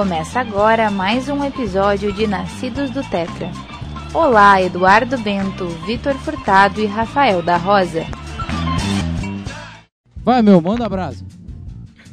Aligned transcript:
Começa 0.00 0.40
agora 0.40 0.90
mais 0.90 1.28
um 1.28 1.44
episódio 1.44 2.10
de 2.10 2.26
Nascidos 2.26 2.88
do 2.88 3.02
Tetra. 3.02 3.50
Olá, 4.14 4.62
Eduardo 4.62 5.18
Bento, 5.18 5.68
Vitor 5.84 6.14
Furtado 6.14 6.80
e 6.80 6.86
Rafael 6.86 7.42
da 7.42 7.58
Rosa. 7.58 8.06
Vai, 10.16 10.40
meu, 10.40 10.58
manda 10.62 10.86
abraço. 10.86 11.22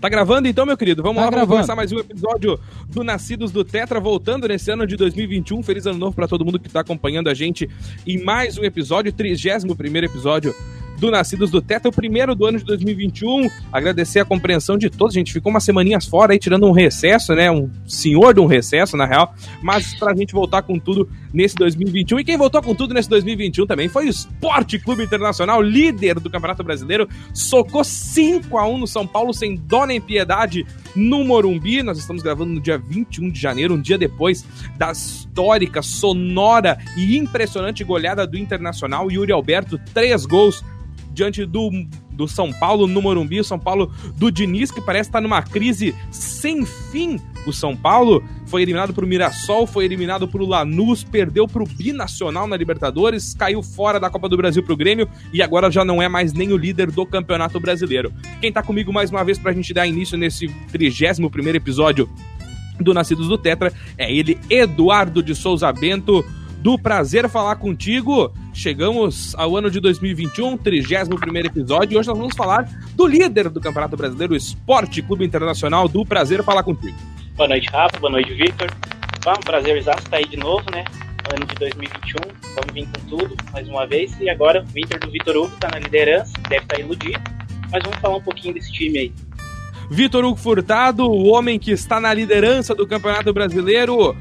Tá 0.02 0.09
gravando 0.09 0.50
então, 0.50 0.66
meu 0.66 0.76
querido? 0.76 1.02
Vamos 1.02 1.16
Tá 1.16 1.21
lá, 1.21 1.31
vamos 1.31 1.48
gravando. 1.48 1.55
começar 1.59 1.77
mais 1.77 1.94
um 1.94 2.00
episódio 2.00 2.59
do 2.89 3.05
Nascidos 3.05 3.54
do 3.54 3.63
Tetra, 3.63 4.02
voltando 4.02 4.49
nesse 4.49 4.70
ano 4.70 4.85
de 4.85 4.98
2021. 4.98 5.63
Feliz 5.63 5.85
ano 5.85 5.98
novo 5.98 6.13
pra 6.13 6.27
todo 6.27 6.44
mundo 6.44 6.59
que 6.59 6.67
tá 6.67 6.81
acompanhando 6.81 7.30
a 7.30 7.34
gente 7.34 7.70
em 8.05 8.22
mais 8.22 8.58
um 8.58 8.66
episódio, 8.66 9.13
31 9.13 9.73
primeiro 9.77 10.08
episódio 10.08 10.54
do 10.98 11.11
Nascidos 11.11 11.52
do 11.52 11.61
Tetra, 11.61 11.90
o 11.90 11.94
primeiro 11.94 12.35
do 12.35 12.45
ano 12.45 12.58
de 12.58 12.66
2021. 12.66 13.49
Agradecer 13.72 14.20
a 14.20 14.26
compreensão 14.26 14.77
de 14.77 14.90
todos. 14.90 15.16
A 15.16 15.20
gente 15.20 15.31
ficou 15.31 15.49
umas 15.49 15.63
semaninhas 15.63 16.05
fora 16.05 16.34
aí, 16.34 16.39
tirando 16.39 16.66
um 16.66 16.72
recesso, 16.72 17.34
né? 17.35 17.52
Um 17.52 17.70
senhor 17.88 18.34
de 18.34 18.39
um 18.39 18.45
recesso, 18.45 18.98
na 18.98 19.05
real. 19.05 19.34
Mas 19.62 19.94
pra 19.95 20.16
gente 20.16 20.34
voltar 20.34 20.63
com 20.63 20.80
tudo 20.80 21.09
nesse 21.34 21.55
2021. 21.55 22.20
E 22.20 22.23
quem 22.23 22.38
voltou 22.38 22.62
com 22.62 22.73
tudo 22.73 22.94
nesse 22.94 23.09
2021 23.09 23.67
também 23.67 23.88
foi 23.88 24.08
o 24.08 24.09
Esporte 24.09 24.80
Clube 24.80 25.03
Internacional, 25.03 25.62
líder 25.62 26.20
do 26.20 26.30
Campeonato 26.30 26.63
Brasileiro. 26.63 27.08
Socou 27.34 27.84
5 27.84 28.58
a 28.58 28.67
1 28.67 28.77
no 28.77 28.88
São 28.88 29.05
Paulo, 29.05 29.34
sem 29.34 29.55
dó 29.55 29.86
nem 29.86 30.02
piedade, 30.02 30.66
no 30.95 31.23
Morumbi. 31.23 31.84
Nós 31.84 32.00
estamos 32.00 32.23
gravando 32.23 32.53
no 32.53 32.59
dia 32.59 32.77
21 32.77 33.30
de 33.30 33.39
janeiro, 33.39 33.75
um 33.75 33.81
dia 33.81 33.98
depois 33.98 34.44
da 34.77 34.91
histórica, 34.91 35.81
sonora 35.81 36.77
e 36.98 37.17
impressionante 37.17 37.84
goleada 37.84 38.25
do 38.25 38.38
Internacional. 38.38 39.11
Yuri 39.11 39.31
Alberto, 39.31 39.80
três 39.94 40.25
gols 40.25 40.64
diante 41.17 41.45
do, 41.45 41.71
do 42.12 42.27
São 42.27 42.53
Paulo 42.53 42.88
no 42.88 43.02
Morumbi, 43.02 43.39
o 43.39 43.44
São 43.44 43.58
Paulo 43.58 43.92
do 44.16 44.31
Diniz, 44.31 44.69
que 44.69 44.80
parece 44.80 45.09
estar 45.09 45.19
numa 45.19 45.42
crise 45.42 45.95
sem 46.11 46.64
fim. 46.64 47.19
O 47.47 47.52
São 47.52 47.75
Paulo 47.75 48.23
foi 48.45 48.61
eliminado 48.61 48.94
pro 48.94 49.08
Mirassol, 49.08 49.66
foi 49.66 49.86
eliminado 49.86 50.27
pro 50.27 50.45
Lanús, 50.45 51.03
perdeu 51.03 51.47
pro 51.47 51.66
Binacional 51.66 52.45
na 52.45 52.55
Libertadores, 52.55 53.33
caiu 53.33 53.64
fora 53.64 54.00
da 54.00 54.09
Copa 54.09 54.30
do 54.30 54.38
Brasil 54.38 54.61
pro 54.61 54.77
Grêmio 54.77 55.09
e 55.33 55.42
agora 55.42 55.72
já 55.72 55.83
não 55.83 56.02
é 56.02 56.08
mais 56.08 56.33
nem 56.33 56.53
o 56.53 56.58
líder 56.58 56.92
do 56.92 57.05
Campeonato 57.05 57.59
Brasileiro. 57.59 58.14
Quem 58.39 58.52
tá 58.52 58.61
comigo 58.61 58.94
mais 58.94 59.09
uma 59.09 59.23
vez 59.23 59.39
pra 59.39 59.53
gente 59.53 59.73
dar 59.73 59.88
início 59.88 60.17
nesse 60.17 60.47
31 60.72 61.30
primeiro 61.30 61.58
episódio 61.58 62.08
do 62.80 62.94
Nascidos 62.94 63.27
do 63.27 63.39
Tetra 63.39 63.73
é 63.97 64.14
ele, 64.14 64.38
Eduardo 64.49 65.23
de 65.23 65.33
Souza 65.33 65.72
Bento, 65.73 66.23
do 66.58 66.77
Prazer 66.77 67.30
Falar 67.30 67.55
Contigo. 67.58 68.33
Chegamos 68.53 69.36
ao 69.36 69.55
ano 69.55 69.69
de 69.69 69.80
2021, 69.80 70.58
31 70.58 71.38
episódio, 71.45 71.95
e 71.95 71.97
hoje 71.97 72.08
nós 72.08 72.17
vamos 72.17 72.36
falar 72.36 72.67
do 72.95 73.05
líder 73.05 73.49
do 73.49 73.61
Campeonato 73.61 73.95
Brasileiro, 73.95 74.33
o 74.33 74.38
Esporte 74.38 75.02
Clube 75.02 75.23
Internacional, 75.23 75.88
do 75.88 76.03
Prazer 76.05 76.44
Falar 76.44 76.64
Contigo. 76.64 76.97
Boa 77.36 77.47
noite, 77.47 77.69
Rafa. 77.69 77.99
Boa 77.99 78.11
noite, 78.11 78.33
Victor. 78.33 78.69
Foi 79.23 79.33
um 79.33 79.39
prazer 79.41 79.77
estar 79.77 79.99
aí 80.11 80.25
de 80.25 80.38
novo, 80.38 80.64
né? 80.72 80.83
Ano 81.33 81.45
de 81.45 81.55
2021. 81.55 82.16
Vamos 82.55 82.73
vir 82.73 82.88
com 82.88 83.17
tudo, 83.17 83.36
mais 83.52 83.67
uma 83.67 83.86
vez. 83.86 84.19
E 84.19 84.30
agora, 84.30 84.64
o 84.64 84.66
Victor 84.66 84.99
do 84.99 85.11
Vitor 85.11 85.36
Hugo 85.36 85.55
tá 85.59 85.69
na 85.71 85.80
liderança, 85.80 86.33
deve 86.49 86.64
estar 86.64 86.80
iludido. 86.80 87.19
Mas 87.71 87.83
vamos 87.83 87.99
falar 87.99 88.17
um 88.17 88.21
pouquinho 88.21 88.53
desse 88.53 88.71
time 88.71 88.97
aí. 88.97 89.14
Vitor 89.92 90.25
Hugo 90.25 90.38
Furtado, 90.38 91.03
o 91.05 91.27
homem 91.27 91.59
que 91.59 91.71
está 91.71 91.99
na 91.99 92.14
liderança 92.14 92.73
do 92.73 92.88
Campeonato 92.88 93.31
Brasileiro, 93.31 94.16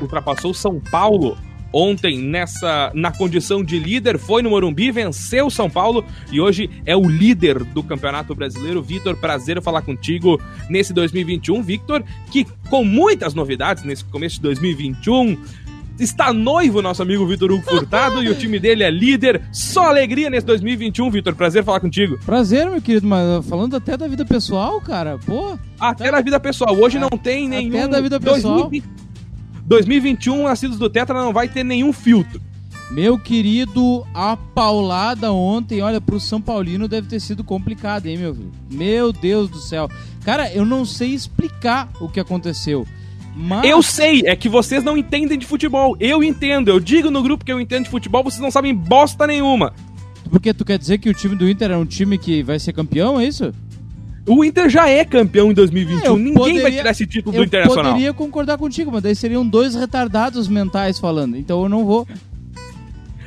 ultrapassou 0.00 0.52
São 0.52 0.80
Paulo 0.80 1.38
ontem 1.72 2.18
nessa 2.18 2.90
na 2.94 3.10
condição 3.10 3.62
de 3.62 3.78
líder, 3.78 4.18
foi 4.18 4.42
no 4.42 4.50
Morumbi, 4.50 4.90
venceu 4.90 5.50
São 5.50 5.68
Paulo 5.68 6.04
e 6.30 6.40
hoje 6.40 6.70
é 6.84 6.96
o 6.96 7.08
líder 7.08 7.62
do 7.64 7.82
Campeonato 7.82 8.34
Brasileiro. 8.34 8.82
Vitor, 8.82 9.16
prazer 9.16 9.60
falar 9.62 9.82
contigo 9.82 10.40
nesse 10.68 10.92
2021. 10.92 11.62
Victor, 11.62 12.04
que 12.30 12.46
com 12.68 12.84
muitas 12.84 13.34
novidades 13.34 13.84
nesse 13.84 14.04
começo 14.04 14.36
de 14.36 14.42
2021, 14.42 15.36
está 15.98 16.32
noivo 16.32 16.82
nosso 16.82 17.02
amigo 17.02 17.26
Vitor 17.26 17.50
Hugo 17.50 17.62
Furtado 17.62 18.22
e 18.22 18.28
o 18.28 18.34
time 18.34 18.58
dele 18.58 18.82
é 18.82 18.90
líder. 18.90 19.42
Só 19.52 19.88
alegria 19.88 20.28
nesse 20.30 20.46
2021, 20.46 21.10
Vitor. 21.10 21.34
Prazer 21.34 21.64
falar 21.64 21.80
contigo. 21.80 22.18
Prazer, 22.24 22.70
meu 22.70 22.80
querido, 22.80 23.06
mas 23.06 23.46
falando 23.46 23.76
até 23.76 23.96
da 23.96 24.06
vida 24.06 24.24
pessoal, 24.24 24.80
cara, 24.80 25.18
pô. 25.24 25.58
Até 25.78 26.10
na 26.10 26.20
vida 26.20 26.38
pessoal. 26.38 26.76
Hoje 26.76 26.98
não 26.98 27.10
tem 27.10 27.48
nenhum. 27.48 27.78
Até 27.78 27.88
da 27.88 28.00
vida 28.00 28.20
pessoal. 28.20 28.68
2020 28.68 29.05
2021, 29.66 30.44
Nascidos 30.44 30.78
do 30.78 30.88
Tetra 30.88 31.20
não 31.20 31.32
vai 31.32 31.48
ter 31.48 31.64
nenhum 31.64 31.92
filtro. 31.92 32.40
Meu 32.90 33.18
querido, 33.18 34.06
a 34.14 34.36
paulada 34.36 35.32
ontem, 35.32 35.82
olha, 35.82 36.00
pro 36.00 36.20
São 36.20 36.40
Paulino 36.40 36.86
deve 36.86 37.08
ter 37.08 37.18
sido 37.18 37.42
complicado, 37.42 38.06
hein, 38.06 38.16
meu 38.16 38.32
filho? 38.32 38.52
Meu 38.70 39.12
Deus 39.12 39.50
do 39.50 39.58
céu. 39.58 39.90
Cara, 40.24 40.52
eu 40.52 40.64
não 40.64 40.84
sei 40.84 41.12
explicar 41.12 41.88
o 42.00 42.08
que 42.08 42.20
aconteceu. 42.20 42.86
Mas... 43.34 43.68
Eu 43.68 43.82
sei, 43.82 44.22
é 44.24 44.36
que 44.36 44.48
vocês 44.48 44.84
não 44.84 44.96
entendem 44.96 45.36
de 45.36 45.44
futebol. 45.44 45.96
Eu 45.98 46.22
entendo. 46.22 46.68
Eu 46.68 46.78
digo 46.78 47.10
no 47.10 47.22
grupo 47.22 47.44
que 47.44 47.52
eu 47.52 47.60
entendo 47.60 47.84
de 47.84 47.90
futebol, 47.90 48.22
vocês 48.22 48.40
não 48.40 48.52
sabem 48.52 48.74
bosta 48.74 49.26
nenhuma. 49.26 49.74
Porque 50.30 50.54
tu 50.54 50.64
quer 50.64 50.78
dizer 50.78 50.98
que 50.98 51.10
o 51.10 51.14
time 51.14 51.34
do 51.34 51.48
Inter 51.48 51.72
é 51.72 51.76
um 51.76 51.84
time 51.84 52.16
que 52.18 52.42
vai 52.42 52.58
ser 52.58 52.72
campeão, 52.72 53.20
é 53.20 53.26
isso? 53.26 53.52
O 54.26 54.44
Inter 54.44 54.68
já 54.68 54.88
é 54.88 55.04
campeão 55.04 55.50
em 55.50 55.54
2021. 55.54 56.04
Eu 56.04 56.16
Ninguém 56.16 56.34
poderia- 56.34 56.62
vai 56.62 56.72
tirar 56.72 56.90
esse 56.90 57.06
título 57.06 57.32
do 57.36 57.38
Eu 57.40 57.44
Internacional. 57.44 57.92
poderia 57.92 58.12
concordar 58.12 58.58
contigo, 58.58 58.90
mas 58.92 59.02
daí 59.02 59.14
seriam 59.14 59.46
dois 59.46 59.74
retardados 59.74 60.48
mentais 60.48 60.98
falando. 60.98 61.36
Então 61.36 61.62
eu 61.62 61.68
não 61.68 61.84
vou. 61.84 62.06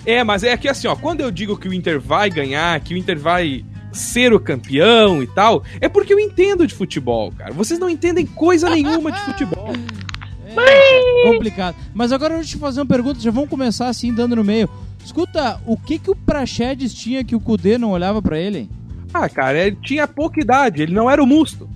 É, 0.06 0.24
mas 0.24 0.44
é 0.44 0.56
que 0.58 0.68
assim, 0.68 0.88
ó, 0.88 0.96
quando 0.96 1.22
eu 1.22 1.32
digo 1.32 1.58
que 1.58 1.68
o 1.70 1.74
Inter 1.74 2.00
vai 2.00 2.30
ganhar, 2.30 2.80
que 2.82 2.94
o 2.94 2.98
Inter 2.98 3.18
vai 3.20 3.64
ser 3.92 4.34
o 4.34 4.40
campeão 4.40 5.22
e 5.24 5.28
tal, 5.28 5.64
é 5.82 5.88
porque 5.90 6.14
eu 6.14 6.20
entendo 6.20 6.68
de 6.68 6.74
futebol, 6.76 7.32
cara. 7.32 7.54
Vocês 7.54 7.80
não 7.80 7.90
entendem 7.90 8.26
coisa 8.26 8.70
nenhuma 8.70 9.12
de 9.12 9.20
futebol. 9.22 9.72
É, 10.58 11.32
complicado. 11.32 11.76
Mas 11.94 12.12
agora 12.12 12.34
eu 12.34 12.44
te 12.44 12.58
fazer 12.58 12.80
uma 12.80 12.86
pergunta, 12.88 13.20
já 13.20 13.30
vamos 13.30 13.50
começar 13.52 13.88
assim, 13.88 14.12
dando 14.12 14.36
no 14.36 14.44
meio. 14.44 14.68
Escuta, 15.06 15.62
o 15.66 15.78
que 15.78 16.00
que 16.00 16.10
o 16.10 16.16
Praxedes 16.16 16.92
tinha 16.92 17.24
que 17.24 17.36
o 17.36 17.40
Kudê 17.40 17.78
não 17.78 17.92
olhava 17.92 18.20
pra 18.20 18.40
ele? 18.40 18.68
Ah, 19.14 19.28
cara, 19.28 19.58
ele 19.58 19.78
tinha 19.82 20.08
pouca 20.08 20.40
idade, 20.40 20.82
ele 20.84 20.94
não 20.94 21.10
era 21.10 21.22
o 21.22 21.28
Musto. 21.28 21.70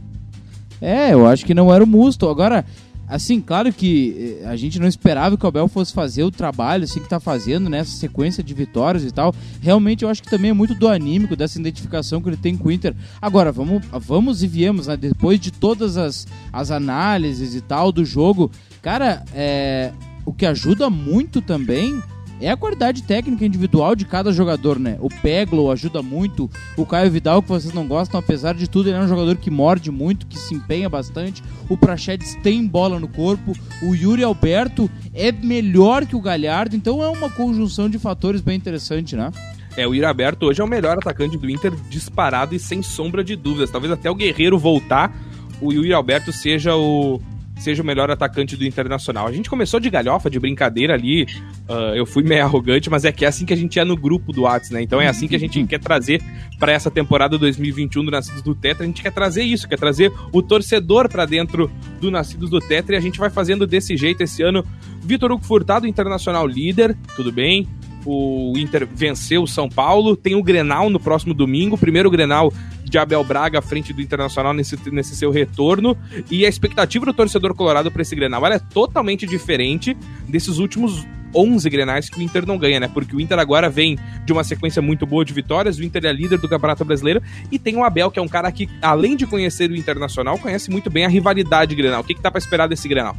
É, 0.82 1.14
eu 1.14 1.26
acho 1.26 1.46
que 1.46 1.54
não 1.54 1.74
era 1.74 1.84
o 1.84 1.88
Musto. 1.88 2.28
Agora, 2.30 2.66
assim, 3.08 3.40
claro 3.40 3.72
que 3.72 4.40
eh, 4.42 4.46
a 4.46 4.56
gente 4.56 4.80
não 4.80 4.88
esperava 4.88 5.38
que 5.38 5.46
o 5.46 5.48
Abel 5.48 5.68
fosse 5.68 5.94
fazer 5.94 6.24
o 6.24 6.32
trabalho 6.32 6.84
assim 6.84 7.00
que 7.00 7.08
tá 7.08 7.20
fazendo 7.20 7.70
nessa 7.70 7.92
sequência 7.92 8.44
de 8.44 8.54
vitórias 8.54 9.04
e 9.04 9.12
tal. 9.12 9.34
Realmente 9.62 10.04
eu 10.04 10.10
acho 10.10 10.22
que 10.22 10.30
também 10.30 10.52
é 10.52 10.54
muito 10.54 10.76
do 10.76 10.88
anímico, 10.88 11.36
dessa 11.36 11.60
identificação 11.60 12.22
que 12.22 12.30
ele 12.30 12.38
tem 12.38 12.58
com 12.58 12.68
o 12.68 12.72
Inter. 12.72 12.94
Agora, 13.22 13.52
vamos, 13.52 13.84
vamos 14.02 14.44
e 14.44 14.48
viemos, 14.48 14.88
né? 14.88 14.98
Depois 14.98 15.40
de 15.40 15.52
todas 15.52 15.98
as, 15.98 16.28
as 16.52 16.70
análises 16.70 17.56
e 17.56 17.62
tal 17.62 17.92
do 17.92 18.04
jogo, 18.04 18.52
cara, 18.82 19.24
é, 19.34 19.92
o 20.26 20.34
que 20.34 20.46
ajuda 20.46 20.90
muito 20.90 21.42
também 21.42 22.02
é 22.44 22.52
a 22.52 22.58
qualidade 22.58 23.04
técnica 23.04 23.46
individual 23.46 23.96
de 23.96 24.06
cada 24.06 24.32
jogador, 24.32 24.78
né? 24.78 24.98
O 25.00 25.10
Peglo 25.10 25.72
ajuda 25.72 26.02
muito, 26.02 26.50
o 26.76 26.86
Caio 26.86 27.10
Vidal, 27.10 27.42
que 27.42 27.48
vocês 27.48 27.74
não 27.74 27.88
gostam, 27.88 28.20
apesar 28.20 28.54
de 28.54 28.70
tudo, 28.70 28.90
ele 28.90 28.98
é 28.98 29.02
um 29.02 29.08
jogador 29.08 29.38
que 29.38 29.50
morde 29.50 29.90
muito, 29.90 30.28
que 30.28 30.38
se 30.38 30.54
empenha 30.54 30.90
bastante. 30.90 31.42
O 31.70 31.78
Prachedes 31.78 32.36
tem 32.44 32.68
bola 32.68 33.00
no 33.00 33.08
corpo, 33.08 33.54
o 33.82 33.96
Yuri 33.96 34.24
Alberto 34.24 34.90
é 35.14 35.32
melhor 35.32 36.06
que 36.06 36.16
o 36.16 36.22
Galhardo, 36.22 36.76
então 36.76 37.02
é 37.02 37.08
uma 37.08 37.30
conjunção 37.30 37.90
de 37.90 37.98
fatores 37.98 38.42
bem 38.42 38.58
interessante, 38.58 39.16
né? 39.16 39.32
É, 39.76 39.88
o 39.88 39.96
Iraberto 39.96 40.46
hoje 40.46 40.62
é 40.62 40.64
o 40.64 40.68
melhor 40.68 40.98
atacante 40.98 41.38
do 41.38 41.50
Inter 41.50 41.74
disparado 41.90 42.54
e 42.54 42.60
sem 42.60 42.84
sombra 42.84 43.24
de 43.24 43.36
dúvidas. 43.36 43.72
Talvez 43.72 43.92
até 43.92 44.12
o 44.12 44.16
Guerreiro 44.16 44.60
voltar, 44.60 45.16
o 45.60 45.72
Yuri 45.72 45.94
Alberto 45.94 46.32
seja 46.32 46.76
o 46.76 47.20
seja 47.64 47.82
o 47.82 47.86
melhor 47.86 48.12
atacante 48.12 48.56
do 48.56 48.66
Internacional. 48.66 49.28
A 49.28 49.32
gente 49.32 49.50
começou 49.50 49.80
de 49.80 49.90
galhofa, 49.90 50.30
de 50.30 50.40
brincadeira 50.40 50.94
ali. 50.94 51.26
ah, 51.70 51.94
eu 51.96 52.06
fui 52.06 52.24
meio 52.24 52.44
arrogante, 52.46 52.90
mas 52.90 53.06
é 53.06 53.12
que 53.12 53.26
é 53.26 53.28
assim 53.28 53.46
que 53.46 53.54
a 53.54 53.58
gente 53.58 53.80
é 53.80 53.86
no 53.86 53.96
grupo 53.96 54.32
do 54.32 54.44
Whats, 54.44 54.70
né? 54.70 54.82
Então 54.82 55.02
é 55.02 55.08
assim 55.08 55.28
que 55.28 55.36
a 55.36 55.40
gente 55.40 55.64
quer 55.66 55.80
trazer 55.80 56.22
para 56.60 56.72
essa 56.72 56.92
temporada 56.92 57.38
2021 57.38 58.06
do 58.06 58.12
Nascidos 58.12 58.42
do 58.42 58.54
Tetra. 58.54 58.84
A 58.84 58.88
gente 58.88 59.02
quer 59.02 59.12
trazer 59.12 59.44
isso, 59.44 59.68
quer 59.68 59.80
trazer 59.80 60.12
o 60.32 60.42
torcedor 60.42 61.10
para 61.10 61.26
dentro 61.26 61.72
do 62.00 62.12
Nascidos 62.12 62.50
do 62.50 62.60
Tetra 62.60 62.96
e 62.96 62.98
a 62.98 63.02
gente 63.02 63.20
vai 63.20 63.30
fazendo 63.30 63.66
desse 63.66 63.96
jeito 63.96 64.22
esse 64.22 64.44
ano. 64.44 64.66
Vitor 65.02 65.32
Hugo 65.32 65.44
Furtado, 65.44 65.88
Internacional 65.88 66.46
líder, 66.46 66.98
tudo 67.16 67.32
bem? 67.32 67.68
O 68.06 68.54
Inter 68.58 68.86
venceu 68.86 69.44
o 69.44 69.48
São 69.48 69.70
Paulo. 69.70 70.16
Tem 70.16 70.36
o 70.36 70.44
Grenal 70.44 70.90
no 70.90 71.00
próximo 71.00 71.34
domingo. 71.34 71.78
Primeiro 71.78 72.12
Grenal 72.12 72.52
de 72.94 72.98
Abel 73.00 73.24
Braga 73.24 73.58
à 73.58 73.62
frente 73.62 73.92
do 73.92 74.04
Internacional 74.04 74.54
nesse, 74.54 74.78
nesse 74.92 75.16
seu 75.16 75.32
retorno. 75.32 75.98
E 76.30 76.46
a 76.46 76.50
expectativa 76.50 77.04
do 77.08 77.12
torcedor 77.12 77.56
colorado 77.56 77.90
para 77.90 78.04
esse 78.04 78.16
Grenal 78.16 78.46
ela 78.46 78.54
é 78.54 78.60
totalmente 78.60 79.26
diferente 79.26 79.98
desses 80.30 80.60
últimos 80.60 81.04
11 81.36 81.68
Grenais 81.72 82.08
que 82.08 82.20
o 82.20 82.22
Inter 82.22 82.46
não 82.46 82.56
ganha, 82.56 82.80
né? 82.80 82.88
Porque 82.88 83.16
o 83.16 83.20
Inter 83.20 83.40
agora 83.40 83.68
vem 83.68 83.98
de 84.24 84.32
uma 84.32 84.44
sequência 84.44 84.80
muito 84.80 85.08
boa 85.08 85.26
de 85.26 85.34
vitórias. 85.34 85.80
O 85.80 85.84
Inter 85.84 86.06
é 86.06 86.14
líder 86.14 86.38
do 86.38 86.48
Campeonato 86.48 86.86
Brasileiro. 86.86 87.20
E 87.52 87.58
tem 87.58 87.76
o 87.76 87.84
Abel, 87.84 88.12
que 88.12 88.20
é 88.20 88.22
um 88.22 88.28
cara 88.28 88.52
que, 88.52 88.70
além 88.80 89.16
de 89.16 89.26
conhecer 89.26 89.72
o 89.72 89.76
Internacional, 89.76 90.38
conhece 90.38 90.70
muito 90.70 90.92
bem 90.92 91.04
a 91.04 91.10
rivalidade 91.10 91.74
Grenal. 91.74 92.02
O 92.02 92.04
que, 92.04 92.14
que 92.14 92.22
dá 92.22 92.30
para 92.30 92.38
esperar 92.38 92.68
desse 92.70 92.88
Grenal? 92.88 93.18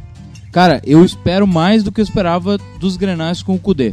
Cara, 0.53 0.81
eu 0.85 1.03
espero 1.03 1.45
mais 1.45 1.83
do 1.83 1.91
que 1.91 1.99
eu 1.99 2.03
esperava 2.05 2.57
dos 2.79 2.95
Grenais 2.95 3.43
com 3.43 3.53
o 3.55 3.59
Kudê. 3.59 3.91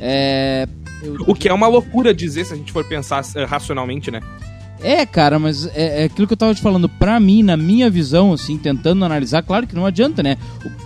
É, 0.00 0.66
eu- 1.02 1.16
O 1.26 1.34
que 1.34 1.46
é 1.46 1.52
uma 1.52 1.68
loucura 1.68 2.14
dizer 2.14 2.46
se 2.46 2.54
a 2.54 2.56
gente 2.56 2.72
for 2.72 2.82
pensar 2.86 3.22
eh, 3.36 3.44
racionalmente, 3.44 4.10
né? 4.10 4.22
É, 4.82 5.04
cara, 5.04 5.38
mas 5.38 5.66
é, 5.74 6.02
é 6.02 6.04
aquilo 6.04 6.26
que 6.26 6.32
eu 6.32 6.38
tava 6.38 6.54
te 6.54 6.62
falando. 6.62 6.88
Pra 6.88 7.20
mim, 7.20 7.42
na 7.42 7.56
minha 7.56 7.90
visão, 7.90 8.32
assim, 8.32 8.56
tentando 8.56 9.04
analisar, 9.04 9.42
claro 9.42 9.66
que 9.66 9.74
não 9.74 9.86
adianta, 9.86 10.22
né? 10.22 10.36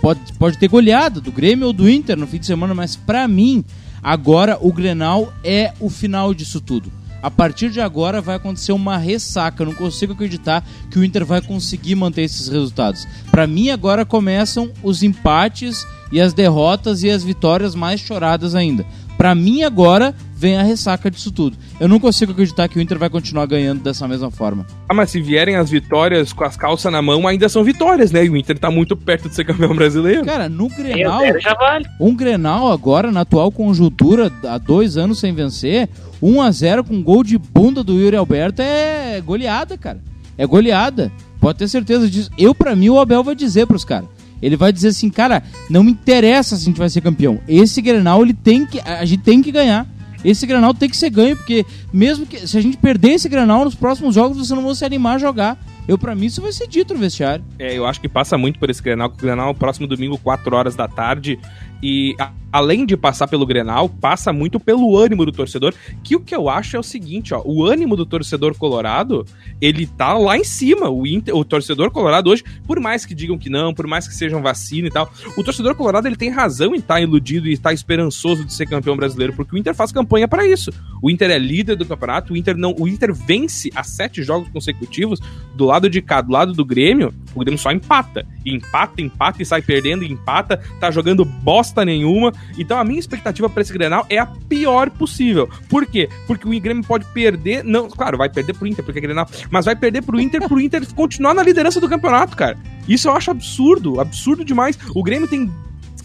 Pode, 0.01 0.19
pode 0.37 0.57
ter 0.57 0.67
goleada 0.67 1.21
do 1.21 1.31
Grêmio 1.31 1.67
ou 1.67 1.73
do 1.73 1.89
Inter 1.89 2.17
no 2.17 2.27
fim 2.27 2.39
de 2.39 2.45
semana, 2.45 2.73
mas 2.73 2.95
pra 2.95 3.27
mim, 3.27 3.63
agora 4.03 4.57
o 4.61 4.71
Grenal 4.71 5.33
é 5.43 5.73
o 5.79 5.89
final 5.89 6.33
disso 6.33 6.59
tudo. 6.59 6.91
A 7.25 7.31
partir 7.31 7.71
de 7.71 7.81
agora 7.81 8.21
vai 8.21 8.35
acontecer 8.35 8.71
uma 8.71 8.97
ressaca. 8.97 9.63
Eu 9.63 9.67
não 9.67 9.73
consigo 9.73 10.13
acreditar 10.13 10.63
que 10.91 10.99
o 10.99 11.03
Inter 11.03 11.25
vai 11.25 11.41
conseguir 11.41 11.95
manter 11.95 12.21
esses 12.21 12.47
resultados. 12.47 13.07
Pra 13.31 13.47
mim, 13.47 13.71
agora 13.71 14.05
começam 14.05 14.71
os 14.83 15.01
empates 15.01 15.87
e 16.11 16.21
as 16.21 16.33
derrotas 16.33 17.01
e 17.01 17.09
as 17.09 17.23
vitórias 17.23 17.73
mais 17.73 17.99
choradas 17.99 18.53
ainda. 18.53 18.85
Pra 19.17 19.33
mim, 19.33 19.63
agora 19.63 20.13
vem 20.35 20.57
a 20.57 20.63
ressaca 20.63 21.09
disso 21.09 21.31
tudo. 21.31 21.57
Eu 21.79 21.87
não 21.87 21.99
consigo 21.99 22.33
acreditar 22.33 22.67
que 22.67 22.77
o 22.77 22.81
Inter 22.81 22.99
vai 22.99 23.09
continuar 23.09 23.45
ganhando 23.45 23.81
dessa 23.81 24.07
mesma 24.07 24.29
forma. 24.29 24.65
Ah, 24.87 24.93
mas 24.93 25.09
se 25.09 25.21
vierem 25.21 25.55
as 25.55 25.69
vitórias 25.69 26.33
com 26.33 26.43
as 26.43 26.57
calças 26.57 26.91
na 26.91 27.01
mão, 27.01 27.27
ainda 27.27 27.47
são 27.47 27.63
vitórias, 27.63 28.11
né? 28.11 28.25
E 28.25 28.29
o 28.29 28.35
Inter 28.37 28.59
tá 28.59 28.69
muito 28.69 28.95
perto 28.95 29.29
de 29.29 29.35
ser 29.35 29.45
campeão 29.45 29.73
brasileiro. 29.73 30.25
Cara, 30.25 30.49
no 30.49 30.67
Grenal, 30.67 31.21
vale. 31.57 31.85
um 31.99 32.15
Grenal 32.15 32.71
agora, 32.71 33.11
na 33.11 33.21
atual 33.21 33.51
conjuntura, 33.51 34.31
há 34.43 34.57
dois 34.57 34.97
anos 34.97 35.19
sem 35.19 35.33
vencer, 35.33 35.89
1 36.21 36.41
a 36.41 36.51
0 36.51 36.83
com 36.83 37.01
gol 37.01 37.23
de 37.23 37.37
bunda 37.37 37.83
do 37.83 37.93
Yuri 37.99 38.15
Alberto 38.15 38.61
é 38.61 39.21
goleada, 39.21 39.77
cara. 39.77 40.01
É 40.37 40.45
goleada. 40.45 41.11
Pode 41.39 41.59
ter 41.59 41.67
certeza 41.67 42.09
disso. 42.09 42.29
Eu, 42.37 42.53
pra 42.55 42.75
mim, 42.75 42.89
o 42.89 42.99
Abel 42.99 43.23
vai 43.23 43.35
dizer 43.35 43.65
pros 43.67 43.85
caras. 43.85 44.09
Ele 44.45 44.55
vai 44.55 44.71
dizer 44.71 44.89
assim, 44.89 45.09
cara, 45.09 45.41
não 45.67 45.83
me 45.83 45.91
interessa 45.91 46.55
se 46.55 46.61
a 46.61 46.65
gente 46.65 46.77
vai 46.77 46.87
ser 46.87 47.01
campeão. 47.01 47.39
Esse 47.47 47.81
Grenal, 47.81 48.21
ele 48.21 48.33
tem 48.33 48.63
que, 48.63 48.79
a 48.79 49.03
gente 49.03 49.23
tem 49.23 49.41
que 49.41 49.51
ganhar. 49.51 49.87
Esse 50.23 50.45
Grenal 50.45 50.71
tem 50.71 50.87
que 50.87 50.95
ser 50.95 51.09
ganho, 51.09 51.35
porque 51.35 51.65
mesmo 51.91 52.27
que 52.27 52.47
se 52.47 52.55
a 52.55 52.61
gente 52.61 52.77
perder 52.77 53.13
esse 53.13 53.27
Grenal 53.27 53.65
nos 53.65 53.73
próximos 53.73 54.13
jogos, 54.13 54.37
você 54.37 54.53
não 54.53 54.63
vai 54.63 54.75
se 54.75 54.85
animar 54.85 55.15
a 55.15 55.17
jogar. 55.17 55.57
Eu, 55.87 55.97
pra 55.97 56.13
mim, 56.13 56.27
isso 56.27 56.43
vai 56.43 56.51
ser 56.51 56.67
dito 56.67 56.93
no 56.93 56.99
vestiário. 56.99 57.43
É, 57.57 57.75
eu 57.75 57.87
acho 57.87 57.99
que 57.99 58.07
passa 58.07 58.37
muito 58.37 58.59
por 58.59 58.69
esse 58.69 58.83
Grenal, 58.83 59.09
que 59.09 59.17
o 59.17 59.21
Grenal 59.21 59.47
é 59.47 59.51
o 59.51 59.55
próximo 59.55 59.87
domingo, 59.87 60.15
4 60.19 60.55
horas 60.55 60.75
da 60.75 60.87
tarde. 60.87 61.39
E 61.81 62.15
além 62.55 62.85
de 62.85 62.95
passar 62.95 63.27
pelo 63.27 63.45
Grenal, 63.45 63.89
passa 63.89 64.31
muito 64.31 64.61
pelo 64.61 64.97
ânimo 64.97 65.25
do 65.25 65.31
torcedor. 65.33 65.73
Que 66.01 66.15
o 66.15 66.21
que 66.21 66.33
eu 66.33 66.47
acho 66.47 66.77
é 66.77 66.79
o 66.79 66.83
seguinte, 66.83 67.33
ó. 67.33 67.41
O 67.43 67.65
ânimo 67.65 67.97
do 67.97 68.05
torcedor 68.05 68.55
colorado, 68.57 69.25
ele 69.59 69.85
tá 69.85 70.13
lá 70.13 70.37
em 70.37 70.43
cima. 70.45 70.89
O, 70.89 71.05
Inter, 71.05 71.35
o 71.35 71.43
torcedor 71.43 71.91
colorado 71.91 72.29
hoje, 72.29 72.45
por 72.65 72.79
mais 72.79 73.05
que 73.05 73.13
digam 73.13 73.37
que 73.37 73.49
não, 73.49 73.73
por 73.73 73.85
mais 73.87 74.07
que 74.07 74.15
sejam 74.15 74.41
vacina 74.41 74.87
e 74.87 74.91
tal, 74.91 75.11
o 75.35 75.43
torcedor 75.43 75.75
colorado 75.75 76.07
ele 76.07 76.15
tem 76.15 76.29
razão 76.29 76.73
em 76.73 76.77
estar 76.77 77.01
iludido 77.01 77.49
e 77.49 77.51
estar 77.51 77.73
esperançoso 77.73 78.45
de 78.45 78.53
ser 78.53 78.67
campeão 78.67 78.95
brasileiro, 78.95 79.33
porque 79.33 79.53
o 79.53 79.57
Inter 79.57 79.75
faz 79.75 79.91
campanha 79.91 80.25
para 80.25 80.47
isso. 80.47 80.71
O 81.01 81.09
Inter 81.09 81.31
é 81.31 81.37
líder 81.37 81.75
do 81.75 81.85
campeonato, 81.85 82.31
o 82.31 82.37
Inter 82.37 82.55
não, 82.55 82.73
o 82.79 82.87
Inter 82.87 83.13
vence 83.13 83.69
a 83.75 83.83
sete 83.83 84.23
jogos 84.23 84.47
consecutivos 84.47 85.19
do 85.53 85.65
lado 85.65 85.89
de 85.89 86.01
cá, 86.01 86.21
do 86.21 86.31
lado 86.31 86.53
do 86.53 86.63
Grêmio, 86.63 87.13
o 87.35 87.39
Grêmio 87.41 87.59
só 87.59 87.69
empata. 87.69 88.25
Empata, 88.45 89.01
empata 89.01 89.41
e 89.41 89.45
sai 89.45 89.61
perdendo, 89.61 90.05
empata, 90.05 90.61
tá 90.79 90.89
jogando 90.89 91.25
bosta 91.25 91.83
nenhuma. 91.83 92.31
Então 92.57 92.77
a 92.77 92.83
minha 92.83 92.99
expectativa 92.99 93.49
para 93.49 93.61
esse 93.61 93.73
Grenal 93.73 94.05
é 94.09 94.17
a 94.17 94.25
pior 94.25 94.89
possível. 94.89 95.49
Por 95.69 95.85
quê? 95.85 96.09
Porque 96.27 96.47
o 96.47 96.59
Grêmio 96.59 96.83
pode 96.83 97.05
perder, 97.13 97.63
não, 97.63 97.89
claro, 97.89 98.17
vai 98.17 98.29
perder 98.29 98.53
pro 98.53 98.67
Inter, 98.67 98.83
porque 98.83 98.99
é 98.99 99.01
Grenal, 99.01 99.27
mas 99.49 99.65
vai 99.65 99.75
perder 99.75 100.01
pro 100.01 100.19
Inter 100.19 100.47
pro 100.47 100.59
Inter 100.59 100.85
continuar 100.93 101.33
na 101.33 101.43
liderança 101.43 101.79
do 101.79 101.89
campeonato, 101.89 102.35
cara. 102.35 102.57
Isso 102.87 103.07
eu 103.07 103.13
acho 103.13 103.31
absurdo, 103.31 103.99
absurdo 103.99 104.45
demais. 104.45 104.77
O 104.93 105.03
Grêmio 105.03 105.27
tem 105.27 105.51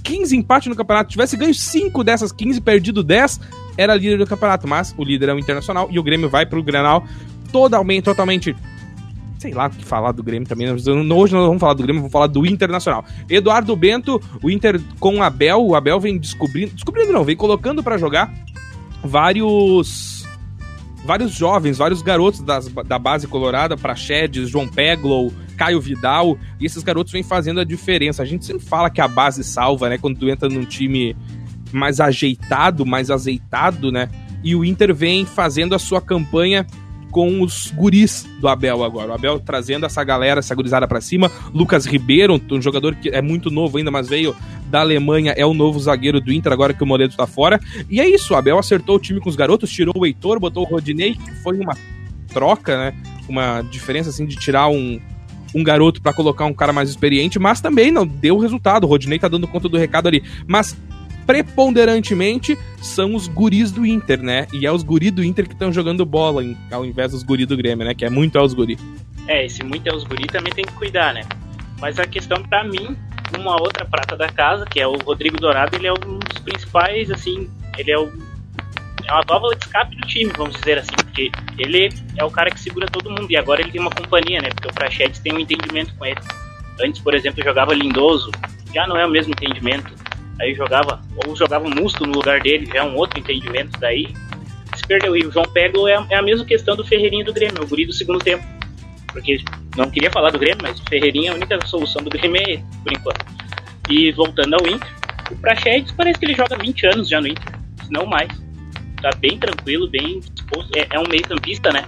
15 0.03 0.37
empates 0.37 0.69
no 0.69 0.77
campeonato, 0.77 1.11
tivesse 1.11 1.37
ganho 1.37 1.55
5 1.55 2.03
dessas 2.03 2.33
15, 2.33 2.61
perdido 2.61 3.03
10, 3.03 3.41
era 3.77 3.95
líder 3.95 4.19
do 4.19 4.27
campeonato, 4.27 4.67
mas 4.67 4.95
o 4.97 5.05
líder 5.05 5.29
é 5.29 5.35
o 5.35 5.39
Internacional 5.39 5.89
e 5.91 5.99
o 5.99 6.03
Grêmio 6.03 6.29
vai 6.29 6.47
pro 6.47 6.63
Grenal 6.63 7.05
totalmente, 7.53 8.05
totalmente 8.05 8.57
sei 9.41 9.55
lá 9.55 9.69
o 9.69 9.71
que 9.71 9.83
falar 9.85 10.13
do 10.13 10.23
Grêmio 10.23 10.47
também. 10.47 10.71
Hoje 10.71 10.85
não 11.33 11.47
vamos 11.47 11.61
falar 11.61 11.73
do 11.73 11.83
Grêmio, 11.83 12.03
vamos 12.03 12.13
falar 12.13 12.27
do 12.27 12.45
Internacional. 12.45 13.05
Eduardo 13.29 13.75
Bento, 13.75 14.21
o 14.43 14.51
Inter 14.51 14.79
com 15.01 15.17
o 15.17 15.23
Abel. 15.23 15.65
O 15.67 15.75
Abel 15.75 15.99
vem 15.99 16.19
descobrindo. 16.19 16.75
Descobrindo 16.75 17.11
não, 17.11 17.25
vem 17.25 17.35
colocando 17.35 17.83
pra 17.83 17.97
jogar 17.97 18.31
vários. 19.03 20.21
Vários 21.03 21.33
jovens, 21.33 21.79
vários 21.79 22.03
garotos 22.03 22.43
das- 22.43 22.69
da 22.69 22.99
base 22.99 23.27
colorada, 23.27 23.75
Praxedes, 23.75 24.51
João 24.51 24.69
Peglow, 24.69 25.33
Caio 25.57 25.81
Vidal, 25.81 26.37
e 26.61 26.67
esses 26.67 26.83
garotos 26.83 27.11
vêm 27.11 27.23
fazendo 27.23 27.59
a 27.59 27.65
diferença. 27.65 28.23
A 28.23 28.27
gente 28.27 28.45
sempre 28.45 28.63
fala 28.67 28.91
que 28.91 29.01
a 29.01 29.09
base 29.09 29.43
salva, 29.43 29.89
né? 29.89 29.97
Quando 29.97 30.19
tu 30.19 30.29
entra 30.29 30.47
num 30.51 30.65
time 30.67 31.17
mais 31.73 32.01
ajeitado, 32.01 32.85
mais 32.85 33.11
azeitado, 33.11 33.91
né? 33.91 34.11
E 34.45 34.55
o 34.55 34.63
Inter 34.63 34.95
vem 34.95 35.25
fazendo 35.25 35.75
a 35.75 35.79
sua 35.79 36.03
campanha 36.03 36.67
com 37.11 37.43
os 37.43 37.71
guris 37.75 38.27
do 38.41 38.49
Abel 38.49 38.85
agora. 38.85 39.11
O 39.11 39.15
Abel 39.15 39.41
trazendo 39.41 39.87
essa 39.87 40.03
galera, 40.05 40.41
essa 40.41 40.55
gurizada 40.55 40.87
pra 40.87 41.01
cima. 41.01 41.31
Lucas 41.53 41.87
Ribeiro, 41.87 42.41
um 42.51 42.63
jogador 42.63 42.95
que 42.95 43.09
é 43.09 43.21
muito 43.21 43.51
novo 43.51 43.79
ainda, 43.79 43.91
mas 43.91 44.09
veio 44.09 44.35
da 44.67 44.81
Alemanha, 44.81 45.33
é 45.37 45.45
o 45.45 45.53
novo 45.53 45.79
zagueiro 45.81 46.21
do 46.21 46.33
Inter, 46.33 46.53
agora 46.53 46.73
que 46.73 46.83
o 46.83 46.87
Moledo 46.87 47.17
tá 47.17 47.27
fora. 47.27 47.61
E 47.89 48.01
é 48.01 48.09
isso, 48.09 48.33
o 48.33 48.37
Abel 48.37 48.59
acertou 48.59 48.97
o 48.97 49.01
time 49.01 49.21
com 49.21 49.29
os 49.29 49.37
garotos, 49.37 49.71
tirou 49.71 49.95
o 49.97 50.07
Heitor, 50.07 50.39
botou 50.39 50.65
o 50.65 50.67
Rodinei, 50.67 51.15
que 51.15 51.35
foi 51.43 51.59
uma 51.59 51.77
troca, 52.33 52.77
né? 52.77 52.95
Uma 53.29 53.63
diferença 53.63 54.11
assim 54.11 54.27
de 54.27 54.37
tirar 54.37 54.69
um, 54.69 55.01
um 55.55 55.63
garoto 55.65 56.01
pra 56.01 56.13
colocar 56.13 56.45
um 56.45 56.55
cara 56.55 56.73
mais 56.73 56.89
experiente, 56.89 57.39
mas 57.39 57.61
também 57.61 57.91
não 57.91 58.07
deu 58.07 58.39
resultado. 58.39 58.85
O 58.85 58.87
Rodinei 58.87 59.19
tá 59.19 59.29
dando 59.29 59.49
conta 59.49 59.69
do 59.69 59.77
recado 59.77 60.09
ali. 60.09 60.23
Mas 60.47 60.77
preponderantemente 61.27 62.57
são 62.81 63.15
os 63.15 63.29
guris 63.29 63.71
do 63.71 63.85
Inter, 63.85 64.23
né? 64.23 64.47
E 64.53 64.67
é 64.67 64.73
os 64.73 64.83
guris 64.83 65.13
do 65.13 65.23
Inter 65.23 65.47
que 65.47 65.55
estão 65.55 65.73
jogando 65.73 66.05
bola, 66.05 66.43
ao 66.71 66.85
invés 66.85 67.13
dos 67.13 67.23
guris 67.23 67.47
do 67.47 67.57
Grêmio, 67.57 67.87
né? 67.87 67.95
Que 67.95 68.05
é 68.05 68.11
muito 68.11 68.39
é 68.39 68.43
os 68.43 68.55
guris. 68.55 68.81
É, 69.27 69.45
esse 69.45 69.63
muito 69.63 69.87
é 69.87 69.95
os 69.95 70.05
guri 70.05 70.27
também 70.27 70.53
tem 70.53 70.65
que 70.65 70.73
cuidar, 70.73 71.15
né? 71.15 71.23
Mas 71.81 71.99
a 71.99 72.07
questão 72.07 72.43
pra 72.43 72.65
mim, 72.65 72.97
uma 73.39 73.61
outra 73.61 73.85
prata 73.85 74.17
da 74.17 74.29
casa, 74.29 74.65
que 74.65 74.81
é 74.81 74.87
o 74.87 74.97
Rodrigo 74.97 75.37
Dourado, 75.37 75.77
ele 75.77 75.87
é 75.87 75.93
um 75.93 76.19
dos 76.19 76.39
principais, 76.43 77.11
assim, 77.11 77.49
ele 77.79 77.91
é 77.93 77.99
o 77.99 78.11
é 79.07 79.13
uma 79.13 79.23
válvula 79.27 79.57
de 79.57 79.65
escape 79.65 79.97
do 79.97 80.07
time, 80.07 80.33
vamos 80.37 80.55
dizer 80.57 80.79
assim, 80.79 80.95
porque 80.97 81.31
ele 81.59 81.89
é 82.17 82.25
o 82.25 82.31
cara 82.31 82.51
que 82.51 82.61
segura 82.61 82.87
todo 82.87 83.11
mundo 83.11 83.27
e 83.31 83.37
agora 83.37 83.61
ele 83.61 83.73
tem 83.73 83.81
uma 83.81 83.91
companhia, 83.91 84.41
né? 84.41 84.51
Porque 84.51 84.69
o 84.69 84.73
Prachedes 84.73 85.19
tem 85.21 85.33
um 85.33 85.39
entendimento 85.39 85.95
com 85.97 86.07
ele. 86.07 86.21
Antes, 86.81 87.01
por 87.01 87.15
exemplo, 87.15 87.43
jogava 87.43 87.75
Lindoso, 87.75 88.31
já 88.73 88.87
não 88.87 88.97
é 88.97 89.05
o 89.05 89.11
mesmo 89.11 89.33
entendimento. 89.33 89.93
Aí 90.41 90.55
jogava, 90.55 91.01
ou 91.25 91.37
jogava 91.37 91.67
o 91.67 91.71
Musto 91.71 92.07
no 92.07 92.15
lugar 92.15 92.41
dele, 92.41 92.67
já 92.67 92.79
é 92.79 92.83
um 92.83 92.97
outro 92.97 93.21
entendimento. 93.21 93.79
Daí 93.79 94.09
se 94.75 94.87
perdeu. 94.87 95.17
E 95.17 95.27
o 95.27 95.31
João 95.31 95.45
Pego 95.47 95.87
é, 95.87 96.05
é 96.09 96.17
a 96.17 96.23
mesma 96.23 96.45
questão 96.45 96.75
do 96.75 96.85
Ferreirinha 96.85 97.25
do 97.25 97.33
Grêmio, 97.33 97.63
o 97.63 97.67
guri 97.67 97.85
do 97.85 97.93
segundo 97.93 98.19
tempo. 98.19 98.45
Porque 99.09 99.39
não 99.77 99.91
queria 99.91 100.11
falar 100.11 100.31
do 100.31 100.39
Grêmio, 100.39 100.61
mas 100.63 100.81
o 100.81 100.85
Ferreirinha, 100.89 101.33
a 101.33 101.35
única 101.35 101.65
solução 101.67 102.03
do 102.03 102.11
Grêmio 102.11 102.41
é 102.41 102.51
ele, 102.53 102.65
por 102.83 102.93
enquanto. 102.93 103.27
E 103.91 104.13
voltando 104.13 104.55
ao 104.55 104.67
Inter, 104.67 104.89
o 105.31 105.37
Praxedes 105.37 105.93
parece 105.93 106.19
que 106.19 106.25
ele 106.25 106.35
joga 106.35 106.57
20 106.57 106.87
anos 106.87 107.09
já 107.09 107.21
no 107.21 107.27
Inter, 107.27 107.55
se 107.85 107.93
não 107.93 108.07
mais. 108.07 108.31
Tá 109.03 109.11
bem 109.19 109.39
tranquilo, 109.39 109.89
bem 109.89 110.21
disposto. 110.21 110.71
É, 110.77 110.87
é 110.91 110.99
um 110.99 111.09
meio 111.09 111.23
campista, 111.23 111.73
né? 111.73 111.85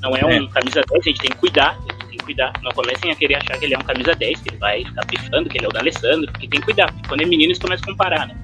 Não 0.00 0.16
é 0.16 0.24
um 0.24 0.48
camisa 0.48 0.82
10, 0.90 1.00
a 1.00 1.08
gente 1.08 1.20
tem 1.20 1.30
que 1.30 1.36
cuidar, 1.36 1.78
cuidar. 2.26 2.52
Não 2.62 2.70
comecem 2.72 3.10
a 3.10 3.16
querer 3.16 3.36
achar 3.36 3.58
que 3.58 3.64
ele 3.64 3.74
é 3.74 3.78
um 3.78 3.82
camisa 3.82 4.14
10, 4.14 4.40
que 4.40 4.50
ele 4.50 4.58
vai 4.58 4.84
ficar 4.84 5.06
pifando, 5.06 5.48
que 5.48 5.56
ele 5.56 5.64
é 5.64 5.68
o 5.68 5.72
da 5.72 5.80
Alessandro, 5.80 6.30
porque 6.30 6.48
tem 6.48 6.60
que 6.60 6.66
cuidar. 6.66 6.92
Porque 6.92 7.08
quando 7.08 7.22
é 7.22 7.24
menino, 7.24 7.50
eles 7.50 7.58
começam 7.58 7.84
a 7.84 7.92
comparar, 7.92 8.26
né? 8.26 8.36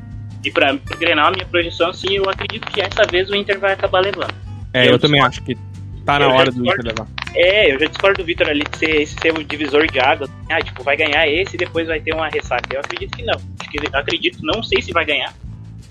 E 0.44 0.50
pra, 0.50 0.74
pro 0.74 0.98
Grenal, 0.98 1.28
a 1.28 1.30
minha 1.30 1.46
projeção, 1.46 1.90
assim, 1.90 2.16
eu 2.16 2.28
acredito 2.28 2.66
que 2.72 2.80
essa 2.80 3.04
vez 3.10 3.28
o 3.30 3.34
Inter 3.34 3.60
vai 3.60 3.72
acabar 3.72 4.00
levando. 4.00 4.34
É, 4.72 4.86
eu, 4.86 4.92
Eu 4.92 4.98
também 4.98 5.20
acho 5.20 5.42
que 5.42 5.56
tá 6.04 6.18
na 6.18 6.28
hora 6.28 6.50
do 6.50 6.64
Inter 6.64 6.84
levar. 6.84 7.06
É, 7.34 7.72
eu 7.72 7.78
já 7.78 7.86
discordo 7.86 8.22
do 8.22 8.26
Vitor 8.26 8.48
ali 8.48 8.64
de 8.64 8.78
ser 8.78 9.02
esse 9.02 9.14
ser 9.20 9.32
o 9.32 9.44
divisor 9.44 9.86
de 9.86 9.98
água. 9.98 10.28
Ah, 10.50 10.60
tipo, 10.60 10.82
vai 10.82 10.96
ganhar 10.96 11.26
esse 11.28 11.54
e 11.56 11.58
depois 11.58 11.86
vai 11.86 12.00
ter 12.00 12.14
uma 12.14 12.28
ressaca. 12.28 12.74
Eu 12.74 12.80
acredito 12.80 13.16
que 13.16 13.22
não. 13.22 13.34
Acho 13.34 13.70
que, 13.70 13.78
acredito, 13.92 14.38
não 14.42 14.62
sei 14.62 14.82
se 14.82 14.92
vai 14.92 15.04
ganhar, 15.04 15.32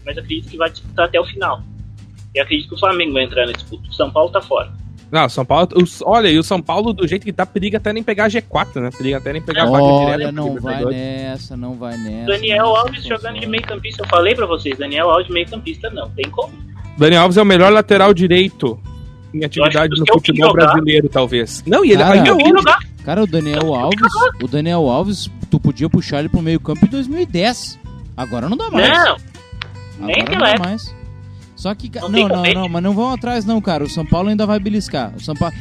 mas 0.06 0.18
acredito 0.18 0.50
que 0.50 0.58
vai 0.58 0.70
disputar 0.70 1.06
até 1.06 1.20
o 1.20 1.26
final. 1.26 1.64
E 2.36 2.40
acredito 2.40 2.70
que 2.70 2.76
o 2.76 2.80
Flamengo 2.80 3.14
vai 3.14 3.24
entrar 3.24 3.46
na 3.46 3.54
disputa. 3.54 3.90
O 3.90 3.94
São 3.94 4.12
Paulo 4.12 4.32
tá 4.32 4.42
fora. 4.42 4.72
Não, 5.12 5.28
São 5.28 5.44
Paulo. 5.46 5.68
os- 5.76 6.02
olha, 6.06 6.30
e 6.30 6.40
o 6.40 6.44
São 6.44 6.62
Paulo, 6.62 6.94
do 6.94 7.06
jeito 7.06 7.26
que 7.26 7.34
tá, 7.34 7.46
periga 7.46 7.78
até 7.78 7.92
nem 7.92 8.02
pegar 8.02 8.30
G4, 8.30 8.80
né? 8.82 8.90
Periga 8.98 9.18
até 9.18 9.34
nem 9.34 9.42
pegar 9.42 9.64
a 9.64 9.66
vaga 9.66 9.84
Olha, 9.84 10.12
direta. 10.18 10.32
não 10.32 10.56
vai 10.60 10.86
nessa, 10.86 11.58
não 11.58 11.74
vai 11.76 11.98
nessa. 11.98 12.28
Daniel 12.32 12.68
Alves 12.68 13.04
jogando 13.04 13.40
de 13.40 13.46
meio 13.46 13.64
campista. 13.64 14.04
Eu 14.04 14.08
falei 14.08 14.34
pra 14.34 14.46
vocês, 14.46 14.78
Daniel 14.78 15.10
Alves 15.10 15.28
meio 15.30 15.48
campista 15.50 15.90
não. 15.90 16.10
Tem 16.12 16.30
como. 16.32 16.54
Daniel 16.98 17.24
Alves 17.24 17.38
é 17.38 17.42
o 17.42 17.46
melhor 17.46 17.72
lateral 17.74 18.14
direito 18.14 18.80
em 19.34 19.44
atividade 19.44 19.90
no 20.00 20.06
futebol 20.14 20.54
brasileiro, 20.54 21.10
talvez. 21.10 21.62
Não, 21.68 21.84
e 21.84 21.92
ele 21.92 22.04
Cara, 22.04 22.14
ainda 22.16 22.34
hoje. 22.36 22.50
jogar. 22.50 22.80
Cara, 23.04 23.24
o 23.24 23.28
Daniel 23.28 23.74
Alves, 23.76 24.12
o 24.42 24.48
Daniel 24.48 24.88
Alves, 24.90 25.30
tu 25.50 25.60
podia 25.60 25.90
puxar 25.90 26.20
ele 26.20 26.30
pro 26.30 26.42
meio 26.42 26.60
campo 26.60 26.86
em 26.86 26.90
2010. 26.90 27.78
Agora 28.16 28.48
não 28.48 28.56
dá 28.56 28.70
mais. 28.70 28.88
Não, 28.90 29.16
nem 30.06 30.22
Agora 30.22 30.22
aquela 30.22 30.48
não 30.52 30.56
dá 30.58 30.64
mais. 30.70 30.96
Só 31.62 31.76
que, 31.76 31.92
Não 32.00 32.10
não, 32.10 32.28
não, 32.28 32.54
não, 32.56 32.68
mas 32.70 32.82
não 32.82 32.92
vão 32.96 33.12
atrás 33.14 33.46
não, 33.46 33.62
cara. 33.62 33.84
O 33.84 33.88
São 33.90 34.04
Paulo 34.04 34.30
ainda 34.30 34.48
vai 34.48 34.60
beliscar. 34.60 35.14
O 35.16 35.20
São 35.20 35.36
Paulo, 35.36 35.54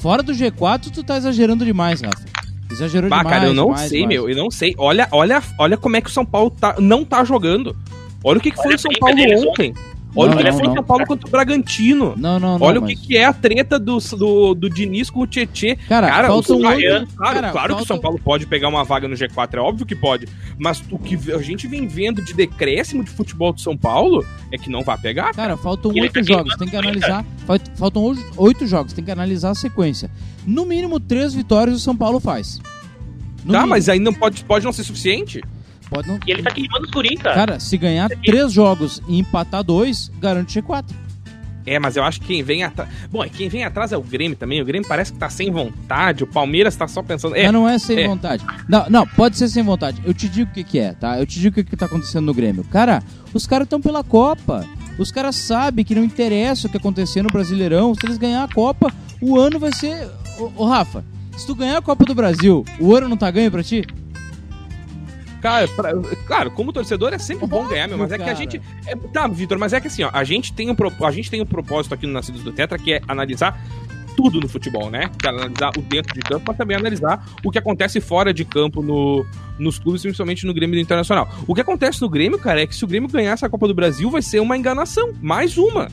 fora 0.00 0.22
do 0.22 0.32
G4, 0.32 0.90
tu 0.90 1.04
tá 1.04 1.18
exagerando 1.18 1.62
demais, 1.62 2.00
Rafa. 2.00 2.24
Exagerou 2.70 3.10
Bah, 3.10 3.18
demais. 3.18 3.36
cara, 3.36 3.48
eu 3.50 3.54
não 3.54 3.66
demais, 3.66 3.80
sei, 3.90 4.00
demais. 4.00 4.08
meu. 4.18 4.30
Eu 4.30 4.36
não 4.36 4.50
sei. 4.50 4.74
Olha, 4.78 5.06
olha, 5.12 5.42
olha 5.58 5.76
como 5.76 5.94
é 5.94 6.00
que 6.00 6.08
o 6.08 6.12
São 6.12 6.24
Paulo 6.24 6.48
tá, 6.48 6.76
não 6.78 7.04
tá 7.04 7.22
jogando. 7.22 7.76
Olha 8.24 8.38
o 8.38 8.40
que, 8.40 8.50
que 8.50 8.56
foi 8.56 8.68
Olha 8.68 8.76
o 8.76 8.78
São 8.78 8.92
Paulo 8.98 9.14
deles 9.14 9.42
ontem. 9.44 9.74
Olha 10.14 10.30
Não, 10.30 10.34
o 10.34 10.38
que 10.44 10.50
não, 10.50 10.58
foi 10.58 10.66
não. 10.68 10.74
São 10.74 10.84
Paulo 10.84 11.06
contra 11.06 11.26
o 11.26 11.30
Bragantino. 11.30 12.14
Não, 12.18 12.38
não, 12.38 12.58
não. 12.58 12.66
Olha 12.66 12.80
o 12.80 12.86
que, 12.86 12.94
que 12.94 13.16
é 13.16 13.24
a 13.24 13.32
treta 13.32 13.78
do, 13.78 13.96
do, 13.98 14.54
do 14.54 14.68
Diniz 14.68 15.08
com 15.08 15.20
o 15.20 15.26
Tietê. 15.26 15.76
Cara, 15.88 16.06
Cara, 16.08 16.28
faltam 16.28 16.56
o 16.56 16.66
oito- 16.66 17.06
claro, 17.16 17.34
cara, 17.34 17.50
claro 17.50 17.68
que 17.68 17.72
o 17.72 17.76
faltam- 17.78 17.86
São 17.86 17.98
Paulo 17.98 18.20
pode 18.22 18.46
pegar 18.46 18.68
uma 18.68 18.84
vaga 18.84 19.08
no 19.08 19.14
G4, 19.16 19.54
é 19.54 19.60
óbvio 19.60 19.86
que 19.86 19.94
pode. 19.96 20.28
Mas 20.58 20.82
o 20.90 20.98
que 20.98 21.18
a 21.32 21.38
gente 21.38 21.66
vem 21.66 21.86
vendo 21.86 22.20
de 22.20 22.34
decréscimo 22.34 23.02
de 23.02 23.10
futebol 23.10 23.52
do 23.54 23.60
São 23.62 23.74
Paulo 23.76 24.22
é 24.52 24.58
que 24.58 24.68
não 24.68 24.82
vai 24.82 24.98
pegar. 24.98 25.32
Cara, 25.32 25.56
faltam 25.56 25.90
E 25.92 25.94
ele 25.94 26.02
oito 26.02 26.12
tá 26.14 26.22
jogos, 26.22 26.56
tem 26.56 26.68
que 26.68 26.76
analisar. 26.76 27.24
falt- 27.46 27.68
Faltam 27.76 28.14
oito- 28.36 28.66
jogos, 28.66 28.92
tem 28.92 29.02
que 29.04 29.10
analisar 29.10 29.50
a 29.50 29.54
sequência. 29.54 30.10
No 30.46 30.66
mínimo, 30.66 31.00
três 31.00 31.32
vitórias 31.32 31.76
o 31.76 31.80
São 31.80 31.96
Paulo 31.96 32.20
faz. 32.20 32.58
No 33.44 33.52
tá, 33.52 33.58
mínimo. 33.60 33.68
mas 33.68 33.88
aí 33.88 33.98
não 33.98 34.12
pode, 34.12 34.44
pode 34.44 34.64
não 34.64 34.72
ser 34.72 34.84
suficiente. 34.84 35.42
Pode 35.92 36.08
não... 36.08 36.18
E 36.26 36.30
ele 36.30 36.42
tá 36.42 36.50
queimando 36.50 36.84
os 36.84 36.90
guris, 36.90 37.20
cara. 37.20 37.34
Cara, 37.34 37.60
se 37.60 37.76
ganhar 37.76 38.08
três 38.08 38.50
jogos 38.50 39.02
e 39.06 39.18
empatar 39.18 39.62
dois, 39.62 40.10
garante 40.18 40.60
G4. 40.60 40.86
É, 41.66 41.78
mas 41.78 41.96
eu 41.96 42.02
acho 42.02 42.20
que 42.20 42.28
quem 42.28 42.42
vem 42.42 42.64
atrás. 42.64 42.88
Bom, 43.10 43.22
quem 43.28 43.48
vem 43.48 43.62
atrás 43.62 43.92
é 43.92 43.96
o 43.96 44.02
Grêmio 44.02 44.36
também. 44.36 44.60
O 44.60 44.64
Grêmio 44.64 44.88
parece 44.88 45.12
que 45.12 45.18
tá 45.18 45.28
sem 45.28 45.50
vontade. 45.50 46.24
O 46.24 46.26
Palmeiras 46.26 46.74
tá 46.74 46.88
só 46.88 47.02
pensando. 47.02 47.36
É, 47.36 47.44
Mas 47.44 47.52
não 47.52 47.68
é 47.68 47.78
sem 47.78 48.00
é. 48.00 48.08
vontade. 48.08 48.44
Não, 48.68 48.88
não, 48.88 49.06
pode 49.06 49.36
ser 49.36 49.48
sem 49.48 49.62
vontade. 49.62 50.00
Eu 50.04 50.12
te 50.12 50.28
digo 50.28 50.50
o 50.50 50.54
que, 50.54 50.64
que 50.64 50.78
é, 50.78 50.92
tá? 50.92 51.18
Eu 51.20 51.26
te 51.26 51.38
digo 51.38 51.52
o 51.52 51.62
que, 51.62 51.70
que 51.70 51.76
tá 51.76 51.86
acontecendo 51.86 52.24
no 52.24 52.34
Grêmio. 52.34 52.64
Cara, 52.64 53.02
os 53.32 53.46
caras 53.46 53.66
estão 53.66 53.80
pela 53.80 54.02
Copa. 54.02 54.66
Os 54.98 55.12
caras 55.12 55.36
sabem 55.36 55.84
que 55.84 55.94
não 55.94 56.04
interessa 56.04 56.66
o 56.66 56.70
que 56.70 56.76
acontecer 56.78 57.22
no 57.22 57.30
Brasileirão. 57.30 57.94
Se 57.94 58.04
eles 58.06 58.18
ganhar 58.18 58.42
a 58.42 58.48
Copa, 58.52 58.92
o 59.20 59.38
ano 59.38 59.58
vai 59.58 59.72
ser. 59.72 60.08
Ô, 60.38 60.50
ô, 60.56 60.66
Rafa, 60.66 61.04
se 61.36 61.46
tu 61.46 61.54
ganhar 61.54 61.78
a 61.78 61.82
Copa 61.82 62.04
do 62.04 62.14
Brasil, 62.14 62.64
o 62.80 62.94
ano 62.94 63.08
não 63.08 63.16
tá 63.16 63.30
ganho 63.30 63.50
pra 63.50 63.62
ti? 63.62 63.86
Cara, 65.42 65.66
pra- 65.68 65.92
claro, 66.26 66.50
como 66.52 66.72
torcedor 66.72 67.12
é 67.12 67.18
sempre 67.18 67.46
bom 67.46 67.66
ganhar, 67.66 67.88
meu, 67.88 67.98
mas 67.98 68.12
é 68.12 68.16
que 68.18 68.30
a 68.30 68.34
gente. 68.34 68.62
é- 68.86 68.94
tá, 68.94 69.26
Vitor, 69.26 69.58
mas 69.58 69.72
é 69.72 69.80
que 69.80 69.88
assim, 69.88 70.04
ó, 70.04 70.10
a 70.12 70.22
gente 70.24 70.52
tem 70.52 70.70
um, 70.70 70.76
a 71.04 71.10
gente 71.10 71.30
tem 71.30 71.42
um 71.42 71.46
propósito 71.46 71.92
aqui 71.94 72.06
no 72.06 72.12
Nascidos 72.12 72.42
do 72.42 72.52
Tetra 72.52 72.78
que 72.78 72.92
é 72.94 73.02
analisar 73.08 73.60
tudo 74.16 74.40
no 74.40 74.48
futebol, 74.48 74.90
né? 74.90 75.10
Que 75.18 75.26
é 75.26 75.30
analisar 75.30 75.70
o 75.76 75.80
dentro 75.82 76.14
de 76.14 76.20
campo, 76.20 76.44
mas 76.46 76.56
também 76.56 76.76
analisar 76.76 77.26
o 77.44 77.50
que 77.50 77.58
acontece 77.58 78.00
fora 78.00 78.32
de 78.32 78.44
campo 78.44 78.82
no, 78.82 79.26
nos 79.58 79.78
clubes, 79.78 80.02
principalmente 80.02 80.46
no 80.46 80.54
Grêmio 80.54 80.78
Internacional. 80.78 81.28
O 81.46 81.54
que 81.54 81.60
acontece 81.60 82.00
no 82.02 82.08
Grêmio, 82.08 82.38
cara, 82.38 82.60
é 82.62 82.66
que 82.66 82.74
se 82.76 82.84
o 82.84 82.86
Grêmio 82.86 83.08
ganhar 83.08 83.32
essa 83.32 83.48
Copa 83.48 83.66
do 83.66 83.74
Brasil, 83.74 84.10
vai 84.10 84.22
ser 84.22 84.38
uma 84.40 84.56
enganação. 84.56 85.12
Mais 85.20 85.56
uma. 85.58 85.88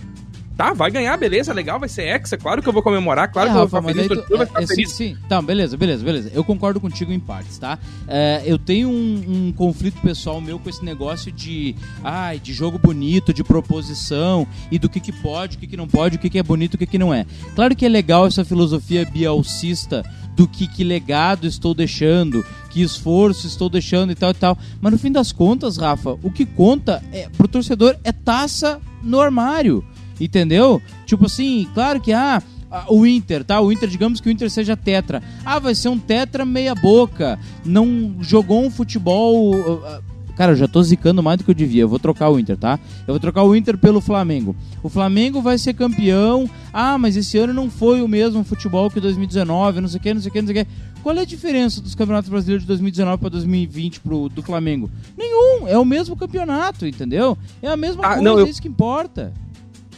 Tá, 0.60 0.74
vai 0.74 0.92
ganhar, 0.92 1.16
beleza, 1.16 1.54
legal, 1.54 1.80
vai 1.80 1.88
ser 1.88 2.02
ex, 2.14 2.34
é 2.34 2.38
claro 2.38 2.62
que 2.62 2.68
eu 2.68 2.74
vou 2.74 2.84
comemorar, 2.84 3.32
claro 3.32 3.48
É, 3.48 3.52
que 3.54 3.58
eu 3.58 3.66
vou 3.66 3.80
Rafa, 3.80 3.94
ficar 3.94 4.04
feliz, 4.10 4.28
tu- 4.28 4.36
vai 4.38 4.44
é, 4.44 4.46
ficar 4.46 4.62
é, 4.62 4.66
sim, 4.68 4.76
feliz. 4.76 4.92
sim. 4.92 5.18
Tá, 5.30 5.42
beleza, 5.42 5.78
beleza, 5.78 6.04
beleza. 6.04 6.32
Eu 6.34 6.44
concordo 6.44 6.82
contigo 6.82 7.14
em 7.14 7.20
partes, 7.20 7.58
tá? 7.58 7.80
É, 8.06 8.42
eu 8.46 8.60
tenho 8.60 8.90
um, 8.90 9.48
um 9.48 9.54
conflito 9.54 10.02
pessoal 10.02 10.42
meu 10.42 10.60
com 10.60 10.70
esse 10.70 10.84
negócio 10.84 11.32
de, 11.32 11.78
ai, 12.04 12.40
de 12.40 12.52
jogo 12.52 12.78
bonito, 12.78 13.34
de 13.34 13.42
proposição 13.42 14.46
e 14.70 14.78
do 14.78 14.90
que 14.90 15.00
que 15.00 15.14
pode, 15.14 15.56
o 15.56 15.60
que 15.62 15.66
que 15.68 15.78
não 15.78 15.88
pode, 15.88 16.18
o 16.18 16.20
que 16.20 16.30
que 16.30 16.38
é 16.38 16.44
bonito, 16.44 16.74
o 16.74 16.78
que 16.78 16.86
que 16.86 16.98
não 16.98 17.14
é. 17.14 17.26
Claro 17.56 17.74
que 17.74 17.86
é 17.86 17.90
legal 17.90 18.28
essa 18.28 18.44
filosofia 18.44 19.06
bialcista 19.06 20.04
do 20.36 20.46
que 20.46 20.68
que 20.68 20.84
legado 20.84 21.48
estou 21.48 21.74
deixando, 21.74 22.46
que 22.70 22.82
esforço 22.82 23.48
estou 23.48 23.70
deixando 23.70 24.12
e 24.12 24.16
tal 24.16 24.32
e 24.32 24.34
tal. 24.34 24.58
Mas 24.82 24.92
no 24.92 25.00
fim 25.00 25.12
das 25.12 25.32
contas, 25.32 25.78
Rafa, 25.78 26.18
o 26.22 26.30
que 26.30 26.46
conta 26.46 27.02
é 27.14 27.30
pro 27.30 27.48
torcedor 27.48 27.96
é 28.04 28.12
taça 28.12 28.82
no 29.02 29.22
armário. 29.22 29.86
Entendeu? 30.20 30.82
Tipo 31.06 31.26
assim, 31.26 31.68
claro 31.74 32.00
que 32.02 32.12
ah, 32.14 32.42
ah, 32.72 32.86
o 32.90 33.06
Inter, 33.06 33.44
tá? 33.44 33.60
O 33.62 33.72
Inter, 33.72 33.90
digamos 33.90 34.20
que 34.22 34.30
o 34.30 34.32
Inter 34.32 34.50
seja 34.50 34.76
tetra. 34.78 35.22
Ah, 35.46 35.60
vai 35.60 35.74
ser 35.76 35.90
um 35.90 35.98
tetra 35.98 36.46
meia 36.46 36.76
boca. 36.76 37.40
Não 37.66 38.16
jogou 38.20 38.64
um 38.64 38.70
futebol. 38.70 39.54
ah, 39.84 39.98
ah, 39.98 40.02
Cara, 40.36 40.54
eu 40.54 40.56
já 40.56 40.70
tô 40.70 40.82
zicando 40.82 41.22
mais 41.22 41.38
do 41.38 41.44
que 41.44 41.52
eu 41.52 41.56
devia. 41.56 41.82
Eu 41.82 41.90
vou 41.90 42.00
trocar 42.00 42.30
o 42.30 42.40
Inter, 42.40 42.56
tá? 42.56 42.80
Eu 43.06 43.14
vou 43.14 43.20
trocar 43.20 43.44
o 43.44 43.54
Inter 43.54 43.78
pelo 43.78 44.00
Flamengo. 44.00 44.56
O 44.82 44.88
Flamengo 44.88 45.42
vai 45.42 45.58
ser 45.58 45.74
campeão. 45.74 46.50
Ah, 46.72 46.98
mas 46.98 47.18
esse 47.18 47.38
ano 47.38 47.52
não 47.52 47.70
foi 47.70 48.02
o 48.02 48.08
mesmo 48.08 48.42
futebol 48.46 48.90
que 48.90 49.02
2019, 49.02 49.82
não 49.82 49.90
sei 49.90 50.00
o 50.00 50.02
que, 50.02 50.14
não 50.14 50.22
sei 50.22 50.30
o 50.30 50.32
que, 50.32 50.42
não 50.42 50.48
sei 50.48 50.62
o 50.62 50.66
que. 50.66 50.72
Qual 51.04 51.14
é 51.16 51.20
a 51.22 51.26
diferença 51.26 51.82
dos 51.82 51.94
campeonatos 51.94 52.30
brasileiros 52.30 52.64
de 52.64 52.68
2019 52.68 53.18
para 53.20 53.30
2020 53.32 54.00
pro, 54.00 54.30
do 54.30 54.42
Flamengo? 54.42 54.90
Nenhum. 55.18 55.68
É 55.68 55.78
o 55.78 55.84
mesmo 55.84 56.16
campeonato, 56.16 56.86
entendeu? 56.88 57.38
É 57.62 57.68
a 57.68 57.76
mesma 57.76 58.02
Ah, 58.06 58.08
coisa, 58.16 58.22
não, 58.24 58.40
eu- 58.40 58.46
é 58.46 58.50
isso 58.50 58.62
que 58.62 58.68
importa. 58.70 59.34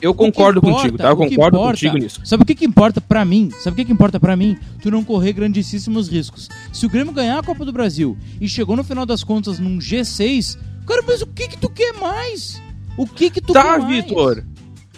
Eu 0.02 0.14
concordo 0.14 0.60
importa- 0.60 0.78
contigo, 0.82 0.98
tá? 0.98 1.10
Eu 1.10 1.16
concordo 1.16 1.58
importa- 1.58 1.68
contigo 1.74 1.98
nisso. 1.98 2.22
Sabe 2.26 2.44
o 2.44 2.46
que, 2.46 2.56
que 2.56 2.66
importa 2.66 3.00
pra 3.00 3.24
mim? 3.24 3.50
Sabe 3.60 3.74
o 3.74 3.76
que, 3.76 3.86
que 3.86 3.92
importa 3.94 4.20
pra 4.20 4.36
mim? 4.36 4.58
Tu 4.82 4.90
não 4.90 5.04
correr 5.04 5.34
grandíssimos 5.34 6.08
riscos. 6.10 6.50
Se 6.74 6.86
o 6.86 6.90
Grêmio 6.90 7.14
ganhar 7.14 7.38
a 7.40 7.44
Copa 7.44 7.64
do 7.66 7.72
Brasil 7.72 8.18
e 8.40 8.48
chegou 8.48 8.76
no 8.76 8.84
final 8.84 9.06
das 9.06 9.24
contas 9.24 9.60
num 9.60 9.78
G6, 9.80 10.58
cara, 10.88 11.04
mas 11.06 11.22
o 11.22 11.28
que 11.28 11.48
que 11.50 11.58
tu 11.58 11.70
quer 11.70 11.94
mais? 11.94 12.62
O 12.98 13.06
que 13.06 13.30
que 13.30 13.40
tu 13.42 13.54
Tá, 13.54 13.64
quer 13.64 13.80
mais? 13.80 14.06
Vitor. 14.06 14.44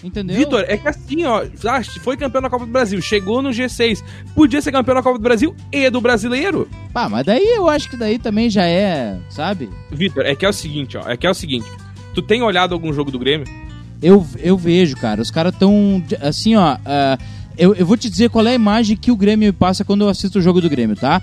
Entendeu? 0.03 0.35
Vitor, 0.35 0.65
é 0.67 0.75
que 0.75 0.85
assim, 0.85 1.23
ó, 1.23 1.45
ah, 1.65 1.81
foi 2.01 2.17
campeão 2.17 2.41
da 2.41 2.49
Copa 2.49 2.65
do 2.65 2.71
Brasil, 2.73 3.01
chegou 3.01 3.41
no 3.41 3.51
G6, 3.51 4.03
podia 4.35 4.61
ser 4.61 4.69
campeão 4.71 4.95
da 4.95 5.01
Copa 5.01 5.17
do 5.17 5.21
Brasil 5.23 5.55
e 5.71 5.89
do 5.89 6.01
brasileiro. 6.01 6.67
Pá, 6.91 7.07
mas 7.07 7.25
daí 7.25 7.45
eu 7.55 7.69
acho 7.69 7.89
que 7.89 7.95
daí 7.95 8.19
também 8.19 8.49
já 8.49 8.65
é, 8.65 9.17
sabe? 9.29 9.69
Vitor, 9.89 10.25
é 10.25 10.35
que 10.35 10.45
é 10.45 10.49
o 10.49 10.53
seguinte, 10.53 10.97
ó, 10.97 11.07
é 11.09 11.15
que 11.15 11.25
é 11.25 11.29
o 11.29 11.33
seguinte. 11.33 11.65
Tu 12.13 12.21
tem 12.21 12.41
olhado 12.41 12.73
algum 12.73 12.91
jogo 12.91 13.11
do 13.11 13.17
Grêmio? 13.17 13.47
Eu, 14.03 14.27
eu 14.37 14.57
vejo, 14.57 14.97
cara. 14.97 15.21
Os 15.21 15.31
caras 15.31 15.55
tão. 15.57 16.03
Assim, 16.21 16.55
ó. 16.55 16.77
ah, 16.85 17.17
eu, 17.57 17.73
eu 17.73 17.85
vou 17.85 17.95
te 17.95 18.09
dizer 18.09 18.29
qual 18.29 18.45
é 18.45 18.51
a 18.51 18.55
imagem 18.55 18.97
que 18.97 19.11
o 19.11 19.15
Grêmio 19.15 19.47
me 19.47 19.53
passa 19.53 19.85
quando 19.85 20.01
eu 20.01 20.09
assisto 20.09 20.39
o 20.39 20.41
jogo 20.41 20.59
do 20.59 20.69
Grêmio, 20.69 20.95
tá? 20.95 21.21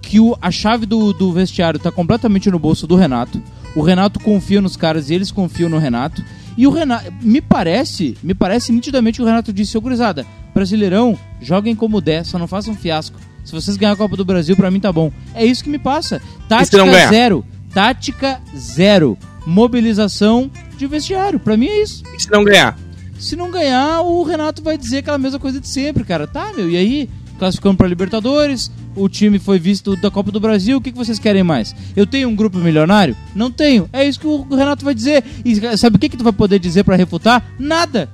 Que 0.00 0.20
o, 0.20 0.36
a 0.40 0.50
chave 0.50 0.86
do, 0.86 1.12
do 1.12 1.32
vestiário 1.32 1.80
tá 1.80 1.90
completamente 1.90 2.50
no 2.50 2.58
bolso 2.58 2.86
do 2.86 2.94
Renato. 2.94 3.42
O 3.74 3.82
Renato 3.82 4.20
confia 4.20 4.60
nos 4.60 4.76
caras 4.76 5.10
e 5.10 5.14
eles 5.14 5.32
confiam 5.32 5.68
no 5.68 5.78
Renato. 5.78 6.22
E 6.56 6.66
o 6.66 6.70
Renato. 6.70 7.12
Me 7.20 7.40
parece, 7.40 8.16
me 8.22 8.34
parece 8.34 8.70
nitidamente 8.70 9.16
que 9.16 9.22
o 9.22 9.26
Renato 9.26 9.52
disse, 9.52 9.76
ô 9.76 9.80
gurizada, 9.80 10.24
Brasileirão, 10.54 11.18
joguem 11.40 11.74
como 11.74 12.00
der, 12.00 12.24
só 12.24 12.38
não 12.38 12.46
façam 12.46 12.74
fiasco. 12.76 13.18
Se 13.44 13.52
vocês 13.52 13.76
ganharem 13.76 13.94
a 13.94 13.98
Copa 13.98 14.16
do 14.16 14.24
Brasil, 14.24 14.56
pra 14.56 14.70
mim 14.70 14.78
tá 14.78 14.92
bom. 14.92 15.10
É 15.34 15.44
isso 15.44 15.64
que 15.64 15.70
me 15.70 15.78
passa. 15.78 16.22
Tática 16.48 17.08
zero. 17.08 17.44
Tática 17.74 18.40
zero. 18.56 19.18
Mobilização 19.44 20.48
de 20.82 20.86
vestiário. 20.88 21.38
Pra 21.38 21.56
mim 21.56 21.66
é 21.66 21.82
isso. 21.82 22.02
E 22.16 22.22
se 22.22 22.30
não 22.30 22.44
ganhar? 22.44 22.78
Se 23.18 23.36
não 23.36 23.50
ganhar, 23.50 24.00
o 24.02 24.22
Renato 24.24 24.62
vai 24.62 24.76
dizer 24.76 24.98
aquela 24.98 25.18
mesma 25.18 25.38
coisa 25.38 25.60
de 25.60 25.68
sempre, 25.68 26.04
cara. 26.04 26.26
Tá, 26.26 26.52
meu, 26.56 26.68
e 26.68 26.76
aí? 26.76 27.08
Classificamos 27.38 27.76
pra 27.76 27.88
Libertadores, 27.88 28.70
o 28.94 29.08
time 29.08 29.36
foi 29.38 29.58
visto 29.58 29.96
da 29.96 30.10
Copa 30.12 30.30
do 30.30 30.38
Brasil, 30.38 30.76
o 30.78 30.80
que, 30.80 30.92
que 30.92 30.98
vocês 30.98 31.18
querem 31.18 31.42
mais? 31.42 31.74
Eu 31.96 32.06
tenho 32.06 32.28
um 32.28 32.36
grupo 32.36 32.56
milionário? 32.58 33.16
Não 33.34 33.50
tenho. 33.50 33.88
É 33.92 34.06
isso 34.06 34.20
que 34.20 34.26
o 34.28 34.42
Renato 34.54 34.84
vai 34.84 34.94
dizer. 34.94 35.24
E 35.44 35.76
sabe 35.76 35.96
o 35.96 35.98
que, 35.98 36.08
que 36.08 36.16
tu 36.16 36.22
vai 36.22 36.32
poder 36.32 36.58
dizer 36.60 36.84
pra 36.84 36.94
refutar? 36.94 37.44
Nada. 37.58 38.08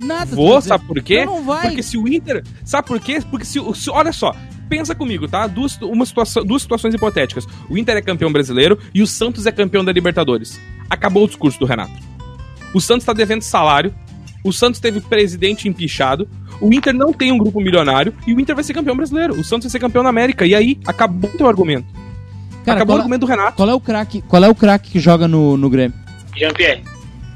Nada. 0.00 0.34
Vou, 0.34 0.60
sabe 0.60 0.84
por 0.86 1.02
quê? 1.02 1.24
Não, 1.24 1.36
não 1.36 1.44
vai. 1.44 1.68
Porque 1.68 1.82
se 1.82 1.96
o 1.98 2.08
Inter. 2.08 2.42
Sabe 2.64 2.88
por 2.88 2.98
quê? 2.98 3.20
Porque 3.30 3.44
se, 3.44 3.60
o- 3.60 3.74
se- 3.74 3.90
Olha 3.90 4.12
só, 4.12 4.34
pensa 4.72 4.94
comigo, 4.94 5.28
tá? 5.28 5.46
Duas, 5.46 5.78
uma 5.82 6.06
situação, 6.06 6.42
duas 6.42 6.62
situações 6.62 6.94
hipotéticas. 6.94 7.46
O 7.68 7.76
Inter 7.76 7.94
é 7.98 8.00
campeão 8.00 8.32
brasileiro 8.32 8.78
e 8.94 9.02
o 9.02 9.06
Santos 9.06 9.44
é 9.44 9.52
campeão 9.52 9.84
da 9.84 9.92
Libertadores. 9.92 10.58
Acabou 10.88 11.24
o 11.24 11.26
discurso 11.26 11.58
do 11.58 11.66
Renato. 11.66 11.92
O 12.72 12.80
Santos 12.80 13.04
tá 13.04 13.12
devendo 13.12 13.42
salário. 13.42 13.94
O 14.42 14.50
Santos 14.50 14.80
teve 14.80 14.98
presidente 15.02 15.68
empichado. 15.68 16.26
O 16.58 16.72
Inter 16.72 16.94
não 16.94 17.12
tem 17.12 17.30
um 17.30 17.36
grupo 17.36 17.60
milionário 17.60 18.14
e 18.26 18.32
o 18.32 18.40
Inter 18.40 18.54
vai 18.54 18.64
ser 18.64 18.72
campeão 18.72 18.96
brasileiro. 18.96 19.34
O 19.34 19.44
Santos 19.44 19.64
vai 19.64 19.72
ser 19.72 19.78
campeão 19.78 20.02
na 20.02 20.08
América. 20.08 20.46
E 20.46 20.54
aí, 20.54 20.78
acabou 20.86 21.28
o 21.28 21.36
teu 21.36 21.46
argumento. 21.46 21.86
Cara, 22.64 22.78
acabou 22.78 22.94
o 22.94 22.96
qual, 22.96 23.00
argumento 23.00 23.20
do 23.20 23.26
Renato. 23.26 23.56
qual 23.58 23.68
é 23.68 23.74
o 23.74 23.80
craque? 23.80 24.22
Qual 24.22 24.42
é 24.42 24.48
o 24.48 24.54
craque 24.54 24.92
que 24.92 24.98
joga 24.98 25.28
no, 25.28 25.58
no 25.58 25.68
Grêmio? 25.68 25.98
Jean-Pierre. 26.34 26.82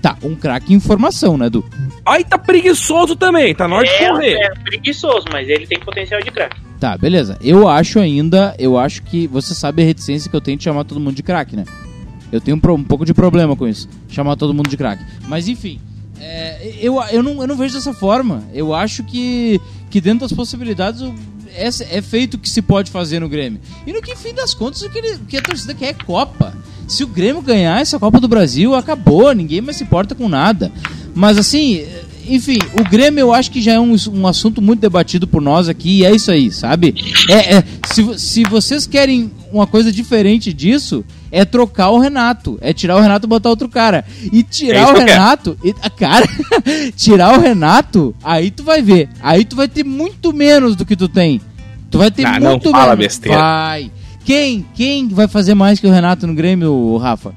Tá, 0.06 0.16
um 0.22 0.36
craque 0.36 0.72
em 0.72 0.78
formação, 0.78 1.36
né, 1.36 1.46
Edu? 1.46 1.64
Aí 2.06 2.22
tá 2.22 2.38
preguiçoso 2.38 3.16
também, 3.16 3.52
tá 3.52 3.66
na 3.66 3.74
hora 3.76 3.84
de 3.84 3.92
É, 3.92 4.08
correr. 4.08 4.34
é 4.34 4.50
preguiçoso, 4.62 5.24
mas 5.32 5.48
ele 5.48 5.66
tem 5.66 5.80
potencial 5.80 6.20
de 6.22 6.30
craque. 6.30 6.60
Tá, 6.78 6.96
beleza. 6.96 7.36
Eu 7.42 7.66
acho 7.68 7.98
ainda, 7.98 8.54
eu 8.56 8.78
acho 8.78 9.02
que 9.02 9.26
você 9.26 9.52
sabe 9.52 9.82
a 9.82 9.84
reticência 9.84 10.30
que 10.30 10.36
eu 10.36 10.40
tenho 10.40 10.56
de 10.58 10.62
chamar 10.62 10.84
todo 10.84 11.00
mundo 11.00 11.16
de 11.16 11.24
craque, 11.24 11.56
né? 11.56 11.64
Eu 12.30 12.40
tenho 12.40 12.56
um, 12.56 12.72
um 12.74 12.84
pouco 12.84 13.04
de 13.04 13.12
problema 13.12 13.56
com 13.56 13.66
isso, 13.66 13.88
chamar 14.08 14.36
todo 14.36 14.54
mundo 14.54 14.68
de 14.68 14.76
craque. 14.76 15.02
Mas 15.26 15.48
enfim, 15.48 15.80
é, 16.20 16.74
eu, 16.80 17.02
eu, 17.10 17.20
não, 17.22 17.40
eu 17.42 17.48
não 17.48 17.56
vejo 17.56 17.74
dessa 17.74 17.92
forma. 17.92 18.44
Eu 18.54 18.72
acho 18.72 19.02
que, 19.02 19.60
que 19.90 20.00
dentro 20.00 20.20
das 20.20 20.32
possibilidades 20.32 21.00
o- 21.02 21.12
é, 21.56 21.68
é 21.98 22.02
feito 22.02 22.34
o 22.34 22.38
que 22.38 22.48
se 22.48 22.60
pode 22.62 22.90
fazer 22.90 23.20
no 23.20 23.28
Grêmio. 23.28 23.60
E 23.86 23.92
no 23.92 24.02
que, 24.02 24.14
fim 24.16 24.34
das 24.34 24.54
contas, 24.54 24.82
o 24.82 24.90
que, 24.90 24.98
ele- 24.98 25.14
o 25.14 25.24
que 25.26 25.36
a 25.36 25.42
torcida 25.42 25.74
quer 25.74 25.86
é 25.88 25.92
Copa. 25.94 26.54
Se 26.86 27.02
o 27.02 27.06
Grêmio 27.06 27.42
ganhar 27.42 27.80
essa 27.80 27.98
Copa 27.98 28.20
do 28.20 28.28
Brasil, 28.28 28.74
acabou, 28.74 29.32
ninguém 29.32 29.60
mais 29.60 29.76
se 29.76 29.82
importa 29.84 30.14
com 30.14 30.28
nada. 30.28 30.70
Mas 31.14 31.38
assim, 31.38 31.84
enfim, 32.28 32.58
o 32.78 32.82
Grêmio 32.88 33.20
eu 33.20 33.32
acho 33.32 33.50
que 33.50 33.60
já 33.60 33.72
é 33.74 33.80
um, 33.80 33.94
um 34.12 34.26
assunto 34.26 34.60
muito 34.62 34.80
debatido 34.80 35.26
por 35.26 35.40
nós 35.42 35.68
aqui, 35.68 35.98
e 36.00 36.04
é 36.04 36.14
isso 36.14 36.30
aí, 36.30 36.50
sabe? 36.50 36.94
É, 37.28 37.56
é, 37.56 37.64
se, 37.92 38.18
se 38.18 38.42
vocês 38.44 38.86
querem 38.86 39.30
uma 39.52 39.66
coisa 39.66 39.90
diferente 39.92 40.52
disso, 40.52 41.04
é 41.30 41.44
trocar 41.44 41.90
o 41.90 41.98
Renato. 41.98 42.58
É 42.60 42.72
tirar 42.72 42.96
o 42.96 43.00
Renato 43.00 43.26
e 43.26 43.28
botar 43.28 43.50
outro 43.50 43.68
cara. 43.68 44.04
E 44.32 44.40
É 44.40 44.42
tirar 44.42 44.82
isso 44.84 44.92
o. 44.92 45.04
Renato. 45.06 45.58
e- 45.64 45.74
ah, 45.82 45.90
cara, 45.90 46.26
tirar 46.96 47.38
o 47.38 47.40
Renato, 47.42 48.14
aí 48.22 48.50
tu 48.50 48.62
vai 48.64 48.80
ver. 48.82 49.08
Aí 49.20 49.44
tu 49.44 49.56
vai 49.56 49.68
ter 49.68 49.84
muito 49.84 50.32
menos 50.32 50.76
do 50.76 50.84
que 50.84 50.96
tu 50.96 51.08
tem. 51.08 51.40
Tu 51.90 51.98
vai 51.98 52.10
ter 52.10 52.26
Ah, 52.26 52.38
não 52.40 52.52
muito 52.52 52.70
fala 52.70 52.96
menos. 52.96 52.98
besteira. 53.06 53.38
Vai. 53.38 53.90
Quem? 54.24 54.66
Quem 54.74 55.06
vai 55.08 55.28
fazer 55.28 55.54
mais 55.54 55.78
que 55.78 55.86
o 55.86 55.90
Renato 55.92 56.26
no 56.26 56.34
Grêmio, 56.34 56.96
Rafa? 56.96 57.32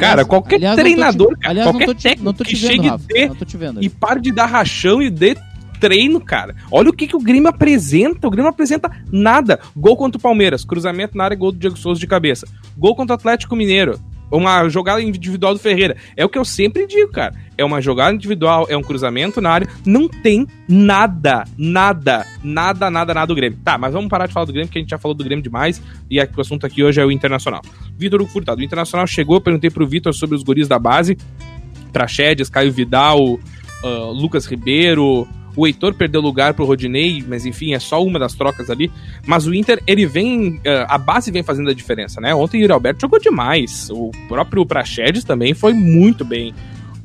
Cara, 0.00 0.24
qualquer 0.24 0.56
aliás, 0.56 0.76
não 0.76 0.84
te- 0.84 0.88
treinador, 0.88 1.28
cara, 1.38 1.50
aliás, 1.50 1.66
não 1.66 1.72
qualquer 1.72 1.86
tô 1.86 1.94
te- 1.94 2.02
técnico 2.02 2.24
não 2.24 2.32
te 2.32 2.44
que 2.44 2.54
vendo, 2.54 2.70
chegue 2.70 2.88
Rafa, 2.88 3.06
Não 3.28 3.34
te 3.46 3.56
vendo. 3.56 3.82
E 3.84 3.88
pare 3.88 4.20
de 4.20 4.32
dar 4.32 4.46
rachão 4.46 5.02
e 5.02 5.10
dê 5.10 5.36
treino, 5.80 6.20
cara. 6.20 6.54
Olha 6.70 6.90
o 6.90 6.92
que, 6.92 7.08
que 7.08 7.16
o 7.16 7.20
Grêmio 7.20 7.48
apresenta. 7.48 8.26
O 8.28 8.30
Grêmio 8.30 8.48
apresenta 8.50 8.88
nada. 9.10 9.58
Gol 9.76 9.96
contra 9.96 10.16
o 10.16 10.22
Palmeiras, 10.22 10.64
cruzamento 10.64 11.16
na 11.18 11.24
área, 11.24 11.36
gol 11.36 11.50
do 11.50 11.58
Diego 11.58 11.76
Souza 11.76 11.98
de 11.98 12.06
cabeça. 12.06 12.46
Gol 12.78 12.94
contra 12.94 13.14
o 13.14 13.18
Atlético 13.18 13.56
Mineiro. 13.56 13.98
Uma 14.32 14.68
jogada 14.68 15.02
individual 15.02 15.52
do 15.52 15.60
Ferreira. 15.60 15.96
É 16.16 16.24
o 16.24 16.28
que 16.28 16.38
eu 16.38 16.44
sempre 16.44 16.86
digo, 16.86 17.12
cara. 17.12 17.34
É 17.56 17.64
uma 17.64 17.82
jogada 17.82 18.14
individual, 18.14 18.66
é 18.68 18.76
um 18.76 18.82
cruzamento 18.82 19.40
na 19.40 19.50
área. 19.50 19.68
Não 19.84 20.08
tem 20.08 20.46
nada, 20.66 21.44
nada, 21.56 22.26
nada, 22.42 22.90
nada, 22.90 23.12
nada 23.14 23.26
do 23.26 23.34
Grêmio. 23.34 23.58
Tá, 23.62 23.76
mas 23.76 23.92
vamos 23.92 24.08
parar 24.08 24.26
de 24.26 24.32
falar 24.32 24.46
do 24.46 24.52
Grêmio, 24.52 24.68
porque 24.68 24.78
a 24.78 24.82
gente 24.82 24.90
já 24.90 24.98
falou 24.98 25.14
do 25.14 25.22
Grêmio 25.22 25.42
demais. 25.42 25.82
E 26.10 26.18
aqui, 26.18 26.32
o 26.36 26.40
assunto 26.40 26.64
aqui 26.64 26.82
hoje 26.82 27.00
é 27.00 27.04
o 27.04 27.12
Internacional. 27.12 27.60
Vitor 27.96 28.26
Furtado. 28.26 28.62
O 28.62 28.64
Internacional 28.64 29.06
chegou, 29.06 29.36
eu 29.36 29.40
perguntei 29.40 29.68
pro 29.68 29.86
Vitor 29.86 30.14
sobre 30.14 30.34
os 30.34 30.42
guris 30.42 30.66
da 30.66 30.78
base. 30.78 31.18
Praxedes, 31.92 32.48
Caio 32.48 32.72
Vidal, 32.72 33.38
ah, 33.84 34.10
Lucas 34.12 34.46
Ribeiro. 34.46 35.28
O 35.56 35.66
Heitor 35.66 35.94
perdeu 35.94 36.20
lugar 36.20 36.54
pro 36.54 36.64
Rodinei, 36.64 37.24
mas 37.26 37.44
enfim, 37.44 37.74
é 37.74 37.78
só 37.78 38.02
uma 38.02 38.18
das 38.18 38.34
trocas 38.34 38.70
ali. 38.70 38.90
Mas 39.26 39.46
o 39.46 39.54
Inter, 39.54 39.82
ele 39.86 40.06
vem. 40.06 40.60
ah, 40.66 40.94
a 40.94 40.98
base 40.98 41.30
vem 41.30 41.42
fazendo 41.42 41.70
a 41.70 41.74
diferença, 41.74 42.20
né? 42.20 42.34
Ontem 42.34 42.58
o 42.58 42.60
Yuri 42.62 42.72
Alberto 42.72 43.02
jogou 43.02 43.18
demais. 43.18 43.88
O 43.90 44.10
próprio 44.28 44.64
Praxedes 44.64 45.24
também 45.24 45.54
foi 45.54 45.72
muito 45.72 46.24
bem. 46.24 46.54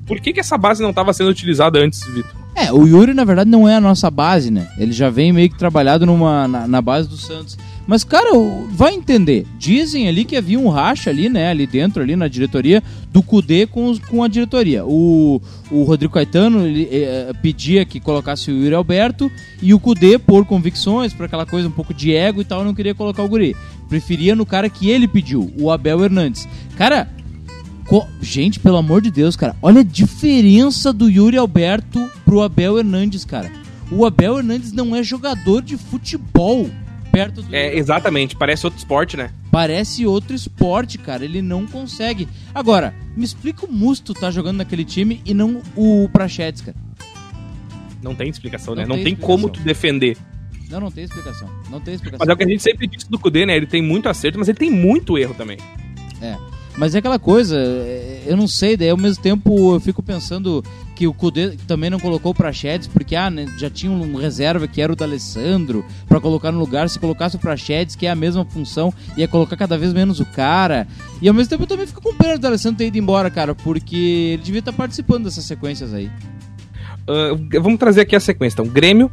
Por 0.05 0.21
que, 0.21 0.31
que 0.31 0.39
essa 0.39 0.57
base 0.57 0.81
não 0.81 0.91
estava 0.91 1.11
sendo 1.11 1.29
utilizada 1.29 1.79
antes, 1.79 2.05
Vitor? 2.05 2.31
É, 2.55 2.71
o 2.71 2.87
Yuri, 2.87 3.13
na 3.13 3.23
verdade, 3.23 3.49
não 3.49 3.67
é 3.67 3.75
a 3.75 3.81
nossa 3.81 4.09
base, 4.09 4.49
né? 4.49 4.67
Ele 4.77 4.91
já 4.91 5.09
vem 5.09 5.31
meio 5.31 5.49
que 5.49 5.57
trabalhado 5.57 6.05
numa, 6.05 6.47
na, 6.47 6.67
na 6.67 6.81
base 6.81 7.07
do 7.07 7.17
Santos. 7.17 7.57
Mas, 7.87 8.03
cara, 8.03 8.31
vai 8.71 8.93
entender. 8.93 9.47
Dizem 9.57 10.09
ali 10.09 10.25
que 10.25 10.35
havia 10.35 10.59
um 10.59 10.67
racha 10.67 11.09
ali, 11.09 11.29
né? 11.29 11.49
Ali 11.49 11.65
dentro, 11.65 12.03
ali 12.03 12.17
na 12.17 12.27
diretoria, 12.27 12.83
do 13.13 13.23
Cudê 13.23 13.65
com, 13.65 13.85
os- 13.89 13.97
com 13.99 14.21
a 14.21 14.27
diretoria. 14.27 14.85
O, 14.85 15.41
o 15.71 15.83
Rodrigo 15.83 16.13
Caetano 16.13 16.67
ele, 16.67 16.89
eh, 16.91 17.31
pedia 17.41 17.85
que 17.85 18.01
colocasse 18.01 18.51
o 18.51 18.57
Yuri 18.61 18.75
Alberto 18.75 19.31
e 19.61 19.73
o 19.73 19.79
Cudê, 19.79 20.19
por 20.19 20.45
convicções, 20.45 21.13
por 21.13 21.25
aquela 21.25 21.45
coisa 21.45 21.69
um 21.69 21.71
pouco 21.71 21.93
de 21.93 22.13
ego 22.13 22.41
e 22.41 22.45
tal, 22.45 22.65
não 22.65 22.73
queria 22.75 22.93
colocar 22.93 23.23
o 23.23 23.29
Guri. 23.29 23.55
Preferia 23.87 24.35
no 24.35 24.45
cara 24.45 24.69
que 24.69 24.89
ele 24.89 25.07
pediu, 25.07 25.49
o 25.57 25.71
Abel 25.71 26.03
Hernandes. 26.03 26.45
Cara, 26.75 27.09
Gente, 28.21 28.59
pelo 28.59 28.75
amor 28.75 29.01
de 29.01 29.09
Deus, 29.09 29.37
cara, 29.37 29.55
olha 29.61 29.79
a 29.79 29.83
diferença 29.83 30.91
do 30.91 31.09
Yuri 31.09 31.37
Alberto 31.37 32.05
pro 32.25 32.41
Abel 32.41 32.77
Hernandes, 32.77 33.23
cara. 33.23 33.49
O 33.89 34.05
Abel 34.05 34.37
Hernandes 34.39 34.73
não 34.73 34.93
é 34.93 35.01
jogador 35.01 35.61
de 35.61 35.77
futebol 35.77 36.69
perto 37.17 37.41
do 37.41 37.55
É, 37.55 37.75
exatamente, 37.75 38.35
parece 38.35 38.65
outro 38.65 38.77
esporte, 38.77 39.17
né? 39.17 39.31
Parece 39.51 40.05
outro 40.05 40.35
esporte, 40.35 40.97
cara. 40.97 41.25
Ele 41.25 41.41
não 41.41 41.65
consegue. 41.65 42.27
Agora, 42.53 42.93
me 43.15 43.25
explica 43.25 43.65
o 43.65 43.71
Musto 43.71 44.13
tá 44.13 44.29
jogando 44.29 44.57
naquele 44.57 44.85
time 44.85 45.21
e 45.25 45.33
não 45.33 45.61
o 45.75 46.07
Prachetes, 46.13 46.61
cara. 46.61 46.77
Não 48.03 48.13
tem 48.13 48.29
explicação, 48.29 48.75
Não 48.75 48.83
né? 48.83 48.87
Não 48.87 48.95
tem 48.95 49.05
tem, 49.05 49.13
explicação. 49.13 49.41
como 49.41 49.49
tu 49.49 49.59
defender. 49.61 50.15
Não, 50.69 50.79
não 50.79 50.91
tem 50.91 51.05
explicação. 51.05 51.49
Não 51.71 51.79
tem 51.79 51.95
explicação. 51.95 52.19
Mas 52.19 52.29
é 52.29 52.33
o 52.33 52.37
que 52.37 52.43
a 52.43 52.47
gente 52.47 52.61
sempre 52.61 52.87
disse 52.87 53.09
do 53.09 53.17
Kudê, 53.17 53.45
né? 53.45 53.57
Ele 53.57 53.65
tem 53.65 53.81
muito 53.81 54.07
acerto, 54.07 54.37
mas 54.37 54.47
ele 54.47 54.57
tem 54.57 54.69
muito 54.69 55.17
erro 55.17 55.33
também. 55.33 55.57
Mas 56.77 56.93
é 56.93 56.99
aquela 56.99 57.17
coisa, 57.17 57.57
é, 57.59 58.21
eu 58.27 58.37
não 58.37 58.47
sei, 58.47 58.77
daí 58.77 58.91
ao 58.91 58.97
mesmo 58.97 59.21
tempo 59.21 59.73
eu 59.73 59.79
fico 59.79 60.03
pensando 60.03 60.63
que 60.97 61.05
o 61.05 61.13
Cudê 61.13 61.51
também 61.67 61.91
não 61.91 61.99
colocou 61.99 62.31
o 62.31 62.35
Prachedes, 62.35 62.87
porque 62.87 63.15
ah, 63.15 63.29
né, 63.29 63.45
já 63.55 63.69
tinha 63.69 63.91
um 63.91 64.15
reserva 64.15 64.67
que 64.67 64.81
era 64.81 64.91
o 64.91 64.95
da 64.95 65.05
Alessandro, 65.05 65.85
pra 66.09 66.19
colocar 66.19 66.51
no 66.51 66.57
lugar, 66.57 66.89
se 66.89 66.97
colocasse 66.97 67.35
o 67.35 67.39
Prachedes, 67.39 67.95
que 67.95 68.07
é 68.07 68.09
a 68.09 68.15
mesma 68.15 68.43
função, 68.43 68.91
ia 69.15 69.27
colocar 69.27 69.55
cada 69.55 69.77
vez 69.77 69.93
menos 69.93 70.19
o 70.19 70.25
cara. 70.25 70.87
E 71.21 71.27
ao 71.27 71.35
mesmo 71.35 71.51
tempo 71.51 71.63
eu 71.63 71.67
também 71.67 71.85
fico 71.85 72.01
com 72.01 72.15
pena 72.15 72.35
do 72.39 72.47
Alessandro 72.47 72.79
ter 72.79 72.87
ido 72.87 72.97
embora, 72.97 73.29
cara, 73.29 73.53
porque 73.53 73.95
ele 74.33 74.41
devia 74.41 74.59
estar 74.59 74.73
participando 74.73 75.25
dessas 75.25 75.45
sequências 75.45 75.93
aí. 75.93 76.09
Ah, 77.07 77.37
vamos 77.61 77.77
trazer 77.77 78.01
aqui 78.01 78.15
a 78.15 78.19
sequência. 78.19 78.55
Então, 78.55 78.67
Grêmio, 78.67 79.11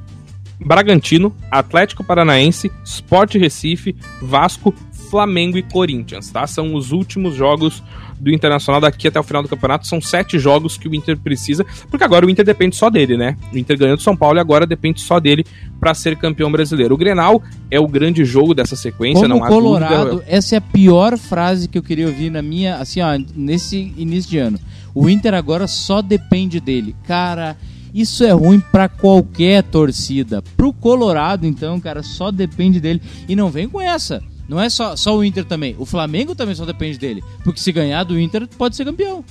Bragantino, 0.58 1.36
Atlético 1.50 2.02
Paranaense, 2.02 2.72
Sport 2.82 3.34
Recife, 3.34 3.94
Vasco, 4.22 4.74
Flamengo 5.10 5.58
e 5.58 5.62
Corinthians, 5.62 6.30
tá? 6.30 6.46
São 6.46 6.74
os 6.74 6.92
últimos 6.92 7.34
jogos 7.34 7.82
do 8.18 8.32
Internacional 8.32 8.80
daqui 8.80 9.08
até 9.08 9.18
o 9.18 9.22
final 9.22 9.42
do 9.42 9.48
campeonato. 9.48 9.86
São 9.86 10.00
sete 10.00 10.38
jogos 10.38 10.76
que 10.76 10.88
o 10.88 10.94
Inter 10.94 11.18
precisa, 11.18 11.64
porque 11.90 12.04
agora 12.04 12.26
o 12.26 12.30
Inter 12.30 12.44
depende 12.44 12.76
só 12.76 12.88
dele, 12.90 13.16
né? 13.16 13.36
O 13.52 13.58
Inter 13.58 13.78
ganhou 13.78 13.96
do 13.96 14.02
São 14.02 14.16
Paulo 14.16 14.38
e 14.38 14.40
agora 14.40 14.66
depende 14.66 15.00
só 15.00 15.18
dele 15.20 15.44
para 15.80 15.94
ser 15.94 16.16
campeão 16.16 16.50
brasileiro. 16.50 16.94
O 16.94 16.98
Grenal 16.98 17.42
é 17.70 17.78
o 17.78 17.86
grande 17.86 18.24
jogo 18.24 18.54
dessa 18.54 18.76
sequência, 18.76 19.22
Como 19.22 19.34
não 19.34 19.44
há 19.44 19.48
Colorado, 19.48 20.10
dúvida. 20.10 20.24
essa 20.28 20.54
é 20.54 20.58
a 20.58 20.60
pior 20.60 21.18
frase 21.18 21.68
que 21.68 21.76
eu 21.76 21.82
queria 21.82 22.06
ouvir 22.06 22.30
na 22.30 22.42
minha, 22.42 22.76
assim, 22.76 23.00
ó, 23.00 23.18
nesse 23.34 23.92
início 23.96 24.30
de 24.30 24.38
ano. 24.38 24.58
O 24.94 25.08
Inter 25.10 25.34
agora 25.34 25.66
só 25.66 26.00
depende 26.00 26.60
dele. 26.60 26.94
Cara, 27.06 27.56
isso 27.92 28.24
é 28.24 28.30
ruim 28.30 28.60
pra 28.60 28.88
qualquer 28.88 29.62
torcida. 29.62 30.42
Pro 30.56 30.72
Colorado, 30.72 31.46
então, 31.46 31.78
cara, 31.80 32.02
só 32.02 32.30
depende 32.30 32.80
dele. 32.80 33.02
E 33.28 33.34
não 33.36 33.50
vem 33.50 33.68
com 33.68 33.80
essa. 33.80 34.22
Não 34.48 34.60
é 34.60 34.68
só, 34.68 34.94
só 34.96 35.16
o 35.16 35.24
Inter 35.24 35.44
também. 35.44 35.74
O 35.78 35.86
Flamengo 35.86 36.34
também 36.34 36.54
só 36.54 36.64
depende 36.64 36.98
dele. 36.98 37.22
Porque 37.42 37.60
se 37.60 37.72
ganhar 37.72 38.04
do 38.04 38.18
Inter, 38.18 38.46
pode 38.58 38.76
ser 38.76 38.84
campeão. 38.84 39.24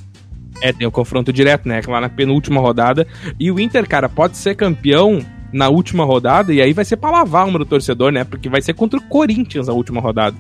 É, 0.61 0.71
tem 0.71 0.87
o 0.87 0.91
confronto 0.91 1.31
direto, 1.33 1.67
né? 1.67 1.81
Lá 1.87 1.99
na 2.01 2.09
penúltima 2.09 2.59
rodada. 2.61 3.05
E 3.39 3.51
o 3.51 3.59
Inter, 3.59 3.87
cara, 3.87 4.07
pode 4.09 4.37
ser 4.37 4.55
campeão 4.55 5.23
na 5.51 5.69
última 5.69 6.03
rodada 6.03 6.51
e 6.53 6.61
aí 6.61 6.73
vai 6.73 6.83
ser 6.85 6.97
pra 6.97 7.11
lavar 7.11 7.47
uma 7.47 7.59
do 7.59 7.65
torcedor, 7.65 8.11
né? 8.11 8.23
Porque 8.23 8.49
vai 8.49 8.61
ser 8.61 8.73
contra 8.73 8.97
o 8.99 9.03
Corinthians 9.03 9.69
a 9.69 9.73
última 9.73 10.01
rodada. 10.01 10.35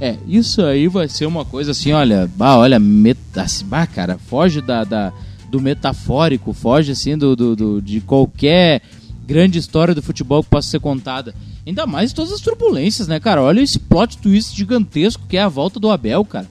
É, 0.00 0.16
isso 0.26 0.60
aí 0.62 0.88
vai 0.88 1.08
ser 1.08 1.24
uma 1.26 1.44
coisa 1.44 1.70
assim, 1.70 1.92
olha, 1.92 2.28
bah, 2.36 2.56
olha, 2.58 2.78
meta, 2.78 3.42
assim, 3.42 3.64
bah, 3.64 3.86
cara, 3.86 4.18
foge 4.18 4.60
da, 4.60 4.84
da- 4.84 5.12
do 5.48 5.60
metafórico, 5.60 6.52
foge 6.52 6.92
assim 6.92 7.16
do, 7.16 7.34
do- 7.36 7.54
do- 7.56 7.80
de 7.82 8.00
qualquer 8.00 8.82
grande 9.26 9.58
história 9.58 9.94
do 9.94 10.02
futebol 10.02 10.42
que 10.42 10.50
possa 10.50 10.68
ser 10.68 10.80
contada. 10.80 11.34
Ainda 11.66 11.86
mais 11.86 12.12
todas 12.12 12.32
as 12.32 12.40
turbulências, 12.40 13.08
né, 13.08 13.18
cara? 13.18 13.42
Olha 13.42 13.60
esse 13.60 13.78
plot 13.78 14.18
twist 14.18 14.56
gigantesco 14.56 15.26
que 15.28 15.36
é 15.36 15.42
a 15.42 15.48
volta 15.48 15.80
do 15.80 15.90
Abel, 15.90 16.24
cara. 16.24 16.46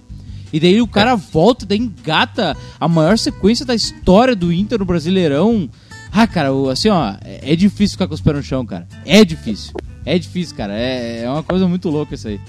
E 0.51 0.59
daí 0.59 0.81
o 0.81 0.87
cara 0.87 1.15
volta 1.15 1.65
daí 1.65 1.77
engata 1.77 2.55
a 2.79 2.87
maior 2.87 3.17
sequência 3.17 3.65
da 3.65 3.75
história 3.75 4.35
do 4.35 4.53
Inter 4.53 4.79
no 4.79 4.85
Brasileirão. 4.85 5.69
Ah, 6.11 6.27
cara, 6.27 6.49
assim, 6.71 6.89
ó, 6.89 7.13
é 7.23 7.53
é 7.53 7.55
difícil 7.55 7.95
ficar 7.95 8.07
com 8.07 8.13
os 8.13 8.21
pés 8.21 8.35
no 8.37 8.43
chão, 8.43 8.65
cara. 8.65 8.87
É 9.05 9.25
difícil. 9.25 9.73
É 10.05 10.17
difícil, 10.17 10.55
cara. 10.55 10.73
É, 10.73 11.23
é 11.23 11.29
uma 11.29 11.43
coisa 11.43 11.67
muito 11.67 11.89
louca 11.89 12.15
isso 12.15 12.27
aí. 12.27 12.39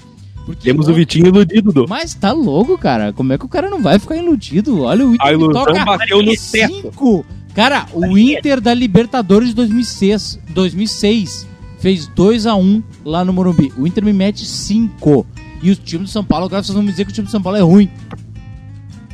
Porque 0.45 0.63
Temos 0.63 0.87
o 0.87 0.93
Vitinho 0.93 1.27
iludido, 1.27 1.73
do. 1.73 1.85
mas 1.89 2.13
tá 2.13 2.31
louco, 2.31 2.77
cara. 2.77 3.11
Como 3.11 3.33
é 3.33 3.37
que 3.37 3.45
o 3.45 3.49
cara 3.49 3.69
não 3.69 3.81
vai 3.81 3.99
ficar 3.99 4.15
iludido? 4.15 4.83
Olha 4.83 5.05
o 5.05 5.13
Inter 5.13 5.27
A 5.27 5.33
ilusão 5.33 5.65
toca 5.65 5.83
bateu 5.83 6.23
no 6.23 6.31
teto. 6.51 7.25
Cara, 7.57 7.87
o 7.91 8.15
Inter 8.15 8.61
da 8.61 8.71
Libertadores 8.73 9.49
de 9.49 9.55
2006, 9.55 10.39
2006 10.49 11.47
fez 11.79 12.05
2 12.07 12.45
a 12.45 12.55
1 12.55 12.83
lá 13.03 13.25
no 13.25 13.33
Morumbi. 13.33 13.73
O 13.75 13.87
Inter 13.87 14.05
me 14.05 14.13
mete 14.13 14.45
5. 14.45 15.25
E 15.63 15.71
o 15.71 15.75
time 15.75 16.03
do 16.03 16.09
São 16.09 16.23
Paulo, 16.23 16.45
agora 16.45 16.61
vocês 16.61 16.75
vão 16.75 16.83
me 16.83 16.91
dizer 16.91 17.05
que 17.05 17.11
o 17.11 17.13
time 17.15 17.25
do 17.25 17.31
São 17.31 17.41
Paulo 17.41 17.57
é 17.57 17.61
ruim. 17.61 17.89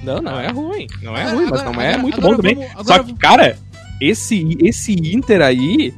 Não, 0.03 0.21
não 0.21 0.37
é 0.37 0.49
ruim. 0.51 0.87
Não 1.01 1.15
é 1.15 1.21
Agora- 1.21 1.35
ruim, 1.37 1.47
mas 1.49 1.61
agora- 1.61 1.75
não 1.75 1.81
é 1.81 1.87
agora- 1.87 2.01
muito 2.01 2.17
agora 2.19 2.35
bom 2.35 2.41
também. 2.41 2.55
vamos- 2.55 2.85
Só 2.87 2.93
que, 2.99 3.03
vamos- 3.05 3.17
cara, 3.17 3.57
esse, 4.01 4.57
esse 4.61 4.91
Inter 4.91 5.41
aí, 5.41 5.93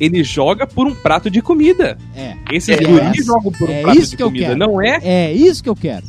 ele 0.00 0.24
joga 0.24 0.66
por 0.66 0.86
um 0.86 0.94
prato 0.94 1.28
de 1.28 1.42
comida. 1.42 1.98
É. 2.16 2.34
Esses 2.50 2.70
É, 2.78 2.82
guris 2.82 3.20
é- 3.20 3.24
jogam 3.24 3.52
por 3.52 3.68
um 3.68 3.72
é 3.72 3.82
prato 3.82 3.98
isso 3.98 4.16
de 4.16 4.22
comida. 4.24 4.46
quero. 4.46 4.58
Não 4.58 4.80
é? 4.80 4.98
É 5.02 5.32
isso 5.34 5.62
que 5.62 5.68
eu 5.68 5.76
quero. 5.76 6.06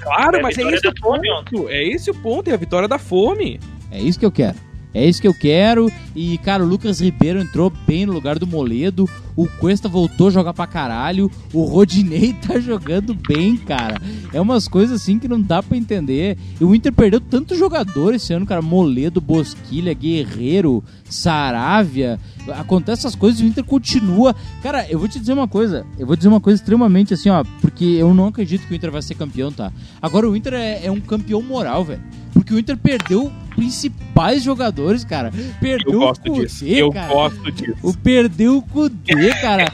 Claro, 0.00 0.38
É 0.38 0.42
mas 0.42 0.56
é 0.56 0.62
esse 0.62 0.88
o 0.88 0.94
da 0.94 0.98
fome, 0.98 1.28
ponto. 1.28 1.68
É 1.68 1.84
esse 1.86 2.10
o 2.10 2.14
ponto, 2.14 2.48
é 2.48 2.54
a 2.54 2.56
vitória 2.56 2.88
da 2.88 2.98
fome. 2.98 3.60
É 3.90 4.00
isso 4.00 4.18
que 4.18 4.24
eu 4.24 4.32
quero. 4.32 4.56
É 4.92 5.06
isso 5.06 5.20
que 5.20 5.28
eu 5.28 5.34
quero. 5.34 5.90
E, 6.14 6.36
cara, 6.38 6.64
o 6.64 6.66
Lucas 6.66 7.00
Ribeiro 7.00 7.40
entrou 7.40 7.72
bem 7.86 8.04
no 8.04 8.12
lugar 8.12 8.38
do 8.38 8.46
Moledo. 8.46 9.08
O 9.36 9.46
Cuesta 9.46 9.88
voltou 9.88 10.28
a 10.28 10.30
jogar 10.30 10.52
pra 10.52 10.66
caralho. 10.66 11.30
O 11.52 11.62
Rodinei 11.62 12.32
tá 12.46 12.58
jogando 12.58 13.14
bem, 13.14 13.56
cara. 13.56 14.00
É 14.32 14.40
umas 14.40 14.66
coisas 14.66 15.00
assim 15.00 15.18
que 15.18 15.28
não 15.28 15.40
dá 15.40 15.62
pra 15.62 15.76
entender. 15.76 16.36
E 16.60 16.64
o 16.64 16.74
Inter 16.74 16.92
perdeu 16.92 17.20
tanto 17.20 17.56
jogador 17.56 18.14
esse 18.14 18.32
ano, 18.32 18.44
cara. 18.44 18.60
Moledo, 18.60 19.20
Bosquilha, 19.20 19.94
Guerreiro, 19.94 20.82
Saravia. 21.04 22.18
Acontece 22.48 23.02
essas 23.02 23.14
coisas 23.14 23.40
e 23.40 23.44
o 23.44 23.46
Inter 23.46 23.64
continua. 23.64 24.34
Cara, 24.62 24.86
eu 24.90 24.98
vou 24.98 25.08
te 25.08 25.20
dizer 25.20 25.32
uma 25.32 25.48
coisa. 25.48 25.86
Eu 25.98 26.06
vou 26.06 26.16
dizer 26.16 26.28
uma 26.28 26.40
coisa 26.40 26.60
extremamente 26.60 27.14
assim, 27.14 27.30
ó. 27.30 27.44
Porque 27.60 27.84
eu 27.84 28.12
não 28.12 28.26
acredito 28.26 28.66
que 28.66 28.72
o 28.72 28.76
Inter 28.76 28.90
vai 28.90 29.02
ser 29.02 29.14
campeão, 29.14 29.52
tá? 29.52 29.72
Agora 30.02 30.28
o 30.28 30.36
Inter 30.36 30.54
é, 30.54 30.86
é 30.86 30.90
um 30.90 31.00
campeão 31.00 31.40
moral, 31.40 31.84
velho. 31.84 32.02
Porque 32.40 32.54
o 32.54 32.58
Inter 32.58 32.76
perdeu 32.78 33.30
principais 33.54 34.42
jogadores, 34.42 35.04
cara. 35.04 35.30
Perdeu 35.60 35.92
Eu 35.92 36.00
gosto 36.00 36.26
o 36.26 36.32
Cudê, 36.32 36.46
disso. 36.46 36.64
Eu 36.64 36.90
cara. 36.90 37.12
gosto 37.12 37.52
disso. 37.52 37.76
O 37.82 37.94
perdeu 37.94 38.56
o 38.56 38.62
Cudê, 38.62 39.30
cara. 39.42 39.70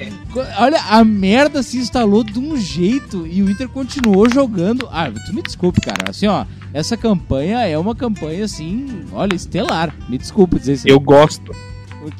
Olha, 0.58 0.80
a 0.90 1.04
merda 1.04 1.62
se 1.62 1.78
instalou 1.78 2.24
de 2.24 2.40
um 2.40 2.56
jeito 2.56 3.24
e 3.24 3.40
o 3.40 3.48
Inter 3.48 3.68
continuou 3.68 4.28
jogando. 4.28 4.88
Ah, 4.90 5.08
tu 5.10 5.32
me 5.32 5.42
desculpe, 5.42 5.80
cara. 5.80 6.10
Assim, 6.10 6.26
ó, 6.26 6.44
essa 6.74 6.96
campanha 6.96 7.60
é 7.60 7.78
uma 7.78 7.94
campanha 7.94 8.44
assim, 8.44 9.04
olha, 9.12 9.36
estelar. 9.36 9.94
Me 10.08 10.18
desculpe 10.18 10.58
dizer 10.58 10.72
isso. 10.72 10.88
Eu 10.88 10.98
gosto. 10.98 11.54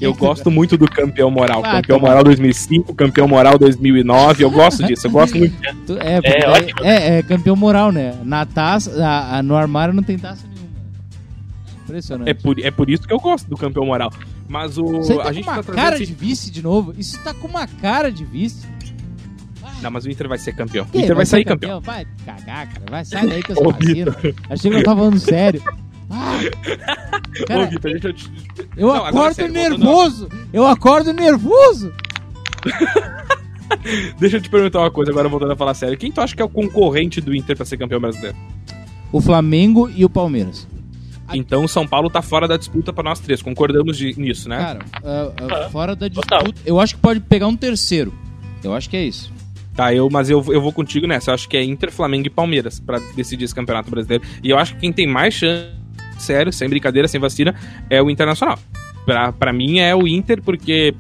Eu 0.01 0.13
que- 0.15 0.21
gosto 0.21 0.51
muito 0.51 0.77
do 0.77 0.91
campeão 0.91 1.31
moral. 1.31 1.63
Ah, 1.65 1.77
campeão 1.77 1.99
toma. 1.99 2.09
moral 2.09 2.25
2005, 2.25 2.95
campeão 2.95 3.29
moral 3.29 3.59
2009. 3.59 4.43
Eu 4.45 4.51
gosto 4.51 4.85
disso. 4.85 5.07
Eu 5.07 5.11
gosto 5.11 5.37
muito. 5.37 5.55
Tu- 5.87 5.99
É, 5.99 6.21
É, 6.83 6.91
é, 7.15 7.19
é 7.19 7.23
campeão 7.23 7.55
moral, 7.57 7.93
né? 7.93 8.15
Na 8.25 8.45
taça, 8.47 8.93
a- 9.05 9.39
a- 9.39 9.43
no 9.43 9.55
armário 9.57 9.95
não 9.95 10.03
tem 10.03 10.19
taça 10.19 10.43
nenhuma. 10.47 10.67
Impressionante. 11.85 12.29
É 12.29 12.35
por, 12.35 12.59
é 12.59 12.71
por 12.71 12.91
isso 12.91 13.07
que 13.07 13.13
eu 13.13 13.19
gosto 13.21 13.49
do 13.49 13.57
campeão 13.57 13.87
moral. 13.87 14.13
Mas 14.49 14.77
o. 14.79 14.85
Aí 15.03 15.17
tá 15.19 15.29
a 15.29 15.33
gente 15.33 15.45
com 15.45 15.51
uma 15.53 15.63
tá 15.63 15.73
cara 15.73 15.97
esse- 15.97 16.07
de 16.07 16.15
vice 16.15 16.51
de 16.51 16.63
novo. 16.63 16.93
Isso 16.99 17.19
tá 17.23 17.33
com 17.35 17.47
uma 17.47 17.67
cara 17.67 18.11
de 18.11 18.25
vice. 18.25 18.67
Não, 19.83 19.91
mas 19.91 20.05
o 20.07 20.11
Inter 20.11 20.27
vai 20.27 20.39
ser 20.39 20.53
campeão. 20.55 20.87
O? 20.93 20.99
Inter 20.99 21.15
vai 21.15 21.27
ser 21.27 21.33
sair 21.33 21.45
campeão. 21.45 21.81
Vai 21.81 22.07
cagar, 22.25 22.67
cara. 22.67 22.83
Vai 22.91 23.05
sair 23.05 23.29
daí 23.29 23.43
com 23.43 23.53
essa 23.53 23.63
vacina. 23.63 24.17
Achei 24.49 24.71
que 24.71 24.77
eu 24.79 24.83
tava 24.83 25.01
falando 25.01 25.19
sério. 25.19 25.63
Ah, 26.11 26.39
Ô, 27.43 27.47
cara, 27.47 27.67
Vitor, 27.67 27.91
deixa 27.93 28.09
eu 28.09 28.13
te. 28.13 28.31
eu 28.77 28.87
Não, 28.89 28.95
agora 28.95 29.09
acordo 29.11 29.35
sério, 29.35 29.53
voltando- 29.55 29.79
nervoso. 29.79 30.29
Eu 30.53 30.67
acordo 30.67 31.13
nervoso. 31.13 31.93
Deixa 34.19 34.37
eu 34.37 34.41
te 34.41 34.49
perguntar 34.49 34.81
uma 34.81 34.91
coisa, 34.91 35.11
agora 35.11 35.29
voltando 35.29 35.53
a 35.53 35.57
falar 35.57 35.75
sério. 35.75 35.97
Quem 35.99 36.11
tu 36.13 36.21
acha 36.21 36.35
que 36.35 36.43
é 36.43 36.45
o 36.45 36.49
concorrente 36.49 37.21
do 37.21 37.35
Inter 37.35 37.57
pra 37.57 37.65
ser 37.67 37.77
campeão 37.77 38.01
brasileiro? 38.01 38.37
O 39.13 39.21
Flamengo 39.21 39.91
e 39.95 40.05
o 40.05 40.09
Palmeiras. 40.11 40.67
Então 41.35 41.65
o 41.65 41.69
São 41.69 41.87
Paulo 41.87 42.09
tá 42.09 42.23
fora 42.23 42.47
da 42.47 42.57
disputa 42.57 42.93
pra 42.93 43.03
nós 43.03 43.19
três. 43.19 43.43
Concordamos 43.43 43.97
de- 43.97 44.15
nisso, 44.19 44.49
né? 44.49 44.57
Cara, 44.59 44.79
ah, 45.03 45.33
Ah, 45.67 45.71
fora 45.71 45.97
da 45.97 46.09
total. 46.09 46.43
disputa, 46.45 46.61
eu 46.65 46.79
acho 46.81 46.95
que 46.95 47.01
pode 47.01 47.21
pegar 47.21 47.49
um 47.49 47.57
terceiro. 47.57 48.13
Eu 48.63 48.73
acho 48.75 48.89
que 48.89 48.97
é 48.97 49.05
isso. 49.05 49.33
Tá, 49.75 49.93
eu, 49.93 50.09
mas 50.11 50.31
eu, 50.31 50.43
eu 50.49 50.61
vou 50.63 50.73
contigo 50.73 51.07
nessa. 51.07 51.31
Eu 51.31 51.35
acho 51.35 51.49
que 51.49 51.57
é 51.57 51.63
Inter, 51.65 51.91
Flamengo 51.93 52.27
e 52.29 52.31
Palmeiras 52.31 52.79
pra 52.81 53.01
decidir 53.15 53.45
esse 53.45 53.55
campeonato 53.55 53.91
brasileiro. 53.91 54.25
E 54.43 54.49
eu 54.51 54.59
acho 54.59 54.75
que 54.75 54.81
quem 54.81 54.93
tem 54.93 55.07
mais 55.07 55.35
chance, 55.35 55.69
sério, 56.19 56.53
sem 56.53 56.69
brincadeira, 56.69 57.07
sem 57.09 57.21
vacina, 57.21 57.55
é 57.91 58.03
o 58.03 58.11
Internacional. 58.11 58.59
Pra, 59.05 59.33
pra 59.33 59.53
mim 59.53 59.79
é 59.79 59.95
o 59.95 60.07
Inter, 60.07 60.43
porque. 60.43 60.95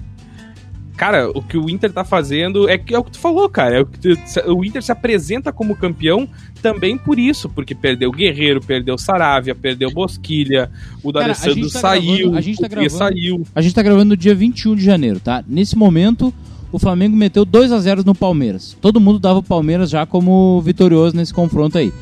Cara, 0.96 1.28
o 1.28 1.42
que 1.42 1.58
o 1.58 1.68
Inter 1.68 1.92
tá 1.92 2.04
fazendo 2.06 2.70
é, 2.70 2.78
que, 2.78 2.94
é 2.94 2.98
o 2.98 3.04
que 3.04 3.10
tu 3.10 3.18
falou, 3.18 3.46
cara. 3.50 3.76
É 3.76 3.80
o, 3.82 3.84
que 3.86 3.98
tu- 3.98 4.18
o 4.56 4.64
Inter 4.64 4.82
se 4.82 4.90
apresenta 4.90 5.52
como 5.52 5.76
campeão 5.76 6.26
também 6.62 6.96
por 6.96 7.18
isso, 7.18 7.50
porque 7.50 7.74
perdeu 7.74 8.10
Guerreiro, 8.10 8.62
perdeu 8.62 8.96
Saravia, 8.96 9.54
perdeu 9.54 9.90
Bosquilha, 9.90 10.70
o 11.02 11.12
Cara, 11.12 11.26
D'Alessandro 11.34 11.70
tá 11.70 11.80
saiu, 11.80 12.16
gravando- 12.16 12.38
a 12.38 12.40
gente 12.40 12.58
tá 12.58 12.66
o 12.66 12.70
gravando- 12.70 12.90
saiu. 12.96 13.42
A 13.54 13.60
gente 13.60 13.74
tá 13.74 13.82
gravando 13.82 14.04
no 14.06 14.16
dia 14.16 14.34
21 14.34 14.74
de 14.74 14.82
janeiro, 14.82 15.20
tá? 15.20 15.44
Nesse 15.46 15.76
momento, 15.76 16.32
o 16.72 16.78
Flamengo 16.78 17.14
meteu 17.14 17.44
2 17.44 17.72
a 17.72 17.78
0 17.78 18.02
no 18.02 18.14
Palmeiras. 18.14 18.74
Todo 18.80 18.98
mundo 18.98 19.18
dava 19.18 19.40
o 19.40 19.42
Palmeiras 19.42 19.90
já 19.90 20.06
como 20.06 20.62
vitorioso 20.62 21.14
nesse 21.14 21.34
confronto 21.34 21.76
aí. 21.76 21.92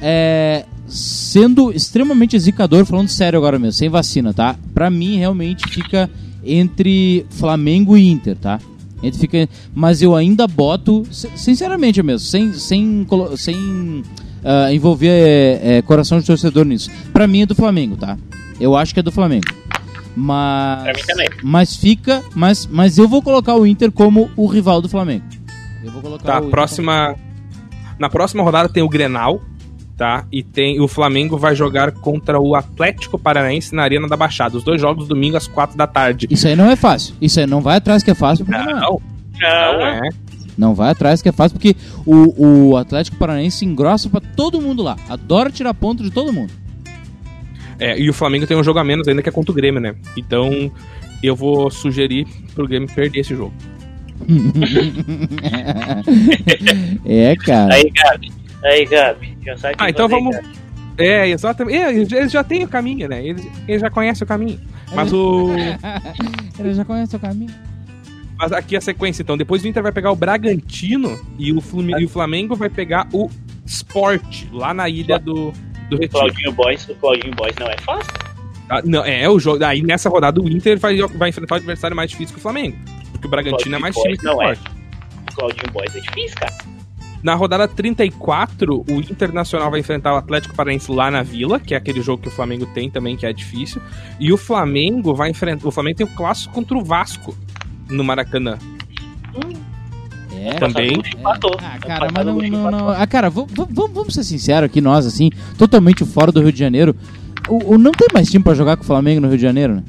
É, 0.00 0.64
sendo 0.90 1.72
extremamente 1.72 2.38
zicador, 2.38 2.84
falando 2.84 3.08
sério 3.08 3.38
agora 3.38 3.58
mesmo, 3.58 3.72
sem 3.72 3.88
vacina, 3.88 4.34
tá? 4.34 4.56
Pra 4.74 4.90
mim, 4.90 5.16
realmente 5.18 5.68
fica 5.68 6.10
entre 6.44 7.24
Flamengo 7.30 7.96
e 7.96 8.08
Inter, 8.10 8.36
tá? 8.36 8.58
Entre 9.02 9.18
fica, 9.20 9.48
mas 9.74 10.02
eu 10.02 10.14
ainda 10.14 10.46
boto, 10.46 11.04
sin- 11.10 11.30
sinceramente 11.36 12.02
mesmo, 12.02 12.26
sem, 12.26 12.52
sem, 12.52 13.06
sem 13.36 14.02
ah, 14.44 14.72
envolver 14.72 15.08
é, 15.08 15.76
é, 15.78 15.82
coração 15.82 16.18
de 16.20 16.26
torcedor 16.26 16.64
nisso. 16.66 16.90
Pra 17.12 17.26
mim 17.26 17.42
é 17.42 17.46
do 17.46 17.54
Flamengo, 17.54 17.96
tá? 17.96 18.18
Eu 18.60 18.76
acho 18.76 18.92
que 18.92 19.00
é 19.00 19.02
do 19.02 19.12
Flamengo. 19.12 19.46
Mas, 20.16 20.82
Pra 20.82 20.92
mim 20.92 21.00
também. 21.06 21.28
mas 21.42 21.76
fica, 21.76 22.22
mas, 22.34 22.66
mas 22.66 22.98
eu 22.98 23.08
vou 23.08 23.22
colocar 23.22 23.54
o 23.54 23.66
Inter 23.66 23.90
como 23.92 24.28
o 24.36 24.46
rival 24.46 24.82
do 24.82 24.88
Flamengo. 24.88 25.24
Eu 25.82 25.90
vou 25.92 26.02
colocar 26.02 26.24
Tá, 26.24 26.34
o 26.34 26.38
Inter 26.40 26.50
próxima. 26.50 27.16
Na 27.98 28.10
próxima 28.10 28.42
rodada 28.42 28.68
tem 28.68 28.82
o 28.82 28.88
Grenal, 28.88 29.40
tá? 30.00 30.24
E 30.32 30.42
tem 30.42 30.80
o 30.80 30.88
Flamengo 30.88 31.36
vai 31.36 31.54
jogar 31.54 31.92
contra 31.92 32.40
o 32.40 32.54
Atlético 32.54 33.18
Paranaense 33.18 33.74
na 33.74 33.82
Arena 33.82 34.08
da 34.08 34.16
Baixada. 34.16 34.56
Os 34.56 34.64
dois 34.64 34.80
jogos 34.80 35.06
domingo 35.06 35.36
às 35.36 35.46
quatro 35.46 35.76
da 35.76 35.86
tarde. 35.86 36.26
Isso 36.30 36.48
aí 36.48 36.56
não 36.56 36.70
é 36.70 36.74
fácil. 36.74 37.14
Isso 37.20 37.38
aí 37.38 37.46
não 37.46 37.60
vai 37.60 37.76
atrás 37.76 38.02
que 38.02 38.10
é 38.10 38.14
fácil, 38.14 38.46
não, 38.48 38.58
é. 38.58 38.64
Não, 38.64 39.02
Ah, 39.44 39.72
não 39.74 39.86
é. 39.86 40.08
Não 40.56 40.74
vai 40.74 40.92
atrás 40.92 41.20
que 41.20 41.28
é 41.28 41.32
fácil, 41.32 41.58
porque 41.58 41.76
o, 42.06 42.70
o 42.70 42.76
Atlético 42.78 43.18
Paranaense 43.18 43.66
engrossa 43.66 44.08
pra 44.08 44.22
todo 44.22 44.58
mundo 44.58 44.82
lá. 44.82 44.96
Adora 45.06 45.50
tirar 45.50 45.74
ponto 45.74 46.02
de 46.02 46.10
todo 46.10 46.32
mundo. 46.32 46.50
É, 47.78 48.00
e 48.00 48.08
o 48.08 48.14
Flamengo 48.14 48.46
tem 48.46 48.56
um 48.56 48.64
jogo 48.64 48.78
a 48.78 48.84
menos 48.84 49.06
ainda 49.06 49.20
que 49.20 49.28
é 49.28 49.32
contra 49.32 49.52
o 49.52 49.54
Grêmio, 49.54 49.82
né? 49.82 49.94
Então 50.16 50.72
eu 51.22 51.36
vou 51.36 51.70
sugerir 51.70 52.26
pro 52.54 52.66
Grêmio 52.66 52.88
perder 52.88 53.20
esse 53.20 53.34
jogo. 53.34 53.52
é, 57.04 57.36
cara. 57.36 57.74
Aí, 57.74 57.90
Gabi. 57.90 58.39
Aí, 58.64 58.84
Gabi. 58.84 59.36
Já 59.44 59.56
sabe 59.56 59.74
o 59.74 59.76
que 59.78 59.84
Ah, 59.84 59.90
então 59.90 60.08
vamos-. 60.08 60.36
É, 60.98 61.28
exatamente. 61.28 61.76
É, 61.78 61.90
eles 61.90 62.12
eles 62.12 62.30
já 62.32 62.44
têm 62.44 62.62
o 62.64 62.68
caminho, 62.68 63.08
né? 63.08 63.24
Eles, 63.24 63.46
eles 63.66 63.80
já 63.80 63.90
conhecem 63.90 64.24
o 64.24 64.28
caminho. 64.28 64.60
Mas 64.94 65.12
o. 65.12 65.50
Ele 66.58 66.74
já 66.74 66.84
conhece 66.84 67.16
o 67.16 67.18
caminho. 67.18 67.54
Mas 68.38 68.52
aqui 68.52 68.76
a 68.76 68.80
sequência, 68.80 69.22
então. 69.22 69.36
Depois 69.36 69.62
o 69.62 69.68
Inter 69.68 69.82
vai 69.82 69.92
pegar 69.92 70.10
o 70.10 70.16
Bragantino 70.16 71.18
e 71.38 71.52
o, 71.52 71.60
Flumi- 71.60 71.94
e 71.98 72.04
o 72.04 72.08
Flamengo 72.08 72.54
vai 72.54 72.68
pegar 72.68 73.06
o 73.12 73.30
Sport, 73.64 74.44
lá 74.52 74.74
na 74.74 74.88
ilha 74.88 75.18
do, 75.18 75.52
do 75.88 75.96
O 75.96 76.00
Retiro. 76.00 76.10
Claudinho 76.10 76.52
Boys, 76.52 76.88
o 76.88 76.94
Claudinho 76.96 77.34
Boys 77.34 77.54
não 77.58 77.66
é 77.68 77.76
fácil. 77.78 78.12
Ah, 78.68 78.82
não, 78.84 79.04
é 79.04 79.28
o 79.28 79.38
jogo. 79.38 79.64
Aí 79.64 79.82
nessa 79.82 80.08
rodada 80.08 80.40
o 80.40 80.48
Inter 80.48 80.78
vai, 80.78 80.96
vai 80.96 81.30
enfrentar 81.30 81.54
o 81.54 81.58
adversário 81.58 81.96
mais 81.96 82.10
difícil 82.10 82.34
que 82.34 82.40
o 82.40 82.42
Flamengo. 82.42 82.76
Porque 83.12 83.26
o 83.26 83.30
Bragantino 83.30 83.76
é 83.76 83.78
mais 83.78 83.94
time 83.96 84.16
que 84.18 84.26
o 84.26 84.42
é. 84.42 84.52
Sport. 84.52 84.72
O 85.30 85.34
Claudinho 85.34 85.72
Boys 85.72 85.96
é 85.96 86.00
difícil, 86.00 86.36
cara. 86.38 86.54
Na 87.22 87.34
rodada 87.34 87.68
34, 87.68 88.84
o 88.88 88.94
Internacional 89.00 89.70
vai 89.70 89.80
enfrentar 89.80 90.14
o 90.14 90.16
Atlético 90.16 90.54
Paranaense 90.54 90.90
lá 90.90 91.10
na 91.10 91.22
Vila, 91.22 91.60
que 91.60 91.74
é 91.74 91.76
aquele 91.76 92.00
jogo 92.00 92.22
que 92.22 92.28
o 92.28 92.32
Flamengo 92.32 92.64
tem 92.66 92.88
também, 92.90 93.16
que 93.16 93.26
é 93.26 93.32
difícil. 93.32 93.80
E 94.18 94.32
o 94.32 94.36
Flamengo 94.38 95.14
vai 95.14 95.30
enfrentar. 95.30 95.68
O 95.68 95.70
Flamengo 95.70 95.98
tem 95.98 96.06
o 96.06 96.10
clássico 96.10 96.54
contra 96.54 96.78
o 96.78 96.82
Vasco 96.84 97.36
no 97.90 98.02
Maracanã. 98.02 98.56
É, 100.32 100.54
Também. 100.54 100.92
Empatou. 101.18 101.54
Ah, 101.60 101.72
Ano 101.74 101.80
cara, 101.80 102.08
mas 102.14 102.26
não, 102.26 102.34
não, 102.38 102.48
não. 102.48 102.68
empatou. 102.70 102.88
Ah, 102.90 103.06
cara, 103.06 103.28
vamos 103.30 104.14
ser 104.14 104.24
sinceros 104.24 104.64
aqui, 104.70 104.80
nós, 104.80 105.04
assim, 105.04 105.28
totalmente 105.58 106.04
fora 106.04 106.32
do 106.32 106.40
Rio 106.40 106.52
de 106.52 106.58
Janeiro. 106.58 106.96
O, 107.48 107.74
o- 107.74 107.78
não 107.78 107.92
tem 107.92 108.08
mais 108.14 108.30
time 108.30 108.42
pra 108.42 108.54
jogar 108.54 108.76
com 108.76 108.82
o 108.82 108.86
Flamengo 108.86 109.20
no 109.20 109.28
Rio 109.28 109.36
de 109.36 109.42
Janeiro, 109.42 109.74
né? 109.76 109.82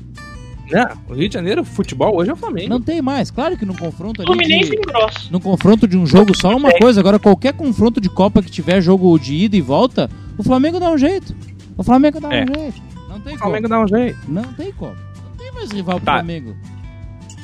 Não, 0.71 0.88
o 1.10 1.13
Rio 1.13 1.27
de 1.27 1.34
Janeiro, 1.34 1.63
futebol 1.63 2.15
hoje 2.15 2.29
é 2.29 2.34
o 2.34 2.36
Flamengo. 2.38 2.69
Não 2.69 2.81
tem 2.81 3.01
mais. 3.01 3.29
Claro 3.31 3.57
que 3.57 3.65
no 3.65 3.75
confronto 3.77 4.21
ali. 4.21 4.27
Fluminense 4.27 4.69
De, 4.71 4.75
e 4.77 4.79
Grosso. 4.81 5.31
no 5.31 5.39
confronto 5.39 5.88
de 5.88 5.97
um 5.97 6.05
jogo 6.05 6.36
só 6.36 6.51
é 6.51 6.55
uma 6.55 6.71
coisa. 6.73 6.99
Agora, 6.99 7.19
qualquer 7.19 7.53
confronto 7.53 7.99
de 7.99 8.10
Copa 8.10 8.41
que 8.41 8.49
tiver 8.51 8.81
jogo 8.81 9.17
de 9.19 9.34
ida 9.36 9.55
e 9.57 9.62
volta, 9.62 10.10
o 10.38 10.43
Flamengo 10.43 10.79
dá 10.79 10.89
um 10.89 10.97
jeito. 10.97 11.36
O 11.77 11.84
Flamengo 11.84 12.19
dá 12.19 12.34
É. 12.34 12.43
um 12.43 12.47
jeito. 12.62 12.81
Não 13.10 13.19
tem 13.19 13.36
O 13.36 13.38
como. 13.39 13.51
Flamengo 13.51 13.67
dá 13.67 13.81
um 13.81 13.88
jeito. 13.88 14.17
Não 14.27 14.43
tem 14.53 14.71
como. 14.73 14.93
Não 14.95 15.38
tem 15.38 15.51
mais 15.51 15.71
rival 15.71 15.95
pro 15.97 16.05
Tá. 16.05 16.13
Flamengo. 16.13 16.55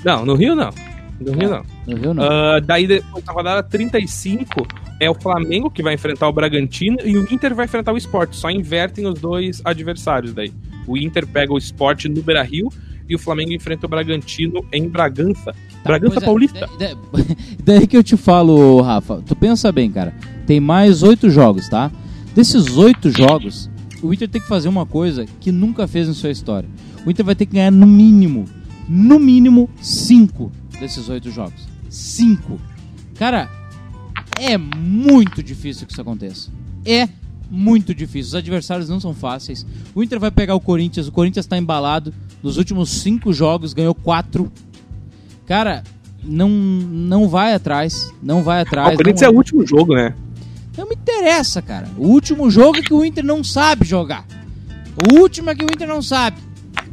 Não, 0.05 0.25
no 0.25 0.35
Rio 0.35 0.55
não. 0.55 0.69
No 1.19 1.31
Rio 1.33 1.49
não. 1.49 1.63
No 1.87 1.95
Rio 1.97 2.13
não. 2.13 2.23
Ah, 2.23 2.59
daí, 2.63 2.85
depois, 2.87 3.23
na 3.25 3.33
rodada 3.33 3.63
35, 3.63 4.67
é 4.99 5.09
o 5.09 5.15
Flamengo 5.15 5.69
que 5.71 5.81
vai 5.81 5.95
enfrentar 5.95 6.27
o 6.27 6.31
Bragantino 6.33 6.97
e 7.03 7.17
o 7.17 7.23
Inter 7.33 7.55
vai 7.55 7.65
enfrentar 7.65 7.91
o 7.91 7.97
Sport. 7.97 8.33
Só 8.33 8.49
invertem 8.51 9.05
os 9.07 9.19
dois 9.19 9.61
adversários 9.65 10.33
daí. 10.33 10.53
O 10.85 10.95
Inter 10.97 11.25
pega 11.27 11.51
o 11.53 11.57
Sport 11.57 12.05
no 12.05 12.21
Beira 12.21 12.43
Rio 12.43 12.69
e 13.09 13.15
o 13.15 13.19
Flamengo 13.19 13.53
enfrenta 13.53 13.85
o 13.85 13.89
Bragantino 13.89 14.63
em 14.71 14.87
Bragança. 14.87 15.53
Bragança 15.83 16.13
Pois 16.15 16.23
é, 16.23 16.25
Paulista. 16.25 16.69
da- 16.79 16.93
da- 16.93 17.35
Daí 17.63 17.87
que 17.87 17.95
eu 17.97 18.03
te 18.03 18.17
falo, 18.17 18.81
Rafa, 18.81 19.21
tu 19.25 19.35
pensa 19.35 19.71
bem, 19.71 19.91
cara. 19.91 20.13
Tem 20.45 20.59
mais 20.59 21.03
oito 21.03 21.29
jogos, 21.29 21.67
tá? 21.69 21.91
Desses 22.35 22.77
oito 22.77 23.09
jogos, 23.09 23.69
o 24.01 24.13
Inter 24.13 24.29
tem 24.29 24.41
que 24.41 24.47
fazer 24.47 24.69
uma 24.69 24.85
coisa 24.85 25.25
que 25.39 25.51
nunca 25.51 25.87
fez 25.87 26.07
em 26.07 26.13
sua 26.13 26.29
história. 26.29 26.69
O 27.05 27.09
Inter 27.11 27.25
vai 27.25 27.35
ter 27.35 27.45
que 27.45 27.53
ganhar 27.53 27.71
no 27.71 27.87
mínimo, 27.87 28.45
no 28.87 29.19
mínimo, 29.19 29.69
cinco 29.81 30.51
desses 30.79 31.09
oito 31.09 31.31
jogos. 31.31 31.67
Cinco. 31.89 32.59
Cara, 33.15 33.49
é 34.39 34.57
muito 34.57 35.41
difícil 35.41 35.87
que 35.87 35.93
isso 35.93 36.01
aconteça. 36.01 36.49
É 36.85 37.07
muito 37.49 37.93
difícil. 37.93 38.29
Os 38.29 38.35
adversários 38.35 38.89
não 38.89 38.99
são 38.99 39.13
fáceis. 39.13 39.65
O 39.95 40.03
Inter 40.03 40.19
vai 40.19 40.31
pegar 40.31 40.55
o 40.55 40.59
Corinthians. 40.59 41.07
O 41.07 41.11
Corinthians 41.11 41.45
está 41.45 41.57
embalado. 41.57 42.13
Nos 42.43 42.57
últimos 42.57 42.89
cinco 42.89 43.31
jogos 43.33 43.73
ganhou 43.73 43.95
quatro. 43.95 44.51
Cara, 45.45 45.83
não, 46.23 46.49
não 46.49 47.27
vai 47.29 47.53
atrás. 47.53 48.13
Não 48.21 48.43
vai 48.43 48.59
Ah, 48.59 48.61
atrás. 48.63 48.93
o 48.93 48.97
Corinthians 48.97 49.21
não, 49.21 49.29
é 49.29 49.31
o 49.31 49.35
último 49.35 49.65
jogo, 49.65 49.95
né? 49.95 50.13
não 50.77 50.87
me 50.87 50.93
interessa, 50.95 51.59
cara. 51.61 51.87
O 51.97 52.07
último 52.07 52.51
jogo 52.51 52.77
é 52.77 52.81
que 52.83 52.93
o 52.93 53.03
Inter 53.03 53.25
não 53.25 53.43
sabe 53.43 53.83
jogar. 53.85 54.25
O 55.11 55.19
último 55.19 55.49
é 55.49 55.55
que 55.55 55.63
o 55.63 55.67
Inter 55.67 55.87
não 55.87 56.01
sabe. 56.03 56.37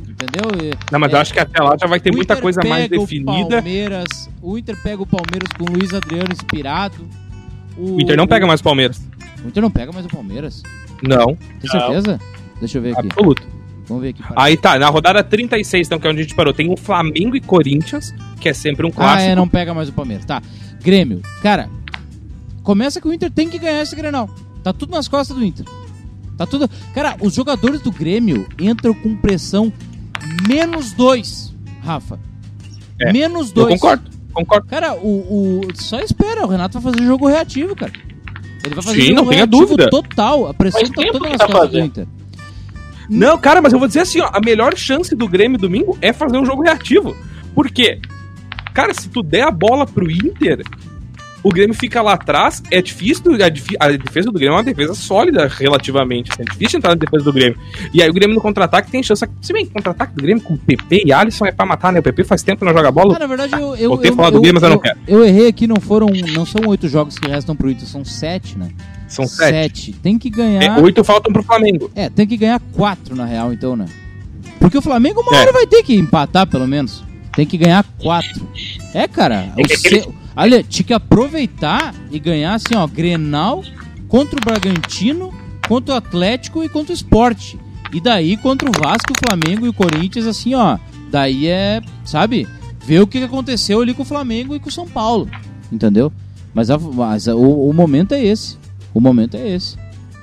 Entendeu? 0.09 0.75
Não, 0.90 0.99
mas 0.99 1.12
é, 1.12 1.17
eu 1.17 1.21
acho 1.21 1.33
que 1.35 1.38
até 1.38 1.62
lá 1.62 1.77
já 1.79 1.87
vai 1.87 2.01
ter 2.01 2.11
o 2.11 2.14
muita 2.17 2.35
coisa 2.37 2.62
mais 2.67 2.88
pega 2.88 2.97
o 3.03 3.05
definida. 3.05 3.57
Palmeiras, 3.57 4.31
o 4.40 4.57
Inter 4.57 4.81
pega 4.83 5.03
o 5.03 5.07
Palmeiras 5.07 5.49
com 5.59 5.64
o 5.64 5.77
Luiz 5.77 5.93
Adriano 5.93 6.33
inspirado. 6.33 7.07
O 7.77 8.01
Inter 8.01 8.17
não 8.17 8.27
pega 8.27 8.47
mais 8.47 8.61
o 8.61 8.64
Palmeiras. 8.64 9.03
O 9.45 9.49
Inter 9.49 9.63
não 9.63 9.71
pega 9.71 9.93
mais 9.93 10.07
o 10.07 10.09
Palmeiras. 10.09 10.63
Não, 11.03 11.37
Tem 11.61 11.71
certeza? 11.71 12.19
Deixa 12.59 12.79
eu 12.79 12.83
ver 12.83 12.97
aqui. 12.97 13.07
absoluto. 13.09 13.43
Vamos 13.87 14.03
ver 14.03 14.11
aqui. 14.11 14.23
Aí 14.37 14.57
tá, 14.57 14.79
na 14.79 14.89
rodada 14.89 15.23
36, 15.23 15.87
então, 15.87 15.99
que 15.99 16.07
é 16.07 16.11
onde 16.11 16.21
a 16.21 16.23
gente 16.23 16.35
parou, 16.35 16.55
tem 16.55 16.73
o 16.73 16.77
Flamengo 16.77 17.37
e 17.37 17.41
Corinthians, 17.41 18.15
que 18.41 18.49
é 18.49 18.55
sempre 18.55 18.87
um 18.87 18.89
Ah, 18.89 18.93
clássico. 18.93 19.31
é, 19.31 19.35
não 19.35 19.47
pega 19.47 19.75
mais 19.75 19.89
o 19.91 19.93
Palmeiras. 19.93 20.25
Tá. 20.25 20.41
Grêmio. 20.83 21.21
Cara, 21.43 21.69
começa 22.63 23.01
que 23.01 23.07
o 23.09 23.13
Inter 23.13 23.31
tem 23.31 23.49
que 23.51 23.59
ganhar 23.59 23.83
esse 23.83 23.95
Grenal. 23.95 24.31
Tá 24.63 24.73
tudo 24.73 24.93
nas 24.93 25.07
costas 25.09 25.37
do 25.37 25.45
Inter. 25.45 25.67
Tá 26.39 26.47
tudo. 26.47 26.69
Cara, 26.95 27.17
os 27.21 27.35
jogadores 27.35 27.83
do 27.83 27.93
Grêmio 27.93 28.47
entram 28.59 28.95
com 28.95 29.15
pressão 29.17 29.71
menos 30.49 30.93
dois. 30.93 31.55
Rafa. 31.83 32.19
É, 32.99 33.13
Menos 33.13 33.49
Eu 33.49 33.55
dois. 33.55 33.75
concordo, 33.75 34.11
concordo. 34.33 34.67
Cara, 34.69 34.95
o, 34.95 35.61
o. 35.61 35.75
Só 35.75 35.99
espera, 36.01 36.47
o 36.47 36.49
Renato 36.49 36.81
vai 36.81 36.93
fazer 36.93 37.05
jogo 37.05 37.27
reativo, 37.29 37.77
cara. 37.77 37.93
Ele 38.64 38.74
vai 38.74 38.85
fazer 38.85 39.03
Sim, 39.03 39.12
não 39.12 39.27
tenha 39.27 39.46
dúvida. 39.46 39.90
total. 39.90 40.48
A 40.48 40.55
pressão 40.55 40.83
tá 40.83 41.03
toda 41.12 41.20
que 41.20 41.29
nas 41.29 41.38
tá 41.38 41.46
costas 41.46 41.61
do 41.62 41.66
fazendo. 41.72 41.87
Inter. 41.87 42.07
Não, 43.09 43.37
cara, 43.38 43.61
mas 43.61 43.72
eu 43.72 43.79
vou 43.79 43.87
dizer 43.87 44.00
assim, 44.00 44.20
ó, 44.20 44.31
a 44.33 44.40
melhor 44.40 44.77
chance 44.77 45.14
do 45.14 45.29
Grêmio 45.29 45.59
domingo 45.59 45.98
é 46.00 46.12
fazer 46.12 46.38
um 46.38 46.44
jogo 46.46 46.62
reativo. 46.62 47.14
Por 47.55 47.70
quê? 47.70 48.00
Cara, 48.72 48.94
se 48.94 49.09
tu 49.09 49.22
der 49.22 49.42
a 49.42 49.50
bola 49.50 49.87
pro 49.87 50.11
Inter, 50.11 50.62
o 51.45 51.51
Grêmio 51.51 51.75
fica 51.75 52.01
lá 52.03 52.15
atrás, 52.15 52.63
é 52.71 52.81
difícil, 52.83 53.23
a, 53.35 53.49
defi- 53.49 53.77
a 53.79 53.89
defesa 53.91 54.27
do 54.27 54.33
Grêmio 54.33 54.55
é 54.55 54.57
uma 54.57 54.65
defesa 54.65 54.95
sólida 54.95 55.47
relativamente, 55.47 56.33
assim, 56.33 56.43
é 56.43 56.45
difícil 56.51 56.79
entrar 56.79 56.91
na 56.91 56.97
defesa 56.97 57.23
do 57.23 57.33
Grêmio. 57.33 57.57
E 57.93 58.03
aí 58.03 58.09
o 58.09 58.13
Grêmio 58.13 58.35
no 58.35 58.41
contra-ataque 58.41 58.91
tem 58.91 59.03
chance, 59.03 59.25
se 59.43 59.53
bem 59.53 59.67
que 59.67 59.73
contra-ataque 59.73 60.15
do 60.17 60.23
Grêmio 60.23 60.43
com 60.43 60.57
PP 60.57 61.03
e 61.07 61.13
Alisson 61.13 61.45
é 61.47 61.53
pra 61.53 61.67
matar, 61.67 61.93
né? 61.93 62.01
O 62.01 62.03
PP 62.03 62.25
faz 62.25 62.43
tempo 62.43 62.61
que 62.61 62.65
não 62.65 62.73
joga 62.73 62.91
bola. 62.91 63.15
Ah, 63.17 63.19
na 63.21 63.27
verdade, 63.27 63.53
eu. 63.55 63.77
eu 63.77 63.91
Voltei 63.91 64.11
a 64.11 64.13
eu, 64.13 64.17
falar 64.17 64.31
do 64.31 64.41
Grêmio, 64.41 64.61
mas 64.61 64.63
eu 64.65 64.75
não 64.75 64.79
quero. 64.81 64.99
eu 65.07 65.25
errei 65.25 65.47
aqui, 65.49 65.67
não 65.67 65.77
foram. 65.81 66.09
Não 66.35 66.47
são 66.47 66.63
oito 66.67 66.89
jogos 66.89 67.19
que 67.19 67.29
restam 67.29 67.55
pro 67.55 67.71
Inter, 67.71 67.87
são 67.87 68.05
sete, 68.05 68.59
né? 68.59 68.71
São 69.07 69.27
sete. 69.27 69.93
Tem 69.93 70.19
que 70.19 70.29
É, 70.29 70.31
ganhar. 70.31 70.79
oito 70.83 71.05
faltam 71.05 71.33
pro 71.33 71.43
Flamengo. 71.43 71.91
É, 71.95 72.09
tem 72.09 72.27
que 72.27 72.37
ganhar 72.39 72.61
quatro 72.73 73.15
na 73.15 73.25
real, 73.27 73.53
então, 73.53 73.77
né? 73.77 73.85
Porque 74.59 74.79
o 74.79 74.83
Flamengo 74.83 75.21
uma 75.21 75.37
É. 75.37 75.41
hora 75.43 75.53
vai 75.53 75.67
ter 75.67 75.83
que 75.83 75.95
empatar, 75.95 76.47
pelo 76.47 76.67
menos. 76.67 77.05
Tem 77.37 77.45
que 77.45 77.59
ganhar 77.59 77.85
quatro. 77.99 78.49
É, 78.95 79.07
cara. 79.07 79.53
É 79.57 79.63
O 79.63 79.69
se- 79.69 80.09
Olha, 80.37 80.62
tinha 80.62 80.85
que 80.87 80.92
aproveitar 80.94 81.94
e 82.11 82.18
ganhar, 82.18 82.55
assim, 82.55 82.75
ó, 82.75 82.87
Grenal 82.87 83.62
contra 84.09 84.37
o 84.38 84.44
Bragantino, 84.44 85.33
contra 85.68 85.94
o 85.94 85.97
Atlético 85.99 86.62
e 86.64 86.68
contra 86.68 86.92
o 86.92 86.94
Sport. 86.97 87.55
E 87.92 88.01
daí 88.01 88.37
contra 88.37 88.68
o 88.68 88.73
Vasco, 88.73 89.12
o 89.12 89.29
Flamengo 89.29 89.64
e 89.66 89.68
o 89.68 89.73
Corinthians, 89.73 90.27
assim, 90.27 90.55
ó. 90.55 90.79
Daí 91.11 91.47
é, 91.47 91.81
sabe? 92.05 92.47
Ver 92.85 93.01
o 93.01 93.07
que 93.07 93.18
que 93.18 93.25
aconteceu 93.25 93.81
ali 93.81 93.94
com 93.94 94.03
o 94.03 94.07
Flamengo 94.07 94.55
e 94.55 94.61
com 94.61 94.68
o 94.68 94.73
São 94.73 94.87
Paulo. 94.87 95.29
Entendeu? 95.70 96.12
Mas, 96.53 96.70
a- 96.70 96.79
mas 96.79 97.29
a- 97.29 97.37
o, 97.37 97.70
o 97.70 97.73
momento 97.73 98.12
é 98.12 98.23
esse. 98.25 98.59
O 98.92 99.01
momento 99.01 99.37
é 99.37 99.49
esse. 99.49 99.77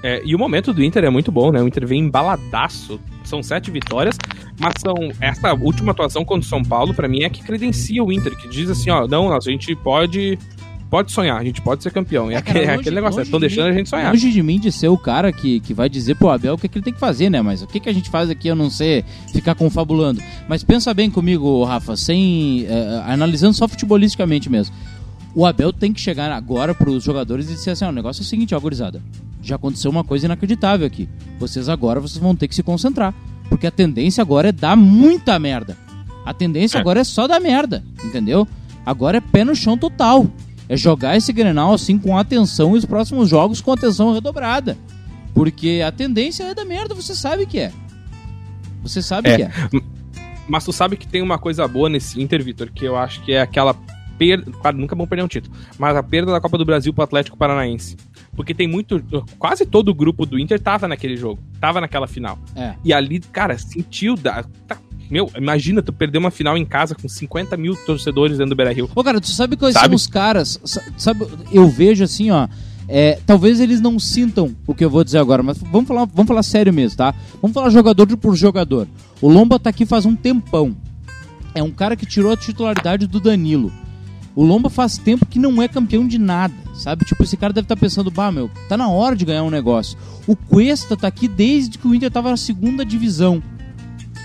É, 0.04 0.22
e 0.26 0.34
o 0.36 0.40
momento 0.40 0.74
do 0.74 0.84
Inter 0.84 1.04
é 1.04 1.10
muito 1.10 1.32
bom, 1.32 1.52
né? 1.52 1.62
O 1.62 1.68
Inter 1.68 1.86
vem 1.88 2.02
embaladaço. 2.02 3.00
São 3.24 3.42
sete 3.44 3.70
vitórias, 3.70 4.18
mas 4.60 4.74
são 4.80 4.96
essa 5.22 5.54
última 5.54 5.92
atuação 5.92 6.26
contra 6.26 6.46
o 6.46 6.50
São 6.50 6.64
Paulo, 6.64 6.94
pra 6.94 7.08
mim, 7.08 7.24
é 7.24 7.30
que 7.30 7.44
credencia 7.44 8.04
o 8.04 8.12
Inter, 8.12 8.36
que 8.36 8.48
diz 8.50 8.70
assim, 8.70 8.90
ó, 8.90 9.08
não, 9.08 9.32
a 9.32 9.40
gente 9.40 9.76
pode 9.76 10.38
pode 10.90 11.10
sonhar, 11.14 11.40
a 11.40 11.44
gente 11.46 11.62
pode 11.62 11.82
ser 11.82 11.90
campeão. 11.92 12.30
E 12.30 12.36
é, 12.36 12.40
É, 12.40 12.42
cara, 12.42 12.50
aquele, 12.60 12.66
é 12.66 12.68
longe- 12.72 12.82
aquele 12.82 12.96
negócio, 12.98 13.22
estão 13.22 13.40
de 13.40 13.48
deixando 13.48 13.68
mim- 13.68 13.72
a 13.72 13.78
gente 13.78 13.88
sonhar. 13.90 14.12
Longe 14.12 14.30
de 14.30 14.44
mim 14.44 14.60
de 14.60 14.72
ser 14.74 14.90
o 14.90 14.98
cara 14.98 15.32
que, 15.32 15.62
que 15.62 15.74
vai 15.74 15.88
dizer 15.88 16.16
pro 16.16 16.28
Abel 16.30 16.56
o 16.56 16.58
que, 16.58 16.68
que 16.68 16.78
ele 16.80 16.84
tem 16.84 16.94
que 16.94 17.00
fazer, 17.00 17.30
né? 17.30 17.42
Mas 17.42 17.62
o 17.62 17.68
que, 17.68 17.80
que 17.80 17.88
a 17.88 17.94
gente 17.94 18.10
faz 18.10 18.30
aqui, 18.30 18.50
eu 18.50 18.56
não 18.58 18.70
sei, 18.70 19.06
ficar 19.32 19.56
confabulando. 19.56 20.22
Mas 20.50 20.66
pensa 20.66 20.94
bem 20.94 21.10
comigo, 21.10 21.64
Rafa, 21.64 21.96
sem. 21.96 22.66
eh, 22.68 23.04
analisando 23.06 23.54
só 23.56 23.70
futebolisticamente 23.70 24.50
mesmo. 24.50 24.76
O 25.34 25.46
Abel 25.46 25.72
tem 25.72 25.94
que 25.94 26.02
chegar 26.02 26.32
agora 26.32 26.74
pros 26.74 27.04
jogadores 27.04 27.50
e 27.50 27.54
dizer 27.54 27.72
assim: 27.72 27.86
ó, 27.86 27.90
o 27.90 27.94
negócio 27.94 28.22
é 28.22 28.24
o 28.24 28.28
seguinte, 28.28 28.54
ó, 28.54 28.60
gurizada. 28.60 29.02
Já 29.42 29.56
aconteceu 29.56 29.90
uma 29.90 30.04
coisa 30.04 30.26
inacreditável 30.26 30.86
aqui. 30.86 31.10
Vocês 31.40 31.68
agora 31.70 32.00
vocês 32.00 32.18
vão 32.22 32.36
ter 32.36 32.48
que 32.48 32.56
se 32.56 32.62
concentrar. 32.64 33.14
Porque 33.50 33.66
a 33.68 33.72
tendência 33.72 34.22
agora 34.22 34.50
é 34.50 34.52
dar 34.52 34.76
muita 34.78 35.38
merda. 35.40 35.78
A 36.26 36.34
tendência 36.34 36.78
É. 36.78 36.82
agora 36.82 37.00
é 37.02 37.04
só 37.04 37.28
dar 37.28 37.40
merda, 37.40 37.84
entendeu? 38.04 38.48
Agora 38.86 39.18
é 39.18 39.22
pé 39.22 39.44
no 39.44 39.56
chão 39.56 39.78
total. 39.78 40.28
É 40.70 40.78
jogar 40.78 41.18
esse 41.18 41.34
Grenal 41.34 41.74
assim 41.74 41.98
com 41.98 42.18
atenção 42.18 42.76
e 42.76 42.78
os 42.78 42.86
próximos 42.86 43.28
jogos 43.30 43.60
com 43.62 43.72
atenção 43.74 44.14
redobrada. 44.14 44.78
Porque 45.34 45.82
a 45.86 45.92
tendência 45.92 46.44
é 46.44 46.54
dar 46.54 46.66
merda, 46.66 46.94
você 46.94 47.16
sabe 47.16 47.46
que 47.46 47.58
é. 47.60 47.72
Você 48.84 49.02
sabe 49.02 49.30
É. 49.30 49.36
que 49.38 49.44
é. 49.44 49.52
Mas 50.48 50.64
tu 50.66 50.72
sabe 50.74 50.98
que 50.98 51.08
tem 51.08 51.22
uma 51.22 51.38
coisa 51.38 51.68
boa 51.68 51.90
nesse 51.90 52.22
Inter, 52.22 52.44
Vitor, 52.44 52.70
que 52.74 52.86
eu 52.86 52.96
acho 52.98 53.22
que 53.24 53.32
é 53.32 53.42
aquela 53.42 53.74
perda. 54.22 54.52
Claro, 54.62 54.78
nunca 54.78 54.94
é 54.94 54.98
bom 54.98 55.08
perder 55.08 55.24
um 55.24 55.28
título. 55.28 55.56
Mas 55.80 55.96
a 55.98 56.04
perda 56.04 56.32
da 56.32 56.40
Copa 56.40 56.56
do 56.60 56.64
Brasil 56.66 56.94
pro 56.94 57.04
Atlético 57.04 57.36
Paranaense. 57.36 57.98
Porque 58.36 58.54
tem 58.54 58.68
muito. 58.68 59.04
Quase 59.40 59.66
todo 59.66 59.90
o 59.90 59.96
grupo 59.96 60.26
do 60.28 60.38
Inter 60.38 60.60
tava 60.60 60.88
naquele 60.88 61.18
jogo. 61.18 61.42
Tava 61.60 61.82
naquela 61.82 62.06
final. 62.08 62.38
É. 62.56 62.76
E 62.86 62.94
ali, 62.94 63.20
cara, 63.20 63.58
sentiu. 63.58 64.16
Da, 64.16 64.44
tá- 64.68 64.78
meu, 65.10 65.30
imagina 65.36 65.82
tu 65.82 65.92
perder 65.92 66.20
uma 66.20 66.30
final 66.30 66.56
em 66.56 66.64
casa 66.66 66.94
com 66.94 67.10
50 67.10 67.58
mil 67.58 67.76
torcedores 67.76 68.38
dentro 68.38 68.52
do 68.52 68.56
Beira 68.56 68.72
Rio. 68.72 68.90
Ô, 68.94 69.04
cara, 69.04 69.20
tu 69.20 69.28
sabe 69.30 69.58
quais 69.58 69.74
Sabe? 69.74 69.88
são 69.88 69.96
os 69.96 70.06
caras? 70.08 70.60
sa- 70.64 70.84
Sabe, 70.98 71.26
eu 71.52 71.68
vejo 71.68 72.04
assim, 72.04 72.30
ó. 72.32 72.48
é, 72.88 73.20
talvez 73.26 73.60
eles 73.60 73.82
não 73.82 73.98
sintam 74.00 74.56
o 74.68 74.74
que 74.76 74.86
eu 74.86 74.90
vou 74.90 75.04
dizer 75.04 75.18
agora, 75.18 75.42
mas 75.44 75.58
vamos 75.58 75.88
falar, 75.88 76.06
vamos 76.06 76.28
falar 76.28 76.44
sério 76.44 76.72
mesmo, 76.74 76.96
tá? 76.98 77.14
Vamos 77.42 77.54
falar 77.56 77.70
jogador 77.72 78.06
por 78.18 78.36
jogador. 78.36 78.88
O 79.22 79.28
Lomba 79.30 79.58
tá 79.60 79.70
aqui 79.72 79.86
faz 79.86 80.06
um 80.06 80.16
tempão. 80.16 80.76
É 81.54 81.62
um 81.62 81.72
cara 81.72 81.98
que 81.98 82.06
tirou 82.06 82.32
a 82.32 82.38
titularidade 82.38 83.06
do 83.08 83.20
Danilo. 83.20 83.70
O 84.36 84.44
Lomba 84.44 84.70
faz 84.70 84.98
tempo 84.98 85.26
que 85.26 85.40
não 85.40 85.62
é 85.62 85.68
campeão 85.68 86.08
de 86.08 86.18
nada, 86.18 86.54
sabe? 86.74 87.04
Tipo, 87.04 87.24
esse 87.24 87.36
cara 87.36 87.52
deve 87.52 87.66
estar 87.66 87.76
pensando, 87.76 88.10
bah, 88.10 88.32
meu, 88.32 88.50
tá 88.70 88.78
na 88.78 88.88
hora 88.88 89.16
de 89.16 89.26
ganhar 89.26 89.44
um 89.44 89.50
negócio. 89.50 89.98
O 90.26 90.36
Cuesta 90.36 90.96
tá 90.96 91.08
aqui 91.08 91.28
desde 91.28 91.78
que 91.78 91.88
o 91.88 91.94
Inter 91.94 92.10
tava 92.10 92.30
na 92.30 92.38
segunda 92.38 92.86
divisão. 92.86 93.44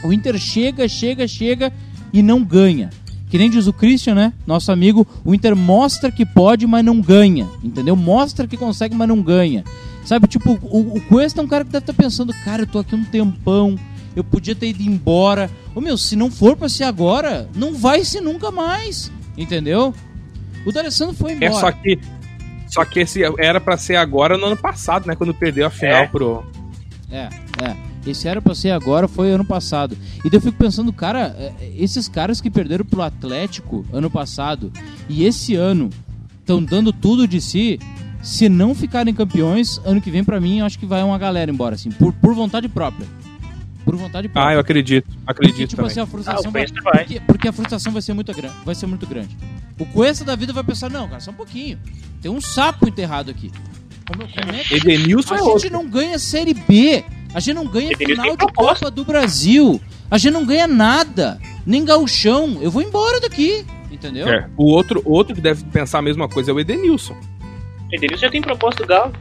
O 0.05 0.13
Inter 0.13 0.39
chega, 0.39 0.87
chega, 0.87 1.27
chega 1.27 1.73
e 2.13 2.23
não 2.23 2.45
ganha. 2.45 2.91
Que 3.29 3.39
nem 3.39 3.51
diz 3.51 3.67
o 3.67 3.73
Christian, 3.73 4.15
né? 4.15 4.33
Nosso 4.47 4.71
amigo, 4.71 5.05
o 5.25 5.35
Inter 5.35 5.57
mostra 5.57 6.13
que 6.13 6.25
pode, 6.25 6.67
mas 6.67 6.85
não 6.85 7.01
ganha. 7.01 7.49
Entendeu? 7.63 7.97
Mostra 7.97 8.47
que 8.47 8.57
consegue, 8.57 8.95
mas 8.95 9.09
não 9.09 9.21
ganha. 9.21 9.65
Sabe, 10.05 10.29
tipo, 10.29 10.53
o, 10.63 10.97
o 10.97 11.01
Cuesta 11.09 11.41
é 11.41 11.45
um 11.45 11.49
cara 11.49 11.65
que 11.65 11.73
deve 11.73 11.83
estar 11.83 11.93
pensando, 11.93 12.33
cara, 12.45 12.63
eu 12.63 12.67
tô 12.67 12.79
aqui 12.79 12.95
um 12.95 13.03
tempão, 13.03 13.77
eu 14.15 14.23
podia 14.23 14.55
ter 14.55 14.69
ido 14.69 14.83
embora. 14.83 15.51
Ô 15.75 15.81
meu, 15.81 15.99
se 15.99 16.15
não 16.15 16.31
for 16.31 16.57
pra 16.57 16.69
ser 16.69 16.85
agora, 16.85 17.49
não 17.57 17.75
vai 17.75 18.05
ser 18.05 18.21
nunca 18.21 18.53
mais. 18.53 19.11
Entendeu? 19.37 19.95
O 20.65 20.73
D'Alessandro 20.73 21.15
foi 21.15 21.33
embora. 21.33 21.53
É 21.53 21.55
só 21.55 21.71
que. 21.73 21.99
Só 22.69 22.85
que 22.85 23.01
esse 23.01 23.23
era 23.39 23.61
pra 23.61 23.77
ser 23.77 23.97
agora 23.97 24.37
no 24.37 24.47
ano 24.47 24.57
passado, 24.57 25.07
né? 25.07 25.15
Quando 25.15 25.33
perdeu 25.33 25.67
a 25.67 25.71
final 25.71 26.03
É. 26.03 26.07
pro. 26.07 26.45
É, 27.11 27.29
é. 27.63 27.77
Esse 28.07 28.29
era 28.29 28.41
pra 28.41 28.55
ser 28.55 28.71
agora, 28.71 29.09
foi 29.09 29.31
ano 29.31 29.45
passado. 29.45 29.97
E 30.25 30.31
daí 30.31 30.39
eu 30.39 30.41
fico 30.41 30.57
pensando, 30.57 30.93
cara, 30.93 31.35
é, 31.39 31.53
esses 31.77 32.09
caras 32.09 32.41
que 32.41 32.51
perderam 32.51 32.85
pro 32.85 33.03
Atlético 33.03 33.85
ano 33.93 34.09
passado 34.11 34.73
e 35.09 35.25
esse 35.25 35.55
ano 35.57 35.91
estão 36.41 36.63
dando 36.63 36.93
tudo 36.93 37.27
de 37.27 37.41
si. 37.41 37.79
Se 38.23 38.49
não 38.49 38.75
ficarem 38.75 39.15
campeões, 39.15 39.81
ano 39.85 40.01
que 40.01 40.11
vem, 40.11 40.25
pra 40.25 40.41
mim, 40.41 40.59
eu 40.59 40.67
acho 40.67 40.79
que 40.79 40.87
vai 40.87 41.03
uma 41.05 41.17
galera 41.19 41.49
embora, 41.51 41.77
assim, 41.77 41.91
por, 41.93 42.13
por 42.13 42.35
vontade 42.35 42.69
própria. 42.69 43.07
Por 43.87 43.97
vontade 43.97 44.29
própria. 44.29 44.51
Ah, 44.51 44.55
eu 44.55 44.61
acredito. 44.61 45.07
Porque, 45.07 45.23
Acredito 45.31 45.69
tipo 45.71 45.77
também. 45.77 45.91
assim, 45.93 46.01
a 46.01 46.03
Ah, 46.03 46.07
frustração 46.07 46.51
o 46.51 46.53
vai, 46.53 46.67
vai. 46.67 46.99
porque, 47.05 47.21
porque 47.21 47.49
a 47.49 47.53
frustração 47.53 47.93
vai 47.93 48.03
ser 48.03 48.13
muito 48.13 48.33
grande, 48.35 48.55
vai 48.65 48.75
ser 48.75 48.87
muito 48.87 49.07
grande. 49.07 49.35
O 49.79 49.87
Cuesta 49.87 50.25
da 50.25 50.35
vida 50.37 50.53
vai 50.53 50.63
pensar, 50.65 50.91
não, 50.91 51.09
cara, 51.09 51.21
só 51.21 51.31
um 51.31 51.35
pouquinho. 51.35 51.79
Tem 52.21 52.31
um 52.31 52.41
sapo 52.41 52.87
enterrado 52.89 53.31
aqui. 53.31 53.51
Como, 54.07 54.29
como 54.29 54.53
é 54.57 54.63
que 54.65 54.75
Edenilson 54.75 55.35
a 55.35 55.37
é 55.37 55.41
gente 55.41 55.49
outro. 55.51 55.73
não 55.73 55.89
ganha 55.89 56.19
Série 56.19 56.53
B. 56.53 57.05
A 57.33 57.41
gente 57.41 57.55
não 57.55 57.67
ganha 57.67 57.93
Edenilson 57.93 58.23
final 58.23 58.37
de 58.37 58.45
proposta. 58.45 58.85
Copa 58.87 58.91
do 58.91 59.05
Brasil. 59.05 59.81
A 60.11 60.19
gente 60.19 60.33
não 60.33 60.45
ganha 60.45 60.67
nada. 60.67 61.41
Nem 61.65 61.85
gauchão. 61.85 62.59
Eu 62.61 62.71
vou 62.71 62.83
embora 62.83 63.21
daqui. 63.21 63.65
Entendeu? 63.91 64.29
É. 64.29 64.49
O 64.57 64.65
outro, 64.65 65.01
outro 65.05 65.35
que 65.35 65.41
deve 65.41 65.65
pensar 65.65 65.99
a 65.99 66.03
mesma 66.03 66.29
coisa 66.29 66.51
é 66.51 66.55
o 66.55 66.61
Edenilson. 66.61 67.17
Edenilson 67.93 68.23
já 68.27 68.31
tem 68.31 68.41
proposto 68.43 68.79
do 68.79 68.87
Galo. 68.87 69.13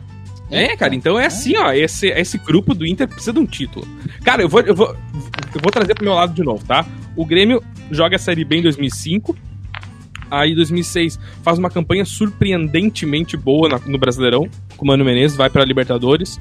É, 0.51 0.75
cara, 0.77 0.93
então 0.93 1.19
é 1.19 1.25
assim, 1.25 1.55
ó. 1.58 1.71
Esse, 1.71 2.08
esse 2.08 2.38
grupo 2.38 2.73
do 2.75 2.86
Inter 2.86 3.08
precisa 3.08 3.34
de 3.34 3.39
um 3.39 3.45
título. 3.45 3.88
Cara, 4.23 4.41
eu 4.43 4.49
vou, 4.49 4.62
eu 4.62 4.75
vou, 4.75 4.89
eu 4.89 5.62
vou 5.62 5.71
trazer 5.71 5.95
pro 5.95 6.03
meu 6.05 6.13
lado 6.13 6.34
de 6.34 6.43
novo, 6.43 6.63
tá? 6.65 6.86
O 7.15 7.25
Grêmio 7.25 7.63
joga 7.91 8.15
a 8.15 8.19
Série 8.19 8.45
B 8.45 8.58
em 8.58 8.62
2005. 8.62 9.36
Aí, 10.29 10.51
em 10.51 10.55
2006, 10.55 11.19
faz 11.43 11.58
uma 11.58 11.69
campanha 11.69 12.03
surpreendentemente 12.05 13.38
boa 13.38 13.69
na- 13.69 13.79
no 13.86 13.97
Brasileirão. 13.97 14.47
Com 14.77 14.86
o 14.86 14.88
Mano 14.88 15.05
Menezes, 15.05 15.38
vai 15.38 15.49
pra 15.49 15.63
Libertadores. 15.63 16.39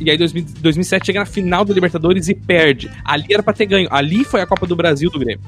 E 0.00 0.10
aí, 0.10 0.16
2000 0.16 0.44
2007, 0.60 1.06
chega 1.06 1.20
na 1.20 1.26
final 1.26 1.64
da 1.64 1.74
Libertadores 1.74 2.28
e 2.28 2.34
perde. 2.34 2.90
Ali 3.04 3.26
era 3.30 3.42
pra 3.42 3.52
ter 3.52 3.66
ganho. 3.66 3.88
Ali 3.90 4.24
foi 4.24 4.40
a 4.40 4.46
Copa 4.46 4.66
do 4.66 4.74
Brasil 4.74 5.10
do 5.10 5.18
Grêmio. 5.18 5.40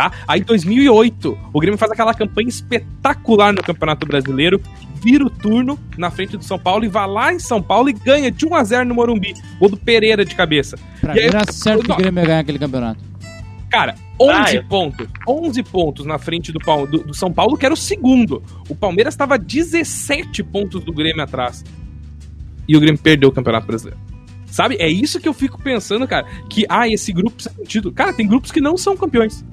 Tá? 0.00 0.12
Aí, 0.26 0.40
em 0.40 0.44
2008, 0.44 1.38
o 1.52 1.60
Grêmio 1.60 1.76
faz 1.78 1.92
aquela 1.92 2.14
campanha 2.14 2.48
espetacular 2.48 3.52
no 3.52 3.62
Campeonato 3.62 4.06
Brasileiro, 4.06 4.58
vira 5.02 5.24
o 5.24 5.28
turno 5.30 5.78
na 5.98 6.10
frente 6.10 6.36
do 6.38 6.44
São 6.44 6.58
Paulo 6.58 6.84
e 6.84 6.88
vai 6.88 7.06
lá 7.06 7.32
em 7.34 7.38
São 7.38 7.60
Paulo 7.60 7.90
e 7.90 7.92
ganha 7.92 8.30
de 8.30 8.46
1 8.46 8.54
a 8.54 8.64
0 8.64 8.88
no 8.88 8.94
Morumbi. 8.94 9.34
Gol 9.58 9.68
do 9.68 9.76
Pereira 9.76 10.24
de 10.24 10.34
cabeça. 10.34 10.78
Pra 11.02 11.12
E 11.12 11.16
mim 11.16 11.20
aí- 11.22 11.26
era 11.28 11.52
certo 11.52 11.84
que 11.84 11.92
o 11.92 11.96
Grêmio 11.96 12.20
ia 12.22 12.26
ganhar 12.26 12.38
aquele 12.40 12.58
campeonato. 12.58 13.00
Cara, 13.70 13.94
11 14.18 14.32
Ah, 14.32 14.54
eu- 14.54 14.64
pontos. 14.64 15.06
11 15.28 15.62
pontos 15.62 16.06
na 16.06 16.18
frente 16.18 16.50
do, 16.50 16.58
do- 16.86 17.04
do 17.04 17.14
São 17.14 17.30
Paulo, 17.30 17.56
que 17.58 17.64
era 17.66 17.74
o 17.74 17.76
segundo. 17.76 18.42
O 18.68 18.74
Palmeiras 18.74 19.12
estava 19.14 19.38
17 19.38 20.42
pontos 20.42 20.82
do 20.82 20.92
Grêmio 20.92 21.22
atrás. 21.22 21.62
E 22.66 22.76
o 22.76 22.80
Grêmio 22.80 22.98
perdeu 23.00 23.28
o 23.28 23.32
Campeonato 23.32 23.66
Brasileiro. 23.66 24.00
Sabe? 24.46 24.76
É 24.80 24.88
isso 24.88 25.20
que 25.20 25.28
eu 25.28 25.32
fico 25.32 25.62
pensando, 25.62 26.08
cara. 26.08 26.26
Que, 26.48 26.66
ah, 26.68 26.88
esse 26.88 27.12
grupo 27.12 27.30
precisa 27.32 27.54
título. 27.64 27.94
Cara, 27.94 28.12
tem 28.12 28.26
grupos 28.26 28.50
que 28.50 28.60
não 28.60 28.76
são 28.76 28.96
campeões. 28.96 29.44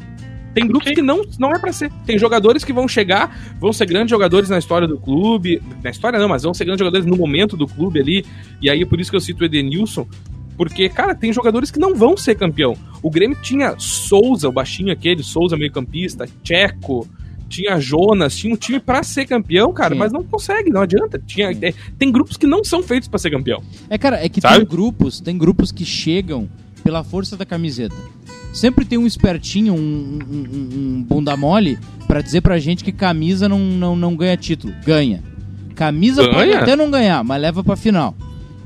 Tem 0.58 0.68
grupos 0.68 0.92
que 0.92 1.04
não, 1.04 1.22
não 1.38 1.52
é 1.52 1.60
pra 1.60 1.72
ser. 1.72 1.92
Tem 2.04 2.18
jogadores 2.18 2.64
que 2.64 2.74
vão 2.74 2.88
chegar, 2.88 3.56
vão 3.60 3.72
ser 3.72 3.86
grandes 3.86 4.10
jogadores 4.10 4.50
na 4.50 4.58
história 4.58 4.88
do 4.88 4.98
clube. 4.98 5.62
Na 5.84 5.92
história 5.92 6.18
não, 6.18 6.28
mas 6.28 6.42
vão 6.42 6.52
ser 6.52 6.66
grandes 6.66 6.80
jogadores 6.80 7.06
no 7.06 7.16
momento 7.16 7.56
do 7.56 7.68
clube 7.68 8.00
ali. 8.00 8.26
E 8.60 8.68
aí, 8.68 8.84
por 8.84 9.00
isso 9.00 9.12
que 9.12 9.16
eu 9.16 9.22
cito 9.22 9.44
o 9.44 9.46
Edenilson. 9.46 10.08
Porque, 10.58 10.90
cara, 10.90 11.14
tem 11.14 11.32
jogadores 11.32 11.70
que 11.70 11.78
não 11.78 11.94
vão 11.94 12.18
ser 12.18 12.34
campeão. 12.34 12.76
O 13.04 13.12
Grêmio 13.12 13.38
tinha 13.40 13.76
Souza, 13.78 14.50
o 14.50 14.52
baixinho 14.52 14.92
aquele, 14.92 15.22
Souza 15.22 15.56
meio 15.56 15.72
campista, 15.72 16.26
Tcheco, 16.42 17.08
tinha 17.48 17.80
Jonas, 17.80 18.36
tinha 18.36 18.52
um 18.52 18.58
time 18.58 18.80
para 18.80 19.04
ser 19.04 19.28
campeão, 19.28 19.72
cara, 19.72 19.94
Sim. 19.94 20.00
mas 20.00 20.12
não 20.12 20.24
consegue, 20.24 20.72
não 20.72 20.82
adianta. 20.82 21.22
Tinha, 21.24 21.52
é, 21.52 21.72
tem 22.00 22.12
grupos 22.12 22.36
que 22.36 22.48
não 22.48 22.64
são 22.64 22.82
feitos 22.82 23.08
para 23.08 23.20
ser 23.20 23.30
campeão. 23.30 23.62
É, 23.92 23.98
cara, 24.00 24.26
é 24.26 24.28
que 24.28 24.42
Sabe? 24.42 24.58
tem 24.58 24.66
grupos, 24.66 25.22
tem 25.22 25.38
grupos 25.38 25.72
que 25.72 25.86
chegam 25.86 26.50
pela 26.84 27.04
força 27.04 27.36
da 27.38 27.46
camiseta. 27.46 27.96
Sempre 28.54 28.86
tem 28.86 28.98
um 28.98 29.06
espertinho, 29.06 29.74
um, 29.74 29.78
um, 30.30 30.78
um- 31.00 31.04
bunda 31.08 31.36
mole, 31.38 31.78
pra 32.08 32.22
dizer 32.22 32.42
pra 32.42 32.58
gente 32.58 32.84
que 32.84 32.92
camisa 32.92 33.48
não, 33.48 33.60
não, 33.60 33.96
não 33.96 34.16
ganha 34.16 34.36
título. 34.38 34.74
Ganha. 34.86 35.22
Camisa 35.76 36.24
pode 36.24 36.50
Ganha? 36.52 36.60
até 36.62 36.76
não 36.76 36.90
ganhar, 36.90 37.24
mas 37.24 37.42
leva 37.42 37.64
pra 37.64 37.76
final. 37.76 38.16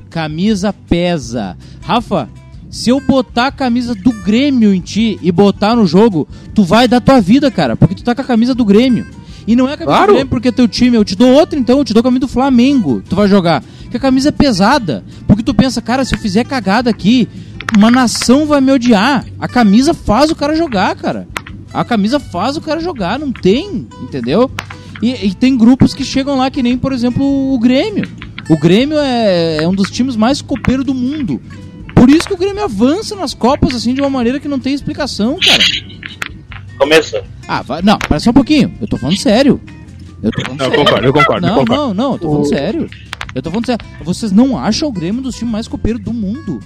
Camisa 0.08 0.72
pesa. 0.72 1.56
Rafa, 1.82 2.28
se 2.70 2.90
eu 2.90 3.00
botar 3.00 3.48
a 3.48 3.52
camisa 3.52 3.94
do 3.94 4.12
Grêmio 4.12 4.72
em 4.72 4.80
ti 4.80 5.18
e 5.22 5.30
botar 5.32 5.74
no 5.74 5.86
jogo, 5.86 6.26
tu 6.54 6.62
vai 6.64 6.86
dar 6.88 7.00
tua 7.00 7.20
vida, 7.20 7.50
cara, 7.50 7.76
porque 7.76 7.94
tu 7.94 8.02
tá 8.04 8.14
com 8.14 8.22
a 8.22 8.24
camisa 8.24 8.54
do 8.54 8.64
Grêmio. 8.64 9.06
E 9.46 9.56
não 9.56 9.68
é 9.68 9.72
a 9.72 9.76
camisa 9.76 9.94
Claro. 9.96 10.06
do 10.12 10.14
Grêmio 10.14 10.30
porque 10.30 10.48
é 10.48 10.52
teu 10.52 10.68
time, 10.68 10.96
eu 10.96 11.04
te 11.04 11.16
dou 11.16 11.30
outra 11.32 11.58
então, 11.58 11.78
eu 11.78 11.84
te 11.84 11.92
dou 11.92 12.00
a 12.00 12.04
camisa 12.04 12.20
do 12.20 12.28
Flamengo, 12.28 13.02
tu 13.08 13.16
vai 13.16 13.28
jogar. 13.28 13.62
Que 13.90 13.96
a 13.96 14.00
camisa 14.00 14.28
é 14.30 14.32
pesada, 14.32 15.04
porque 15.26 15.42
tu 15.42 15.52
pensa, 15.52 15.82
cara, 15.82 16.04
se 16.04 16.14
eu 16.14 16.18
fizer 16.18 16.44
cagada 16.44 16.88
aqui, 16.88 17.28
uma 17.76 17.90
nação 17.90 18.46
vai 18.46 18.60
me 18.60 18.72
odiar. 18.72 19.24
A 19.38 19.48
camisa 19.48 19.94
faz 19.94 20.30
o 20.30 20.34
cara 20.36 20.54
jogar, 20.54 20.94
cara. 20.96 21.26
A 21.72 21.84
camisa 21.84 22.20
faz 22.20 22.56
o 22.56 22.60
cara 22.60 22.80
jogar, 22.80 23.18
não 23.18 23.32
tem, 23.32 23.86
entendeu? 24.02 24.50
E, 25.00 25.10
e 25.28 25.34
tem 25.34 25.56
grupos 25.56 25.94
que 25.94 26.04
chegam 26.04 26.36
lá 26.36 26.50
que 26.50 26.62
nem, 26.62 26.76
por 26.76 26.92
exemplo, 26.92 27.24
o 27.24 27.58
Grêmio. 27.58 28.08
O 28.48 28.56
Grêmio 28.58 28.98
é, 28.98 29.58
é 29.62 29.68
um 29.68 29.74
dos 29.74 29.90
times 29.90 30.14
mais 30.16 30.42
copeiros 30.42 30.84
do 30.84 30.92
mundo. 30.94 31.40
Por 31.94 32.10
isso 32.10 32.26
que 32.26 32.34
o 32.34 32.36
Grêmio 32.36 32.62
avança 32.62 33.14
nas 33.16 33.32
Copas 33.32 33.74
assim 33.74 33.94
de 33.94 34.00
uma 34.00 34.10
maneira 34.10 34.38
que 34.38 34.48
não 34.48 34.58
tem 34.58 34.74
explicação, 34.74 35.38
cara. 35.40 35.62
Começou. 36.78 37.22
Ah, 37.46 37.62
vai, 37.62 37.80
não, 37.82 37.98
parece 37.98 38.24
só 38.24 38.30
um 38.30 38.34
pouquinho. 38.34 38.72
Eu 38.80 38.86
tô 38.88 38.96
falando 38.96 39.16
sério. 39.16 39.60
Eu 40.22 40.30
tô 40.30 40.42
falando 40.42 40.58
Não, 40.58 40.66
eu 40.66 40.70
sério. 40.72 40.84
concordo, 40.84 41.06
eu 41.06 41.12
concordo, 41.12 41.46
eu 41.46 41.50
Não, 41.50 41.58
concordo. 41.60 41.82
não, 41.82 41.94
não, 41.94 42.12
eu 42.12 42.18
tô 42.18 42.28
falando 42.28 42.48
sério. 42.48 42.90
Eu 43.34 43.42
tô 43.42 43.50
falando 43.50 43.66
sério. 43.66 43.84
Vocês 44.04 44.30
não 44.32 44.58
acham 44.58 44.88
o 44.88 44.92
Grêmio 44.92 45.20
um 45.20 45.22
dos 45.22 45.36
times 45.36 45.52
mais 45.52 45.66
copeiros 45.68 46.02
do 46.02 46.12
mundo? 46.12 46.60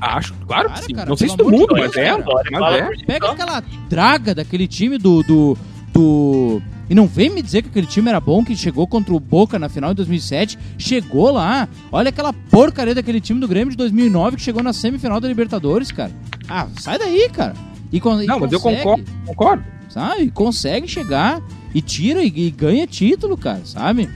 Acho, 0.00 0.34
claro 0.46 0.68
que 0.68 0.74
Cara, 0.74 0.86
sim. 0.86 0.94
cara, 0.94 1.08
não 1.08 1.16
sei 1.16 1.28
se 1.28 1.36
do 1.36 1.50
mundo, 1.50 1.68
mas 1.72 1.94
é. 1.96 2.10
Mas 2.50 2.76
é. 3.02 3.04
Pega 3.06 3.30
aquela 3.30 3.62
draga 3.88 4.34
daquele 4.34 4.66
time 4.66 4.96
do, 4.98 5.22
do, 5.22 5.58
do. 5.92 6.62
E 6.88 6.94
não 6.94 7.06
vem 7.06 7.30
me 7.30 7.40
dizer 7.42 7.62
que 7.62 7.68
aquele 7.68 7.86
time 7.86 8.08
era 8.08 8.18
bom, 8.18 8.44
que 8.44 8.56
chegou 8.56 8.86
contra 8.86 9.14
o 9.14 9.20
Boca 9.20 9.58
na 9.58 9.68
final 9.68 9.90
de 9.90 9.96
2007. 9.96 10.58
Chegou 10.78 11.30
lá. 11.30 11.68
Olha 11.92 12.08
aquela 12.08 12.32
porcaria 12.32 12.94
daquele 12.94 13.20
time 13.20 13.38
do 13.38 13.46
Grêmio 13.46 13.70
de 13.70 13.76
2009 13.76 14.36
que 14.36 14.42
chegou 14.42 14.62
na 14.62 14.72
semifinal 14.72 15.20
da 15.20 15.28
Libertadores, 15.28 15.92
cara. 15.92 16.10
Ah, 16.48 16.66
sai 16.78 16.98
daí, 16.98 17.28
cara. 17.32 17.54
E, 17.92 18.00
con- 18.00 18.20
e 18.22 18.26
Não, 18.26 18.40
mas 18.40 18.50
eu 18.52 18.58
concordo, 18.60 19.04
concordo. 19.26 19.64
Sabe? 19.88 20.30
Consegue 20.30 20.88
chegar 20.88 21.40
e 21.74 21.80
tira 21.82 22.22
e, 22.22 22.26
e 22.34 22.50
ganha 22.50 22.86
título, 22.86 23.36
cara, 23.36 23.60
sabe? 23.64 24.08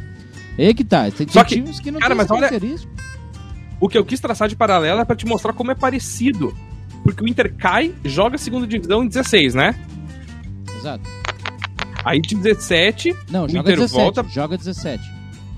É 0.57 0.73
que 0.73 0.83
tá. 0.85 1.11
Tem, 1.11 1.27
Só 1.29 1.43
que, 1.45 1.57
times 1.57 1.79
que 1.81 1.91
não 1.91 1.99
cara, 2.01 2.15
tem 2.15 2.17
mas 2.17 2.31
olha-. 2.31 2.49
O 3.85 3.89
que 3.89 3.99
eu 3.99 4.05
quis 4.05 4.19
traçar 4.19 4.49
de 4.49 4.57
paralelo 4.57 4.99
é 4.99 5.05
pra 5.05 5.15
te 5.15 5.27
mostrar 5.27 5.53
como 5.53 5.71
é 5.71 5.75
parecido. 5.75 6.57
Porque 7.03 7.23
o 7.23 7.29
Inter 7.29 7.55
cai, 7.55 7.95
joga 8.03 8.37
a 8.37 8.39
segunda 8.39 8.67
divisão 8.67 9.05
em 9.05 9.09
16, 9.09 9.55
né? 9.55 9.79
Exato. 10.79 11.07
Aí 12.03 12.19
de 12.19 12.35
17, 12.35 13.15
Não, 13.31 13.45
O 13.45 13.49
joga 13.49 13.61
Inter 13.61 13.77
17. 13.81 13.93
volta- 14.03 14.25
Joga 14.31 14.57
17. 14.57 15.03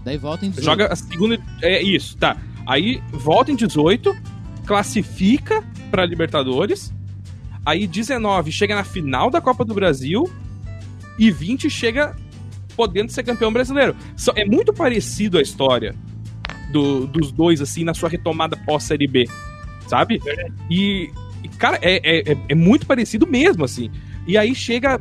Daí 0.04 0.18
volta 0.18 0.44
em 0.44 0.50
18. 0.50 0.64
joga 0.64 0.92
a 0.92 0.96
segunda. 0.96 1.38
É 1.62 1.80
isso, 1.80 2.16
tá. 2.16 2.36
Aí 2.66 3.00
volta 3.12 3.52
em 3.52 3.54
18, 3.54 4.12
classifica 4.66 5.62
pra 5.92 6.04
Libertadores. 6.04 6.92
Aí 7.64 7.86
19 7.86 8.50
chega 8.50 8.74
na 8.74 8.82
final 8.82 9.30
da 9.30 9.40
Copa 9.40 9.64
do 9.64 9.72
Brasil. 9.72 10.28
E 11.16 11.30
20 11.30 11.70
chega 11.70 12.16
podendo 12.76 13.12
ser 13.12 13.22
campeão 13.22 13.52
brasileiro. 13.52 13.94
É 14.34 14.44
muito 14.44 14.72
parecido 14.72 15.38
a 15.38 15.42
história 15.42 15.94
do- 16.70 17.06
dos 17.06 17.30
dois, 17.32 17.60
assim, 17.60 17.84
na 17.84 17.94
sua 17.94 18.08
retomada 18.08 18.56
pós-Série 18.56 19.06
B. 19.06 19.28
Sabe? 19.88 20.20
E, 20.70 21.10
e, 21.44 21.48
cara, 21.58 21.78
é, 21.80 22.00
é, 22.02 22.32
é- 22.32 22.36
é 22.48 22.54
muito 22.54 22.86
parecido 22.86 23.26
mesmo, 23.26 23.64
assim. 23.64 23.90
E 24.26 24.36
aí 24.36 24.54
chega. 24.54 25.00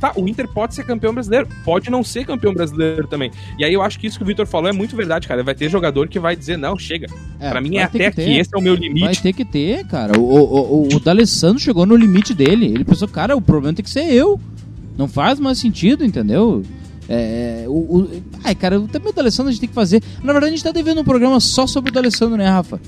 Tá, 0.00 0.12
o 0.14 0.28
Inter 0.28 0.46
pode 0.46 0.76
ser 0.76 0.84
campeão 0.84 1.12
brasileiro, 1.12 1.48
pode 1.64 1.90
não 1.90 2.04
ser 2.04 2.24
campeão 2.24 2.54
brasileiro 2.54 3.08
também. 3.08 3.32
E 3.58 3.64
aí 3.64 3.74
eu 3.74 3.82
acho 3.82 3.98
que 3.98 4.06
isso 4.06 4.16
que 4.16 4.22
o 4.22 4.26
Vitor 4.26 4.46
falou 4.46 4.68
é 4.68 4.72
muito 4.72 4.94
verdade, 4.94 5.26
cara. 5.26 5.42
Vai 5.42 5.56
ter 5.56 5.68
jogador 5.68 6.06
que 6.06 6.20
vai 6.20 6.36
dizer, 6.36 6.56
não, 6.56 6.78
chega. 6.78 7.08
É, 7.40 7.50
pra 7.50 7.60
mim 7.60 7.70
vai 7.70 7.78
é 7.78 7.82
até 7.82 7.98
que 7.98 8.04
aqui, 8.04 8.38
esse 8.38 8.50
é 8.54 8.58
o 8.58 8.62
meu 8.62 8.74
Vai 8.76 8.82
limite. 8.88 9.20
ter 9.22 9.32
que 9.32 9.44
ter, 9.44 9.84
cara. 9.88 10.16
O, 10.16 10.22
o, 10.22 10.84
o, 10.84 10.94
o 10.94 11.00
D'Alessandro 11.00 11.58
chegou 11.58 11.84
no 11.84 11.96
limite 11.96 12.32
dele. 12.32 12.66
Ele 12.66 12.84
pensou, 12.84 13.08
cara, 13.08 13.36
o 13.36 13.40
problema 13.42 13.74
tem 13.74 13.82
que 13.84 13.90
ser 13.90 14.04
eu. 14.12 14.40
Não 14.96 15.08
faz 15.08 15.40
mais 15.40 15.58
sentido, 15.58 16.04
entendeu? 16.04 16.62
É, 17.08 17.64
o, 17.68 17.72
o- 17.72 18.22
Ai, 18.44 18.54
cara, 18.54 18.78
também 18.92 19.10
o 19.10 19.14
D'Alessandro 19.14 19.48
a 19.48 19.52
gente 19.52 19.60
tem 19.60 19.68
que 19.68 19.74
fazer. 19.74 20.02
Na 20.22 20.32
verdade, 20.32 20.52
a 20.52 20.56
gente 20.56 20.64
tá 20.64 20.72
devendo 20.72 21.00
um 21.00 21.04
programa 21.04 21.40
só 21.40 21.66
sobre 21.66 21.90
o 21.90 21.92
D'Alessandro, 21.94 22.36
né, 22.36 22.48
Rafa? 22.48 22.80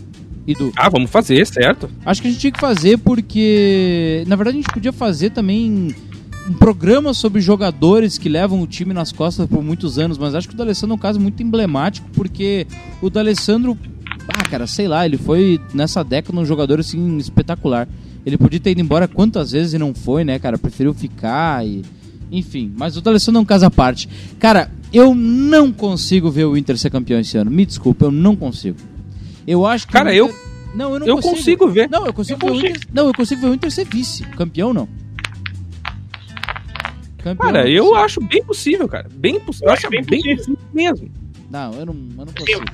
E 0.47 0.55
do. 0.55 0.73
Ah, 0.77 0.89
vamos 0.89 1.11
fazer, 1.11 1.47
certo? 1.47 1.89
Acho 2.05 2.21
que 2.23 2.29
a 2.29 2.31
gente 2.31 2.41
tinha 2.41 2.53
que 2.53 2.61
fazer 2.61 2.99
porque. 2.99 4.25
Na 4.27 4.37
verdade, 4.37 4.59
a 4.59 4.61
gente 4.61 4.73
podia 4.73 4.93
fazer 4.93 5.31
também 5.31 5.95
um 6.49 6.53
programa 6.55 7.13
sobre 7.15 7.41
jogadores 7.41 8.19
que 8.19 8.29
levam 8.29 8.61
o 8.63 8.67
time 8.67 8.93
nas 8.93 9.13
costas 9.13 9.47
por 9.47 9.63
muitos 9.63 9.99
anos, 9.99 10.17
mas 10.19 10.35
acho 10.35 10.49
que 10.49 10.55
o 10.55 10.57
D'Alessandro 10.57 10.95
é 10.95 10.97
um 10.97 11.01
caso 11.01 11.21
muito 11.21 11.43
emblemático 11.43 12.09
porque 12.13 12.67
o 13.03 13.09
D'Alessandro. 13.11 13.77
Ah, 14.29 14.49
cara, 14.49 14.67
sei 14.67 14.87
lá, 14.87 15.05
ele 15.05 15.17
foi 15.19 15.61
nessa 15.75 16.05
década 16.05 16.39
um 16.39 16.45
jogador 16.45 16.79
assim 16.81 17.17
espetacular. 17.19 17.89
Ele 18.25 18.37
podia 18.39 18.61
ter 18.61 18.71
ido 18.73 18.81
embora 18.81 19.09
quantas 19.09 19.51
vezes 19.53 19.73
e 19.75 19.79
não 19.79 19.95
foi, 19.95 20.25
né, 20.25 20.39
cara? 20.39 20.59
Preferiu 20.59 20.93
ficar 20.95 21.67
e. 21.67 21.83
Enfim, 22.31 22.73
mas 22.77 22.97
o 22.97 23.01
D'Alessandro 23.01 23.39
é 23.41 23.43
um 23.43 23.45
caso 23.45 23.67
à 23.67 23.71
parte. 23.71 24.09
Cara, 24.39 24.71
eu 24.93 25.15
não 25.15 25.73
consigo 25.73 26.31
ver 26.31 26.45
o 26.45 26.57
Inter 26.57 26.77
ser 26.79 26.91
campeão 26.91 27.19
esse 27.21 27.37
ano. 27.37 27.51
Me 27.51 27.67
desculpa, 27.67 28.05
eu 28.07 28.11
não 28.11 28.37
consigo. 28.37 28.77
Eu 29.47 29.67
acho 29.67 29.87
que. 29.87 29.93
Cara, 29.93 30.11
o 30.11 30.13
eu- 30.13 30.27
Inter- 30.27 30.41
Não, 30.75 30.93
eu 30.95 31.01
não 31.01 31.07
eu 31.09 31.17
consigo. 31.17 31.35
consigo 31.37 31.69
ver. 31.69 31.89
Não, 31.91 32.07
eu 32.07 32.13
consigo, 32.13 32.39
Eu 32.41 32.47
ver 32.47 32.53
o 32.53 32.55
consigo. 32.61 32.77
Inter. 32.77 32.89
Não, 32.93 33.07
eu 33.09 33.13
consigo 33.15 33.41
ver 33.41 33.47
o 33.49 33.55
Inter 33.55 33.71
ser 33.73 33.85
vice. 33.87 34.23
Campeão 34.23 34.73
não. 34.73 34.89
Campeão. 37.19 37.37
Cara, 37.53 37.65
não 37.65 37.69
eu 37.71 37.85
consigo. 37.85 38.05
acho 38.05 38.21
bem 38.21 38.45
possível, 38.45 38.89
cara. 38.89 39.09
Bem 39.15 39.39
possível. 39.41 39.69
Eu 39.69 39.75
acho 39.75 39.91
bem 39.91 40.05
possível 40.05 40.57
mesmo. 40.73 41.11
Não, 41.51 41.73
eu 41.75 41.87
não, 41.87 41.95
eu 41.95 42.27
não 42.27 42.33
consigo. 42.33 42.65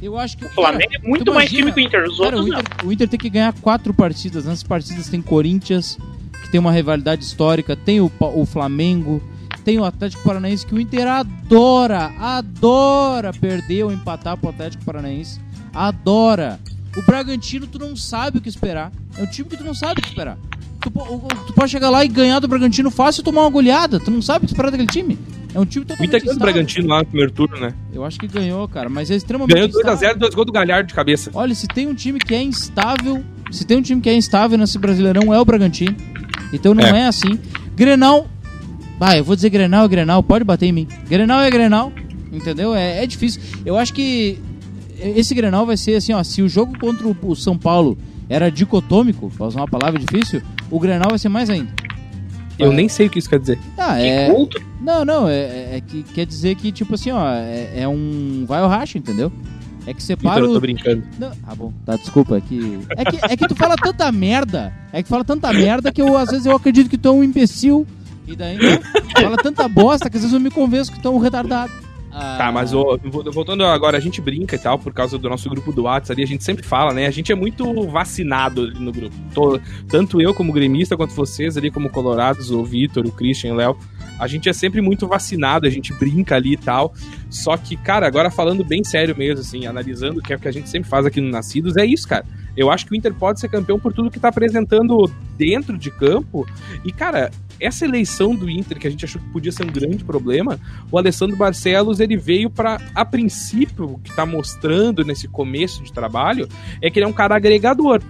Eu 0.00 0.16
acho 0.16 0.36
que 0.36 0.44
O 0.44 0.48
Flamengo 0.50 0.92
é 0.94 0.98
muito 1.08 1.24
tu 1.24 1.34
mais 1.34 1.50
imagina- 1.50 1.72
time 1.72 1.74
que 1.74 1.80
o 1.80 2.00
Inter. 2.00 2.08
Os 2.08 2.18
Cara, 2.18 2.36
outros 2.36 2.46
o 2.46 2.48
não. 2.48 2.60
Inter, 2.60 2.86
o 2.86 2.92
Inter 2.92 3.08
tem 3.08 3.18
que 3.18 3.28
ganhar 3.30 3.52
quatro 3.54 3.92
partidas. 3.92 4.44
Nessas 4.44 4.62
partidas 4.62 5.08
tem 5.08 5.20
Corinthians, 5.20 5.98
que 6.48 6.52
tem 6.52 6.58
uma 6.60 6.72
rivalidade 6.72 7.22
histórica, 7.22 7.76
tem 7.76 8.00
o, 8.00 8.10
o 8.20 8.46
Flamengo, 8.46 9.22
tem 9.64 9.78
o 9.78 9.84
Atlético 9.84 10.22
Paranaense, 10.24 10.66
que 10.66 10.74
o 10.74 10.80
Inter 10.80 11.06
adora, 11.06 12.10
adora 12.18 13.32
perder 13.34 13.84
ou 13.84 13.92
empatar 13.92 14.36
pro 14.38 14.48
Atlético 14.48 14.82
Paranaense. 14.84 15.38
Adora. 15.74 16.58
O 16.96 17.02
Bragantino, 17.02 17.66
tu 17.66 17.78
não 17.78 17.94
sabe 17.94 18.38
o 18.38 18.40
que 18.40 18.48
esperar. 18.48 18.90
É 19.16 19.22
um 19.22 19.26
time 19.26 19.48
que 19.48 19.56
tu 19.58 19.64
não 19.64 19.74
sabe 19.74 20.00
o 20.00 20.02
que 20.02 20.08
esperar. 20.08 20.38
Tu, 20.80 20.88
o- 20.96 21.28
tu 21.46 21.52
pode 21.52 21.70
chegar 21.70 21.90
lá 21.90 22.02
e 22.04 22.08
ganhar 22.08 22.38
do 22.40 22.48
Bragantino 22.48 22.90
fácil 22.90 23.20
e 23.20 23.24
tomar 23.24 23.42
uma 23.42 23.50
goleada. 23.50 24.00
Tu 24.00 24.10
não 24.10 24.22
sabe 24.22 24.44
o 24.44 24.48
que 24.48 24.52
esperar 24.54 24.70
daquele 24.70 24.88
time. 24.88 25.18
É 25.54 25.60
um 25.60 25.64
time 25.66 25.84
O 25.84 25.88
totalmente 25.88 26.08
Inter 26.08 26.20
ganhou 26.20 26.34
do 26.34 26.36
instável. 26.38 26.52
Bragantino 26.54 26.88
lá 26.88 26.98
no 27.00 27.04
primeiro 27.06 27.32
turno, 27.32 27.60
né? 27.60 27.74
Eu 27.92 28.04
acho 28.04 28.18
que 28.18 28.26
ganhou, 28.26 28.66
cara, 28.68 28.88
mas 28.88 29.10
é 29.10 29.16
extremamente 29.16 29.54
Ganhou 29.54 29.68
instável. 29.68 30.08
2x0, 30.08 30.16
dois 30.18 30.34
gols 30.34 30.46
do 30.46 30.52
Galhardo 30.52 30.88
de 30.88 30.94
cabeça. 30.94 31.30
Olha, 31.34 31.54
se 31.54 31.66
tem 31.68 31.86
um 31.86 31.94
time 31.94 32.18
que 32.18 32.34
é 32.34 32.42
instável, 32.42 33.22
se 33.50 33.64
tem 33.64 33.76
um 33.76 33.82
time 33.82 34.00
que 34.00 34.08
é 34.08 34.14
instável 34.14 34.56
nesse 34.58 34.78
Brasileirão 34.78 35.32
é 35.32 35.38
o 35.40 35.44
Bragantino. 35.44 35.94
Então 36.52 36.74
não 36.74 36.82
é, 36.84 37.00
É. 37.02 37.06
assim. 37.06 37.38
Grenal, 37.76 38.26
ah, 39.00 39.16
eu 39.16 39.24
vou 39.24 39.36
dizer 39.36 39.50
Grenal 39.50 39.84
é 39.84 39.88
Grenal, 39.88 40.22
pode 40.22 40.44
bater 40.44 40.66
em 40.66 40.72
mim. 40.72 40.88
Grenal 41.08 41.40
é 41.40 41.50
Grenal, 41.50 41.92
entendeu? 42.32 42.74
É, 42.74 43.02
é 43.04 43.06
difícil. 43.06 43.40
Eu 43.64 43.76
acho 43.76 43.92
que 43.94 44.38
esse 44.98 45.34
Grenal 45.34 45.64
vai 45.66 45.76
ser 45.76 45.94
assim, 45.96 46.12
ó, 46.12 46.22
se 46.24 46.42
o 46.42 46.48
jogo 46.48 46.76
contra 46.78 47.06
o- 47.06 47.36
São 47.36 47.56
Paulo 47.56 47.96
era 48.28 48.50
dicotômico, 48.50 49.30
pra 49.36 49.46
usar 49.46 49.60
uma 49.60 49.68
palavra 49.68 49.98
difícil, 50.00 50.42
o 50.70 50.78
Grenal 50.80 51.10
vai 51.10 51.18
ser 51.18 51.28
mais 51.28 51.48
ainda. 51.48 51.70
Eu 52.58 52.72
nem 52.72 52.88
sei 52.88 53.06
o 53.06 53.10
que 53.10 53.20
isso 53.20 53.30
quer 53.30 53.38
dizer. 53.38 53.56
Ah, 53.76 54.00
é. 54.02 54.28
Não, 54.80 55.04
não, 55.04 55.28
é, 55.28 55.34
é- 55.34 55.70
é 55.76 55.80
que 55.80 56.02
quer 56.02 56.26
dizer 56.26 56.56
que, 56.56 56.72
tipo 56.72 56.94
assim, 56.94 57.10
ó, 57.12 57.24
é, 57.30 57.82
é 57.82 57.88
um. 57.88 58.44
Vai 58.48 58.60
ao 58.60 58.68
racha, 58.68 58.98
entendeu? 58.98 59.30
É 59.88 59.94
que 59.94 60.02
separa 60.02 60.34
Vitor, 60.36 60.48
eu 60.50 60.54
tô 60.54 60.60
brincando. 60.60 61.02
Não, 61.18 61.32
ah, 61.46 61.54
bom. 61.54 61.72
Tá, 61.86 61.96
desculpa. 61.96 62.36
É 62.36 62.40
que, 62.42 62.78
é, 62.96 63.04
que, 63.04 63.18
é 63.32 63.36
que 63.38 63.48
tu 63.48 63.54
fala 63.56 63.74
tanta 63.74 64.10
merda. 64.12 64.72
É 64.92 65.02
que 65.02 65.08
fala 65.08 65.24
tanta 65.24 65.50
merda 65.52 65.90
que 65.90 66.02
eu, 66.02 66.16
às 66.16 66.30
vezes, 66.30 66.44
eu 66.44 66.54
acredito 66.54 66.90
que 66.90 66.98
tu 66.98 67.08
é 67.08 67.12
um 67.12 67.24
imbecil. 67.24 67.86
E 68.26 68.36
daí, 68.36 68.56
né? 68.58 68.78
Fala 69.18 69.36
tanta 69.38 69.66
bosta 69.66 70.10
que 70.10 70.16
às 70.18 70.22
vezes 70.22 70.34
eu 70.34 70.40
me 70.40 70.50
convenço 70.50 70.92
que 70.92 71.00
tu 71.00 71.08
é 71.08 71.10
um 71.10 71.18
retardado. 71.18 71.72
Ah, 72.12 72.36
Tá, 72.36 72.52
mas 72.52 72.72
vo- 72.72 72.98
voltando 73.32 73.64
agora, 73.64 73.96
a 73.96 74.00
gente 74.00 74.20
brinca 74.20 74.56
e 74.56 74.58
tal, 74.58 74.78
por 74.78 74.92
causa 74.92 75.16
do 75.16 75.28
nosso 75.28 75.48
grupo 75.48 75.72
do 75.72 75.84
WhatsApp 75.84 76.12
ali, 76.12 76.22
a 76.24 76.26
gente 76.26 76.44
sempre 76.44 76.64
fala, 76.66 76.92
né? 76.92 77.06
A 77.06 77.10
gente 77.10 77.30
é 77.32 77.34
muito 77.34 77.86
vacinado 77.88 78.62
ali 78.62 78.78
no 78.78 78.92
grupo. 78.92 79.14
Tô- 79.32 79.58
tanto 79.88 80.20
eu 80.20 80.34
como 80.34 80.52
gremista, 80.52 80.96
quanto 80.96 81.14
vocês 81.14 81.56
ali 81.56 81.70
como 81.70 81.88
colorados, 81.88 82.50
o 82.50 82.62
Vitor, 82.64 83.06
o 83.06 83.12
Christian, 83.12 83.54
o 83.54 83.56
Léo. 83.56 83.76
A 84.18 84.26
gente 84.26 84.48
é 84.48 84.52
sempre 84.52 84.80
muito 84.80 85.06
vacinado, 85.06 85.66
a 85.66 85.70
gente 85.70 85.92
brinca 85.94 86.36
ali 86.36 86.54
e 86.54 86.56
tal. 86.56 86.92
Só 87.30 87.56
que, 87.56 87.76
cara, 87.76 88.06
agora 88.06 88.30
falando 88.30 88.64
bem 88.64 88.82
sério 88.84 89.16
mesmo, 89.16 89.40
assim, 89.40 89.66
analisando 89.66 90.20
o 90.20 90.22
que 90.22 90.32
é 90.32 90.36
o 90.36 90.38
que 90.38 90.48
a 90.48 90.52
gente 90.52 90.68
sempre 90.68 90.88
faz 90.88 91.06
aqui 91.06 91.20
no 91.20 91.30
Nascidos, 91.30 91.76
é 91.76 91.84
isso, 91.84 92.06
cara. 92.06 92.24
Eu 92.56 92.70
acho 92.70 92.86
que 92.86 92.92
o 92.92 92.96
Inter 92.96 93.14
pode 93.14 93.38
ser 93.38 93.48
campeão 93.48 93.78
por 93.78 93.92
tudo 93.92 94.10
que 94.10 94.18
tá 94.18 94.28
apresentando 94.28 95.08
dentro 95.36 95.78
de 95.78 95.92
campo. 95.92 96.44
E, 96.84 96.90
cara, 96.90 97.30
essa 97.60 97.84
eleição 97.84 98.34
do 98.34 98.50
Inter, 98.50 98.78
que 98.78 98.86
a 98.86 98.90
gente 98.90 99.04
achou 99.04 99.20
que 99.20 99.28
podia 99.28 99.52
ser 99.52 99.64
um 99.64 99.72
grande 99.72 100.04
problema, 100.04 100.58
o 100.90 100.98
Alessandro 100.98 101.36
Barcelos, 101.36 102.00
ele 102.00 102.16
veio 102.16 102.50
para 102.50 102.80
a 102.94 103.04
princípio, 103.04 103.92
o 103.92 103.98
que 103.98 104.14
tá 104.14 104.26
mostrando 104.26 105.04
nesse 105.04 105.28
começo 105.28 105.82
de 105.84 105.92
trabalho, 105.92 106.48
é 106.82 106.90
que 106.90 106.98
ele 106.98 107.04
é 107.04 107.08
um 107.08 107.12
cara 107.12 107.36
agregador 107.36 108.02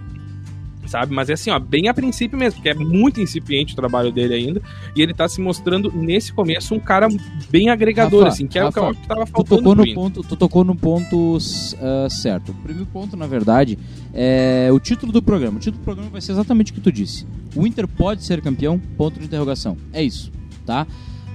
sabe? 0.88 1.14
Mas 1.14 1.28
é 1.28 1.34
assim, 1.34 1.50
ó, 1.50 1.58
bem 1.58 1.88
a 1.88 1.94
princípio 1.94 2.38
mesmo, 2.38 2.56
porque 2.56 2.70
é 2.70 2.74
muito 2.74 3.20
incipiente 3.20 3.72
o 3.72 3.76
trabalho 3.76 4.10
dele 4.10 4.34
ainda, 4.34 4.62
e 4.96 5.02
ele 5.02 5.14
tá 5.14 5.28
se 5.28 5.40
mostrando 5.40 5.92
nesse 5.92 6.32
começo 6.32 6.74
um 6.74 6.80
cara 6.80 7.08
bem 7.50 7.68
agregador, 7.68 8.24
Rafa, 8.24 8.32
assim, 8.32 8.46
que 8.46 8.58
é 8.58 8.62
Rafa, 8.62 8.90
o 8.90 8.94
que 8.94 9.06
tava 9.06 9.24
Tu 9.26 9.32
faltando 9.32 9.62
tocou, 9.62 9.76
pro 9.76 9.86
no 9.86 9.94
ponto, 9.94 10.22
tu 10.22 10.36
tocou 10.36 10.64
no 10.64 10.74
ponto 10.74 11.36
uh, 11.36 12.10
certo. 12.10 12.52
O 12.52 12.54
primeiro 12.54 12.86
ponto, 12.86 13.16
na 13.16 13.26
verdade, 13.26 13.78
é 14.12 14.68
o 14.72 14.80
título 14.80 15.12
do 15.12 15.22
programa. 15.22 15.58
O 15.58 15.60
título 15.60 15.80
do 15.80 15.84
programa 15.84 16.10
vai 16.10 16.20
ser 16.20 16.32
exatamente 16.32 16.72
o 16.72 16.74
que 16.74 16.80
tu 16.80 16.90
disse. 16.90 17.26
O 17.54 17.66
Inter 17.66 17.86
pode 17.86 18.24
ser 18.24 18.40
campeão? 18.40 18.78
Ponto 18.96 19.18
de 19.18 19.26
interrogação. 19.26 19.76
É 19.92 20.02
isso, 20.02 20.32
tá? 20.64 20.86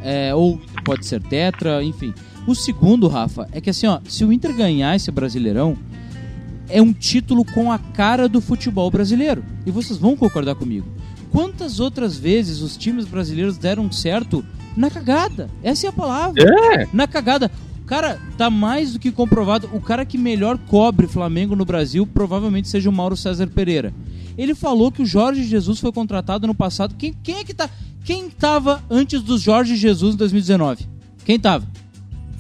É, 0.04 0.34
ou 0.36 0.60
pode 0.84 1.06
ser 1.06 1.22
tetra, 1.22 1.84
enfim. 1.84 2.14
O 2.46 2.54
segundo, 2.54 3.08
Rafa, 3.08 3.48
é 3.54 3.62
que 3.62 3.70
assim, 3.70 3.88
ó, 3.88 4.00
se 4.04 4.26
o 4.26 4.34
Inter 4.34 4.54
ganhar 4.54 4.96
esse 4.96 5.10
Brasileirão, 5.10 5.78
é 6.70 6.82
um 6.82 6.94
título 6.94 7.46
com 7.46 7.72
a 7.72 7.78
cara 7.78 8.28
do 8.28 8.42
futebol 8.42 8.90
brasileiro. 8.90 9.44
E 9.66 9.72
vocês 9.72 9.98
vão 9.98 10.16
concordar 10.16 10.56
comigo. 10.56 10.88
Quantas 11.32 11.80
outras 11.80 12.18
vezes 12.18 12.62
os 12.62 12.78
times 12.78 13.06
brasileiros 13.06 13.58
deram 13.58 13.92
certo 13.92 14.46
na 14.78 14.90
cagada? 14.90 15.50
Essa 15.64 15.88
é 15.88 15.90
a 15.90 15.94
palavra. 15.94 16.44
É. 16.44 16.88
Na 16.94 17.08
cagada. 17.08 17.50
Cara, 17.86 18.20
tá 18.38 18.50
mais 18.50 18.94
do 18.94 19.00
que 19.00 19.12
comprovado. 19.12 19.70
O 19.74 19.82
cara 19.82 20.06
que 20.06 20.18
melhor 20.18 20.58
cobre 20.58 21.08
Flamengo 21.08 21.56
no 21.56 21.66
Brasil 21.66 22.08
provavelmente 22.08 22.70
seja 22.70 22.90
o 22.90 22.94
Mauro 22.94 23.18
César 23.18 23.48
Pereira. 23.48 23.94
Ele 24.38 24.56
falou 24.56 24.92
que 24.92 25.02
o 25.02 25.06
Jorge 25.06 25.44
Jesus 25.44 25.80
foi 25.80 25.92
contratado 25.92 26.48
no 26.48 26.56
passado. 26.56 26.96
Quem, 26.96 27.14
quem 27.22 27.38
é 27.38 27.44
que 27.44 27.54
tá. 27.54 27.70
Quem 28.04 28.30
tava 28.30 28.84
antes 28.90 29.22
do 29.22 29.38
Jorge 29.38 29.76
Jesus 29.76 30.16
em 30.16 30.18
2019? 30.18 30.88
Quem 31.26 31.40
tava? 31.40 31.68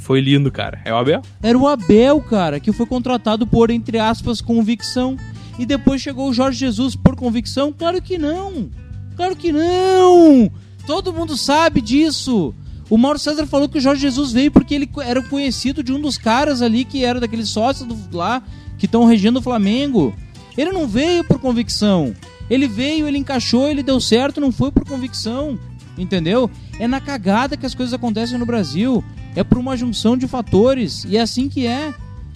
Foi 0.03 0.19
lindo, 0.19 0.51
cara. 0.51 0.81
É 0.83 0.91
o 0.91 0.97
Abel? 0.97 1.21
Era 1.41 1.57
o 1.57 1.65
Abel, 1.65 2.19
cara, 2.19 2.59
que 2.59 2.73
foi 2.73 2.85
contratado 2.85 3.47
por, 3.47 3.71
entre 3.71 3.97
aspas, 3.97 4.41
convicção. 4.41 5.15
E 5.57 5.65
depois 5.65 6.01
chegou 6.01 6.29
o 6.29 6.33
Jorge 6.33 6.59
Jesus 6.59 6.93
por 6.93 7.15
convicção? 7.15 7.71
Claro 7.71 8.01
que 8.01 8.17
não! 8.17 8.69
Claro 9.15 9.33
que 9.33 9.53
não! 9.53 10.51
Todo 10.85 11.13
mundo 11.13 11.37
sabe 11.37 11.79
disso! 11.79 12.53
O 12.89 12.97
Mauro 12.97 13.17
César 13.17 13.47
falou 13.47 13.69
que 13.69 13.77
o 13.77 13.81
Jorge 13.81 14.01
Jesus 14.01 14.33
veio 14.33 14.51
porque 14.51 14.75
ele 14.75 14.89
era 15.05 15.23
conhecido 15.23 15.81
de 15.81 15.93
um 15.93 16.01
dos 16.01 16.17
caras 16.17 16.61
ali 16.61 16.83
que 16.83 17.05
era 17.05 17.21
daqueles 17.21 17.49
sócios 17.49 17.87
do, 17.87 18.17
lá 18.17 18.43
que 18.77 18.85
estão 18.85 19.05
regendo 19.05 19.39
o 19.39 19.41
Flamengo. 19.41 20.13
Ele 20.57 20.73
não 20.73 20.85
veio 20.85 21.23
por 21.23 21.39
convicção. 21.39 22.13
Ele 22.49 22.67
veio, 22.67 23.07
ele 23.07 23.17
encaixou, 23.17 23.69
ele 23.69 23.81
deu 23.81 24.01
certo, 24.01 24.41
não 24.41 24.51
foi 24.51 24.69
por 24.69 24.85
convicção. 24.85 25.57
Entendeu? 25.97 26.49
É 26.79 26.87
na 26.87 26.99
cagada 26.99 27.55
que 27.55 27.65
as 27.65 27.75
coisas 27.75 27.93
acontecem 27.93 28.37
no 28.37 28.45
Brasil. 28.45 29.03
É 29.35 29.43
por 29.43 29.57
uma 29.57 29.75
junção 29.77 30.15
de 30.17 30.27
fatores. 30.27 31.03
E 31.05 31.17
é 31.17 31.21
assim 31.21 31.47
que 31.49 31.65
é. 31.67 31.93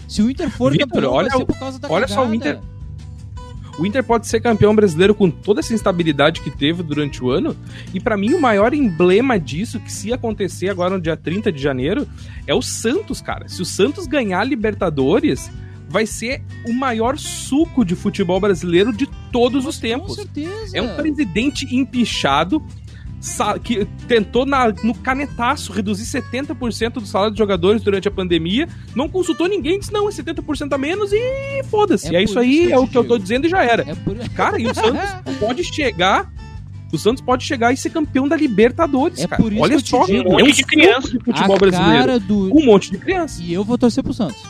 Se 0.08 0.22
o 0.22 0.30
Inter 0.30 0.49
for 0.49 0.72
Vitor, 0.72 0.88
campeão, 0.88 1.12
olha 1.12 1.30
por 1.45 1.58
causa 1.60 1.78
da 1.80 1.88
olha 1.89 2.08
cagada. 2.08 2.14
só 2.26 2.30
o 2.30 2.34
Inter- 2.34 2.60
O 3.80 3.86
Inter 3.86 4.03
pode 4.03 4.26
ser 4.26 4.39
campeão 4.41 4.76
brasileiro 4.76 5.14
com 5.14 5.30
toda 5.30 5.60
essa 5.60 5.72
instabilidade 5.74 6.41
que 6.41 6.49
teve 6.49 6.82
durante 6.82 7.24
o 7.24 7.30
ano. 7.30 7.55
E 7.93 7.99
pra 7.99 8.18
mim, 8.18 8.34
o 8.34 8.41
maior 8.41 8.74
emblema 8.74 9.39
disso, 9.39 9.80
que 9.80 9.91
se 9.91 10.12
acontecer 10.12 10.70
agora 10.70 10.95
no 10.95 11.01
dia 11.01 11.16
30 11.16 11.51
de 11.51 11.62
janeiro, 11.62 12.08
é 12.47 12.53
o 12.55 12.62
Santos, 12.62 13.22
cara. 13.22 13.47
Se 13.47 13.62
o 13.62 13.66
Santos 13.66 14.08
ganhar 14.08 14.39
a 14.39 14.43
Libertadores, 14.43 15.51
vai 15.89 16.08
ser 16.08 16.41
o 16.68 16.74
maior 16.74 17.18
suco 17.20 17.86
de 17.86 17.95
futebol 17.95 18.39
brasileiro 18.39 18.91
de 18.91 19.08
todos 19.32 19.66
os 19.66 19.76
Com 19.76 19.82
tempos. 19.82 20.16
certeza. 20.16 20.76
É 20.76 20.82
um 20.82 20.95
presidente 20.95 21.68
empichado 21.76 22.64
que 23.63 23.86
tentou 24.07 24.45
na- 24.45 24.73
no 24.84 24.93
canetaço 24.95 25.71
reduzir 25.71 26.05
70% 26.05 26.99
do 26.99 27.05
salário 27.05 27.32
dos 27.32 27.38
jogadores 27.38 27.82
durante 27.82 28.07
a 28.07 28.11
pandemia, 28.11 28.67
não 28.95 29.07
consultou 29.09 29.47
ninguém, 29.47 29.80
disse 29.80 29.91
não, 29.93 30.07
é 30.07 30.11
70% 30.11 30.73
a 30.73 30.78
menos 30.78 31.11
e 31.13 31.63
foda-se. 31.69 32.15
É 32.15 32.19
É, 32.19 32.23
isso 32.23 32.38
aí, 32.39 32.71
é 32.71 32.78
o 32.80 32.88
que 32.88 32.97
eu 32.97 33.03
tô 33.03 33.17
dizendo 33.17 33.45
e 33.45 33.49
já 33.49 33.63
era. 33.63 33.84
É 33.89 33.95
por... 33.95 34.17
Cara, 34.30 34.59
e 34.59 34.67
o 34.67 34.73
Santos 34.73 35.01
pode 35.39 35.63
chegar. 35.63 36.32
O 36.93 36.97
Santos 36.97 37.21
pode 37.21 37.43
chegar 37.43 37.73
e 37.73 37.78
ser 37.78 37.89
campeão 37.89 38.28
da 38.30 38.36
Libertadores, 38.38 39.19
É 39.19 39.28
cara. 39.28 39.41
por 39.43 39.51
isso 39.51 39.61
Olha 39.61 39.71
que 39.71 39.78
eu 39.78 39.82
te 39.82 39.89
só, 39.89 40.05
digo. 40.05 40.30
é 40.32 40.36
Um 40.36 40.39
monte 40.45 40.55
de 40.55 40.63
criança. 40.63 41.09
de 41.11 41.19
futebol 41.19 41.55
a 41.55 41.59
brasileiro. 41.59 41.97
cara 41.99 42.19
do... 42.19 42.57
Um 42.57 42.65
monte 42.65 42.91
de 42.91 42.97
criança. 42.97 43.43
E 43.43 43.51
eu 43.53 43.63
vou 43.63 43.78
torcer 43.78 44.01
pro 44.03 44.13
Santos. 44.13 44.41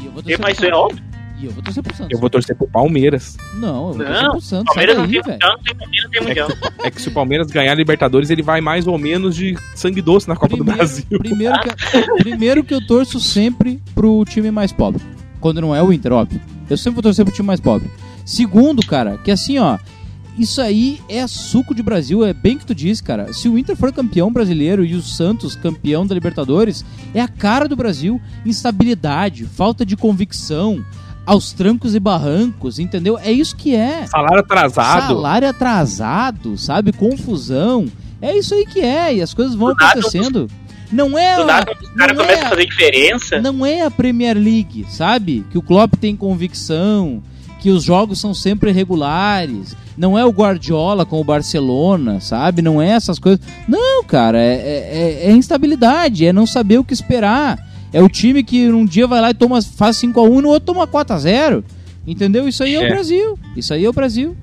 E 0.00 0.06
eu 0.06 0.10
vou 0.10 0.20
torcer 0.22 0.38
Mas 0.40 0.56
pro 0.56 0.66
isso 0.66 0.74
é 0.74 0.76
Santos. 0.76 0.80
óbvio. 0.92 1.04
E 1.38 1.44
eu 1.44 1.50
vou 1.52 1.62
torcer 1.62 1.82
pro 1.82 1.94
Santos. 1.94 2.12
Eu 2.12 2.18
vou 2.18 2.30
torcer 2.30 2.56
pro 2.56 2.66
Palmeiras. 2.68 3.36
Não, 3.54 3.88
eu 3.88 3.94
vou 3.94 4.04
torcer 4.04 4.22
Não, 4.22 4.30
pro 4.32 4.40
Santos. 4.40 4.66
Palmeiras 4.74 4.96
não 4.96 5.04
daí, 5.04 5.12
tem 5.12 5.22
velho. 5.22 5.32
mundial, 5.34 5.50
não 5.56 5.62
tem 5.62 5.74
Palmeiras, 5.76 6.10
tem 6.10 6.22
mundial. 6.22 6.48
É 6.82 6.90
que 6.90 7.02
se 7.02 7.08
o 7.08 7.12
Palmeiras 7.12 7.46
ganhar 7.48 7.72
a 7.72 7.74
Libertadores, 7.74 8.30
ele 8.30 8.42
vai 8.42 8.60
mais 8.60 8.86
ou 8.86 8.96
menos 8.98 9.36
de 9.36 9.56
sangue 9.74 10.00
doce 10.00 10.28
na 10.28 10.36
Copa 10.36 10.56
do 10.56 10.64
Brasil. 10.64 11.04
Primeiro 11.08 11.54
que, 11.60 12.22
primeiro 12.22 12.64
que 12.64 12.72
eu 12.74 12.86
torço 12.86 13.20
sempre 13.20 13.82
pro 13.94 14.24
time 14.24 14.50
mais 14.50 14.72
pobre. 14.72 15.02
Quando 15.40 15.60
não 15.60 15.74
é 15.74 15.82
o 15.82 15.92
Inter, 15.92 16.12
óbvio. 16.12 16.40
Eu 16.70 16.76
sempre 16.76 16.94
vou 16.94 17.02
torcer 17.02 17.24
pro 17.24 17.34
time 17.34 17.46
mais 17.46 17.60
pobre. 17.60 17.90
Segundo, 18.24 18.84
cara, 18.86 19.18
que 19.18 19.30
assim, 19.30 19.58
ó. 19.58 19.78
Isso 20.38 20.60
aí 20.60 21.00
é 21.08 21.26
suco 21.26 21.74
de 21.74 21.82
Brasil, 21.82 22.22
é 22.22 22.34
bem 22.34 22.58
que 22.58 22.66
tu 22.66 22.74
disse, 22.74 23.02
cara. 23.02 23.32
Se 23.32 23.48
o 23.48 23.56
Inter 23.56 23.74
for 23.74 23.90
campeão 23.90 24.30
brasileiro 24.30 24.84
e 24.84 24.94
o 24.94 25.00
Santos 25.00 25.56
campeão 25.56 26.06
da 26.06 26.14
Libertadores, 26.14 26.84
é 27.14 27.22
a 27.22 27.28
cara 27.28 27.66
do 27.66 27.74
Brasil. 27.74 28.20
Instabilidade, 28.44 29.46
falta 29.46 29.84
de 29.86 29.96
convicção, 29.96 30.84
aos 31.26 31.52
trancos 31.52 31.94
e 31.94 32.00
barrancos, 32.00 32.78
entendeu? 32.78 33.18
É 33.18 33.30
isso 33.32 33.56
que 33.56 33.74
é. 33.74 34.06
Salário 34.06 34.38
atrasado. 34.40 35.06
Salário 35.14 35.48
atrasado, 35.48 36.56
sabe? 36.56 36.92
Confusão. 36.92 37.86
É 38.22 38.36
isso 38.36 38.54
aí 38.54 38.64
que 38.64 38.80
é, 38.80 39.16
e 39.16 39.20
as 39.22 39.34
coisas 39.34 39.54
vão 39.54 39.68
Do 39.68 39.74
nada, 39.74 39.90
acontecendo. 40.00 40.48
Não 40.90 41.18
é, 41.18 41.34
Do 41.36 41.42
a- 41.42 41.46
nada, 41.46 41.72
os 41.82 41.90
caras 41.90 42.16
não 42.16 42.24
começam 42.24 42.44
é- 42.44 42.46
a 42.46 42.50
fazer 42.50 42.66
diferença. 42.66 43.40
não 43.42 43.66
é 43.66 43.82
a 43.82 43.90
Premier 43.90 44.36
League, 44.36 44.86
sabe? 44.88 45.44
Que 45.50 45.58
o 45.58 45.62
Klopp 45.62 45.94
tem 46.00 46.14
convicção, 46.16 47.20
que 47.60 47.70
os 47.70 47.82
jogos 47.82 48.20
são 48.20 48.32
sempre 48.32 48.70
regulares. 48.70 49.76
Não 49.98 50.16
é 50.16 50.24
o 50.24 50.30
Guardiola 50.30 51.04
com 51.04 51.20
o 51.20 51.24
Barcelona, 51.24 52.20
sabe? 52.20 52.62
Não 52.62 52.80
é 52.80 52.90
essas 52.90 53.18
coisas. 53.18 53.40
Não, 53.66 54.04
cara, 54.04 54.38
é, 54.38 54.52
é- 55.24 55.30
é 55.30 55.32
instabilidade, 55.32 56.24
é 56.26 56.32
não 56.32 56.46
saber 56.46 56.78
o 56.78 56.84
que 56.84 56.94
esperar. 56.94 57.58
É 57.92 58.02
o 58.02 58.08
time 58.08 58.42
que 58.42 58.68
um 58.68 58.84
dia 58.84 59.06
vai 59.06 59.20
lá 59.20 59.30
e 59.30 59.34
toma, 59.34 59.60
faz 59.62 59.96
5x1 59.96 60.38
e 60.38 60.42
no 60.42 60.48
outro 60.48 60.74
toma 60.74 60.86
4x0. 60.86 61.62
Entendeu? 62.06 62.46
Isso 62.48 62.62
aí 62.62 62.74
é, 62.74 62.80
o 62.80 62.84
É. 62.84 62.88
Brasil. 62.88 63.38
Isso 63.56 63.72
aí 63.74 63.84
é 63.84 63.88
o 63.88 63.92
Brasil. 63.92 64.36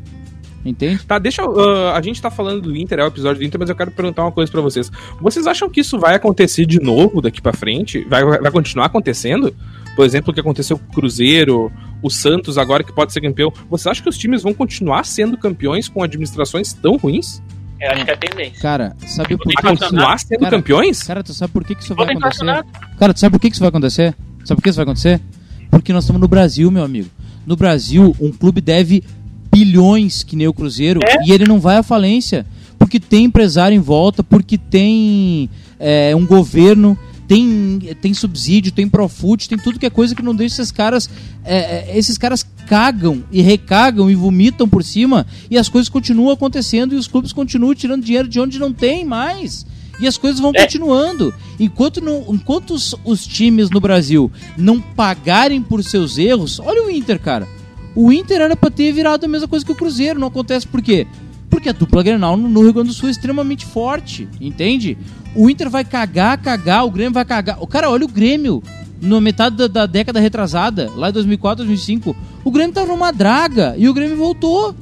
Entende? 0.66 1.04
Tá, 1.06 1.20
deixa 1.20 1.42
eu. 1.42 1.60
ah, 1.60 1.98
a 1.98 2.02
gente 2.02 2.22
tá 2.22 2.32
falando 2.32 2.62
do 2.62 2.76
Inter, 2.76 3.00
é 3.00 3.04
o 3.04 3.08
episódio 3.08 3.40
do 3.42 3.46
Inter, 3.46 3.60
mas 3.60 3.70
eu 3.70 3.76
quero 3.76 3.92
perguntar 3.92 4.24
uma 4.24 4.32
coisa 4.32 4.50
pra 4.50 4.62
vocês. 4.62 4.90
Vocês 5.20 5.46
acham 5.46 5.70
que 5.70 5.82
isso 5.82 6.00
vai 6.00 6.16
acontecer 6.16 6.66
de 6.66 6.80
novo 6.80 7.22
daqui 7.22 7.42
pra 7.42 7.52
frente? 7.52 8.06
Vai, 8.10 8.24
vai 8.24 8.50
continuar 8.52 8.86
acontecendo? 8.86 9.54
Por 9.94 10.06
exemplo, 10.06 10.32
o 10.32 10.34
que 10.34 10.40
aconteceu 10.40 10.78
com 10.80 10.86
o 10.90 10.96
Cruzeiro, 10.96 11.70
o 12.02 12.10
Santos 12.10 12.58
agora 12.58 12.82
que 12.82 12.94
pode 12.94 13.12
ser 13.12 13.20
campeão. 13.20 13.52
Vocês 13.70 13.88
acham 13.88 14.04
que 14.04 14.10
os 14.10 14.18
times 14.18 14.42
vão 14.42 14.54
continuar 14.54 15.04
sendo 15.06 15.38
campeões 15.38 15.90
com 15.90 16.02
administrações 16.02 16.72
tão 16.72 16.96
ruins? 16.96 17.42
Eu 17.84 17.92
acho 17.92 18.06
que 18.06 18.12
é 18.12 18.14
a 18.14 18.18
tendência. 18.18 18.62
Cara, 18.62 18.96
sabe 19.06 19.38
por 19.38 19.48
que 19.48 19.62
continuar 19.62 20.18
sendo 20.20 20.40
Cara, 20.40 20.58
campeões? 20.58 21.04
Cara, 21.04 21.22
tu 21.24 21.34
sabe 21.34 21.52
por 21.52 21.64
que, 21.66 21.76
que 21.76 21.84
isso 21.84 21.94
vai 21.94 22.06
acontecer? 22.08 22.66
Cara, 22.98 23.14
tu 23.14 23.20
sabe 23.20 23.32
por 23.34 23.40
que 23.42 23.50
que 23.50 23.56
isso 23.56 23.60
vai 23.62 23.70
acontecer? 23.70 24.16
Sabe 24.46 24.56
por 24.58 24.64
que 24.64 24.70
isso 24.70 24.78
vai 24.78 24.84
acontecer? 24.84 25.22
Porque 25.70 25.92
nós 25.92 26.04
estamos 26.06 26.22
no 26.22 26.28
Brasil, 26.28 26.72
meu 26.72 26.84
amigo. 26.84 27.10
No 27.46 27.56
Brasil, 27.58 28.16
um 28.22 28.32
clube 28.32 28.62
deve 28.62 29.04
bilhões 29.52 30.24
que 30.24 30.36
nem 30.36 30.48
o 30.48 30.54
Cruzeiro 30.54 31.00
É? 31.04 31.26
e 31.26 31.32
ele 31.32 31.46
não 31.46 31.60
vai 31.60 31.78
à 31.78 31.84
falência. 31.84 32.46
Porque 32.80 33.00
tem 33.00 33.26
empresário 33.26 33.76
em 33.76 33.80
volta, 33.80 34.24
porque 34.24 34.58
tem 34.58 35.50
é, 35.80 36.16
um 36.16 36.26
governo, 36.26 36.98
tem, 37.28 37.80
tem 38.02 38.14
subsídio, 38.14 38.72
tem 38.72 38.88
Profut, 38.88 39.48
tem 39.48 39.58
tudo 39.58 39.80
que 39.80 39.86
é 39.86 39.90
coisa 39.90 40.16
que 40.16 40.22
não 40.22 40.36
deixa 40.36 40.62
esses 40.62 40.72
caras. 40.72 41.10
é, 41.46 41.92
é, 41.92 41.98
esses 41.98 42.18
caras 42.18 42.46
cagam 42.74 43.24
e 43.32 43.40
recagam 43.40 44.10
e 44.10 44.16
vomitam 44.16 44.68
por 44.68 44.84
cima 44.84 45.28
e 45.48 45.60
as 45.60 45.70
coisas 45.70 45.90
continuam 45.90 46.32
acontecendo 46.32 46.96
e 46.96 46.98
os 46.98 47.06
clubes 47.08 47.32
continuam 47.32 47.76
tirando 47.76 48.04
dinheiro 48.04 48.28
de 48.28 48.40
onde 48.40 48.58
não 48.58 48.74
tem 48.74 49.06
mais. 49.06 49.64
E 50.00 50.08
as 50.08 50.18
coisas 50.18 50.40
vão 50.40 50.52
É. 50.56 50.62
continuando. 50.64 51.32
Enquanto, 51.60 52.02
não, 52.02 52.26
enquanto 52.30 52.72
os, 52.74 52.96
os 53.06 53.28
times 53.28 53.70
no 53.70 53.80
Brasil 53.80 54.32
não 54.58 54.82
pagarem 54.82 55.62
por 55.62 55.84
seus 55.84 56.18
erros, 56.18 56.60
olha 56.60 56.84
o 56.84 56.90
Inter, 56.90 57.20
cara. 57.20 57.48
O 57.96 58.12
Inter 58.12 58.42
era 58.42 58.56
pra 58.56 58.72
ter 58.72 58.92
virado 58.92 59.24
a 59.24 59.30
mesma 59.30 59.48
coisa 59.48 59.64
que 59.64 59.72
o 59.72 59.76
Cruzeiro. 59.76 60.20
Não 60.20 60.30
acontece 60.30 60.66
por 60.68 60.82
quê? 60.82 61.06
Porque 61.52 61.70
a 61.70 61.74
dupla 61.74 62.02
Grenal 62.02 62.36
no 62.36 62.60
Rio 62.64 62.74
Grande 62.74 62.90
do 62.90 62.94
Sul 62.96 63.08
é 63.08 63.12
extremamente 63.12 63.68
forte, 63.68 64.28
entende? 64.42 64.98
O 65.36 65.48
Inter 65.48 65.70
vai 65.70 65.86
cagar, 65.86 66.42
cagar, 66.42 66.88
o 66.88 66.90
Grêmio 66.90 67.14
vai 67.14 67.24
cagar. 67.24 67.62
O 67.62 67.68
cara, 67.68 67.88
olha 67.92 68.04
o 68.06 68.08
Grêmio 68.10 68.64
na 69.04 69.20
metade 69.22 69.56
da, 69.58 69.68
da 69.68 69.86
década 69.86 70.20
retrasada, 70.20 70.90
lá 70.96 71.10
em 71.10 71.14
2004, 71.14 71.64
2005. 71.66 72.16
O 72.44 72.50
Grêmio 72.52 72.74
tava 72.74 72.88
numa 72.88 73.12
draga 73.12 73.76
e 73.78 73.88
o 73.88 73.94
Grêmio 73.94 74.18
voltou. 74.18 74.74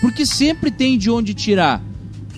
Porque 0.00 0.26
sempre 0.26 0.70
tem 0.70 0.98
de 0.98 1.10
onde 1.10 1.32
tirar. 1.32 1.80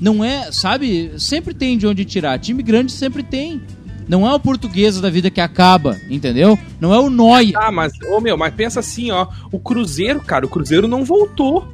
Não 0.00 0.22
é, 0.22 0.52
sabe? 0.52 1.12
Sempre 1.18 1.54
tem 1.54 1.78
de 1.78 1.86
onde 1.86 2.04
tirar. 2.04 2.38
Time 2.38 2.62
grande 2.62 2.92
sempre 2.92 3.22
tem. 3.22 3.62
Não 4.06 4.26
é 4.28 4.34
o 4.34 4.38
portuguesa 4.40 5.00
da 5.00 5.08
vida 5.08 5.30
que 5.30 5.40
acaba, 5.40 5.96
entendeu? 6.10 6.58
Não 6.78 6.92
é 6.92 6.98
o 6.98 7.08
Noia. 7.08 7.52
Ah, 7.56 7.72
mas, 7.72 7.92
ô 8.10 8.20
meu, 8.20 8.36
mas 8.36 8.52
pensa 8.52 8.80
assim, 8.80 9.10
ó. 9.10 9.26
O 9.50 9.58
Cruzeiro, 9.58 10.20
cara, 10.20 10.44
o 10.44 10.48
Cruzeiro 10.48 10.86
não 10.86 11.04
voltou. 11.04 11.66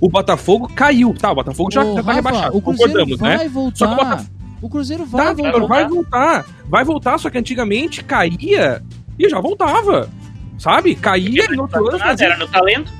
O 0.00 0.08
Botafogo 0.08 0.68
caiu. 0.72 1.12
Tá, 1.18 1.32
o 1.32 1.34
Botafogo 1.34 1.70
já, 1.72 1.82
Ô, 1.82 1.96
já 1.96 2.02
tá 2.02 2.12
Rafa, 2.12 2.12
rebaixado, 2.12 2.56
o 2.56 2.62
Cruzeiro 2.62 2.92
concordamos, 2.92 3.18
vai 3.18 3.38
né? 3.38 3.48
voltar. 3.48 3.76
Só 3.78 3.86
que 3.88 3.92
o 3.94 3.96
Botafogo- 3.96 4.30
O 4.62 4.68
Cruzeiro 4.70 5.04
vai 5.04 5.26
Tá, 5.26 5.32
voltar. 5.34 5.66
Vai 5.66 5.88
voltar. 5.88 6.46
Vai 6.68 6.84
voltar, 6.84 7.18
só 7.18 7.28
que 7.28 7.36
antigamente 7.36 8.02
caía 8.04 8.82
e 9.18 9.28
já 9.28 9.40
voltava. 9.40 10.08
Sabe? 10.58 10.94
Caía 10.94 11.44
e 11.50 11.56
no 11.56 11.62
outro 11.62 11.88
ano 11.88 11.98
fazia, 11.98 12.26
era 12.28 12.36
no 12.36 12.46
talento. 12.46 12.92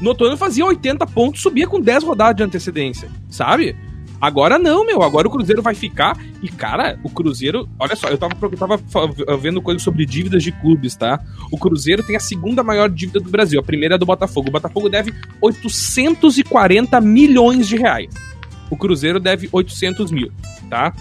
no 0.00 0.10
outro 0.10 0.26
ano 0.26 0.36
fazia 0.36 0.64
80 0.66 1.06
pontos, 1.06 1.40
subia 1.40 1.66
com 1.66 1.80
10 1.80 2.04
rodadas 2.04 2.36
de 2.36 2.42
antecedência. 2.42 3.08
Sabe? 3.30 3.74
Agora 4.20 4.58
não, 4.58 4.84
meu. 4.84 5.02
Agora 5.02 5.28
o 5.28 5.30
Cruzeiro 5.30 5.60
vai 5.62 5.74
ficar. 5.74 6.16
E, 6.42 6.48
cara, 6.48 6.98
o 7.04 7.10
Cruzeiro. 7.10 7.68
Olha 7.78 7.94
só, 7.94 8.08
eu 8.08 8.16
tava, 8.16 8.34
eu 8.40 8.50
tava 8.56 8.78
vendo 9.38 9.60
coisas 9.60 9.82
sobre 9.82 10.06
dívidas 10.06 10.42
de 10.42 10.52
clubes, 10.52 10.96
tá? 10.96 11.20
O 11.52 11.58
Cruzeiro 11.58 12.02
tem 12.02 12.16
a 12.16 12.20
segunda 12.20 12.62
maior 12.62 12.88
dívida 12.88 13.20
do 13.20 13.28
Brasil. 13.30 13.60
A 13.60 13.62
primeira 13.62 13.96
é 13.96 13.98
do 13.98 14.06
Botafogo. 14.06 14.48
O 14.48 14.52
Botafogo 14.52 14.88
deve 14.88 15.12
840 15.40 17.00
milhões 17.00 17.68
de 17.68 17.76
reais. 17.76 18.08
O 18.70 18.76
Cruzeiro 18.76 19.20
deve 19.20 19.48
800 19.52 20.10
mil, 20.10 20.30
tá? 20.68 20.92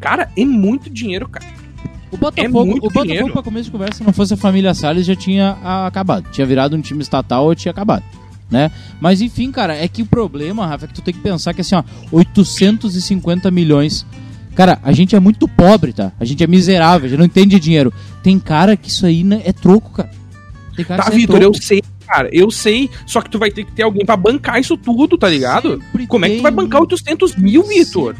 Cara, 0.00 0.30
é 0.36 0.44
muito 0.44 0.90
dinheiro, 0.90 1.28
cara. 1.28 1.46
O 2.10 2.16
Botafogo, 2.16 2.58
É 2.72 2.74
o 2.74 2.80
Botafogo 2.80 3.04
dinheiro. 3.06 3.32
pra 3.32 3.42
começo 3.42 3.64
de 3.66 3.70
conversa, 3.70 3.98
se 3.98 4.04
não 4.04 4.12
fosse 4.12 4.34
a 4.34 4.36
família 4.36 4.74
Salles, 4.74 5.06
já 5.06 5.14
tinha 5.16 5.56
acabado. 5.86 6.26
Tinha 6.30 6.46
virado 6.46 6.76
um 6.76 6.80
time 6.80 7.00
estatal 7.02 7.44
ou 7.46 7.54
tinha 7.54 7.70
acabado. 7.72 8.02
Né? 8.50 8.70
Mas 9.00 9.22
enfim, 9.22 9.50
cara, 9.50 9.74
é 9.74 9.88
que 9.88 10.02
o 10.02 10.06
problema, 10.06 10.66
Rafa, 10.66 10.84
é 10.84 10.88
que 10.88 10.92
tu 10.94 11.00
tem 11.00 11.14
que 11.14 11.20
pensar 11.20 11.54
que 11.54 11.62
assim, 11.62 11.74
ó, 11.74 11.82
850 12.10 13.50
milhões. 13.50 14.04
Cara, 14.54 14.78
a 14.82 14.92
gente 14.92 15.16
é 15.16 15.20
muito 15.20 15.48
pobre, 15.48 15.92
tá? 15.94 16.12
A 16.20 16.24
gente 16.26 16.44
é 16.44 16.46
miserável, 16.46 17.06
a 17.06 17.08
gente 17.08 17.18
não 17.18 17.24
entende 17.24 17.58
dinheiro. 17.58 17.92
Tem 18.22 18.38
cara 18.38 18.76
que 18.76 18.90
isso 18.90 19.06
aí 19.06 19.24
né, 19.24 19.40
é 19.46 19.52
troco, 19.52 19.90
cara. 19.92 20.10
Tem 20.76 20.84
cara 20.84 21.02
Tá, 21.02 21.10
é 21.10 21.14
Vitor, 21.16 21.36
eu 21.36 21.50
troco. 21.52 21.64
sei, 21.64 21.82
cara, 22.12 22.28
eu 22.32 22.50
sei. 22.50 22.90
Só 23.06 23.20
que 23.20 23.30
tu 23.30 23.38
vai 23.38 23.50
ter 23.50 23.64
que 23.64 23.72
ter 23.72 23.82
alguém 23.82 24.04
pra 24.04 24.16
bancar 24.16 24.60
isso 24.60 24.76
tudo, 24.76 25.16
tá 25.16 25.28
ligado? 25.28 25.80
Sempre 25.82 26.06
Como 26.06 26.24
é 26.24 26.28
que 26.30 26.36
tu 26.36 26.42
vai 26.42 26.52
bancar 26.52 26.80
um- 26.80 26.84
800 26.84 27.36
mil, 27.36 27.62
Vitor? 27.62 28.14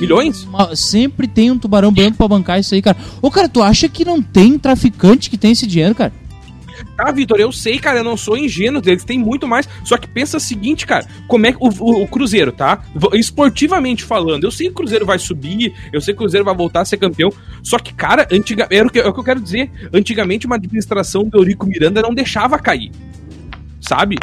Milhões? 0.00 0.44
uma- 0.44 0.74
sempre 0.76 1.26
tem 1.26 1.50
um 1.50 1.58
tubarão 1.58 1.92
branco 1.92 2.16
pra 2.16 2.28
bancar 2.28 2.60
isso 2.60 2.74
aí, 2.74 2.82
cara. 2.82 2.96
Ô, 3.20 3.30
cara, 3.30 3.48
tu 3.48 3.62
acha 3.62 3.88
que 3.88 4.04
não 4.04 4.22
tem 4.22 4.58
traficante 4.58 5.28
que 5.28 5.36
tem 5.36 5.52
esse 5.52 5.66
dinheiro, 5.66 5.94
cara? 5.94 6.12
Tá, 6.96 7.10
Vitor, 7.12 7.38
eu 7.38 7.52
sei, 7.52 7.78
cara, 7.78 7.98
eu 8.00 8.04
não 8.04 8.16
sou 8.16 8.36
ingênuo, 8.36 8.82
eles 8.84 9.04
têm 9.04 9.18
muito 9.18 9.46
mais. 9.46 9.68
Só 9.84 9.96
que 9.96 10.06
pensa 10.08 10.36
o 10.36 10.40
seguinte, 10.40 10.86
cara, 10.86 11.06
como 11.28 11.46
é 11.46 11.52
que 11.52 11.58
o, 11.60 11.68
o- 11.68 12.02
o 12.02 12.08
Cruzeiro, 12.08 12.50
tá? 12.52 12.82
Esportivamente 13.12 14.04
falando, 14.04 14.44
eu 14.44 14.50
sei 14.50 14.66
que 14.66 14.72
o 14.72 14.76
Cruzeiro 14.76 15.06
vai 15.06 15.18
subir, 15.18 15.72
eu 15.92 16.00
sei 16.00 16.12
que 16.12 16.18
o 16.18 16.22
Cruzeiro 16.22 16.44
vai 16.44 16.54
voltar 16.54 16.80
a 16.80 16.84
ser 16.84 16.96
campeão. 16.96 17.32
Só 17.62 17.78
que, 17.78 17.94
cara, 17.94 18.26
antiga, 18.32 18.66
era 18.70 18.86
o 18.86 18.90
que, 18.90 18.98
é 18.98 19.06
o 19.06 19.12
que 19.12 19.20
eu 19.20 19.24
quero 19.24 19.40
dizer. 19.40 19.70
Antigamente, 19.92 20.44
uma 20.46 20.56
administração 20.56 21.24
do 21.24 21.38
Eurico 21.38 21.66
Miranda 21.66 22.02
não 22.02 22.12
deixava 22.14 22.58
cair. 22.58 22.90
Sabe? 23.92 24.16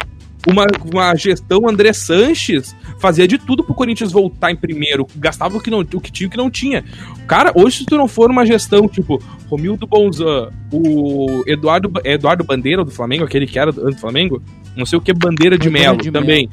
Uma, 0.48 0.66
uma 0.92 1.14
gestão 1.14 1.68
André 1.68 1.92
Sanches 1.92 2.74
fazia 2.98 3.28
de 3.28 3.38
tudo 3.38 3.62
pro 3.62 3.72
Corinthians 3.72 4.10
voltar 4.10 4.50
em 4.50 4.56
primeiro, 4.56 5.06
gastava 5.14 5.56
o 5.56 5.60
que, 5.60 5.70
não, 5.70 5.80
o 5.80 6.00
que 6.00 6.10
tinha 6.10 6.24
e 6.24 6.28
o 6.28 6.30
que 6.30 6.36
não 6.36 6.50
tinha. 6.50 6.82
Cara, 7.28 7.52
hoje 7.54 7.78
se 7.78 7.86
tu 7.86 7.96
não 7.96 8.08
for 8.08 8.30
uma 8.30 8.44
gestão 8.44 8.88
tipo 8.88 9.22
Romildo 9.48 9.86
Bonzan, 9.86 10.50
o 10.72 11.44
Eduardo, 11.46 11.92
é 12.02 12.14
Eduardo 12.14 12.42
Bandeira 12.42 12.84
do 12.84 12.90
Flamengo, 12.90 13.22
aquele 13.22 13.46
que 13.46 13.60
era 13.60 13.70
do, 13.70 13.96
Flamengo, 13.96 14.42
não 14.76 14.84
sei 14.84 14.98
o 14.98 15.00
que, 15.00 15.12
Bandeira 15.12 15.56
de 15.56 15.70
Melo 15.70 15.98
também. 16.10 16.50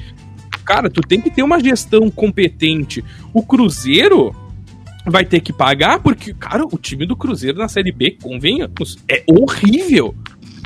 Cara, 0.63 0.89
tu 0.89 1.01
tem 1.01 1.20
que 1.20 1.32
ter 1.32 1.41
uma 1.41 1.59
gestão 1.59 2.11
competente. 2.11 3.03
O 3.34 3.41
Cruzeiro 3.41 4.36
vai 5.07 5.26
ter 5.26 5.39
que 5.39 5.53
pagar 5.53 5.99
porque, 6.01 6.34
cara, 6.34 6.65
o 6.65 6.78
time 6.78 7.05
do 7.05 7.15
Cruzeiro 7.15 7.57
na 7.57 7.68
Série 7.68 7.91
B, 7.91 8.18
convenhamos, 8.22 8.99
é 9.09 9.24
horrível. 9.26 10.13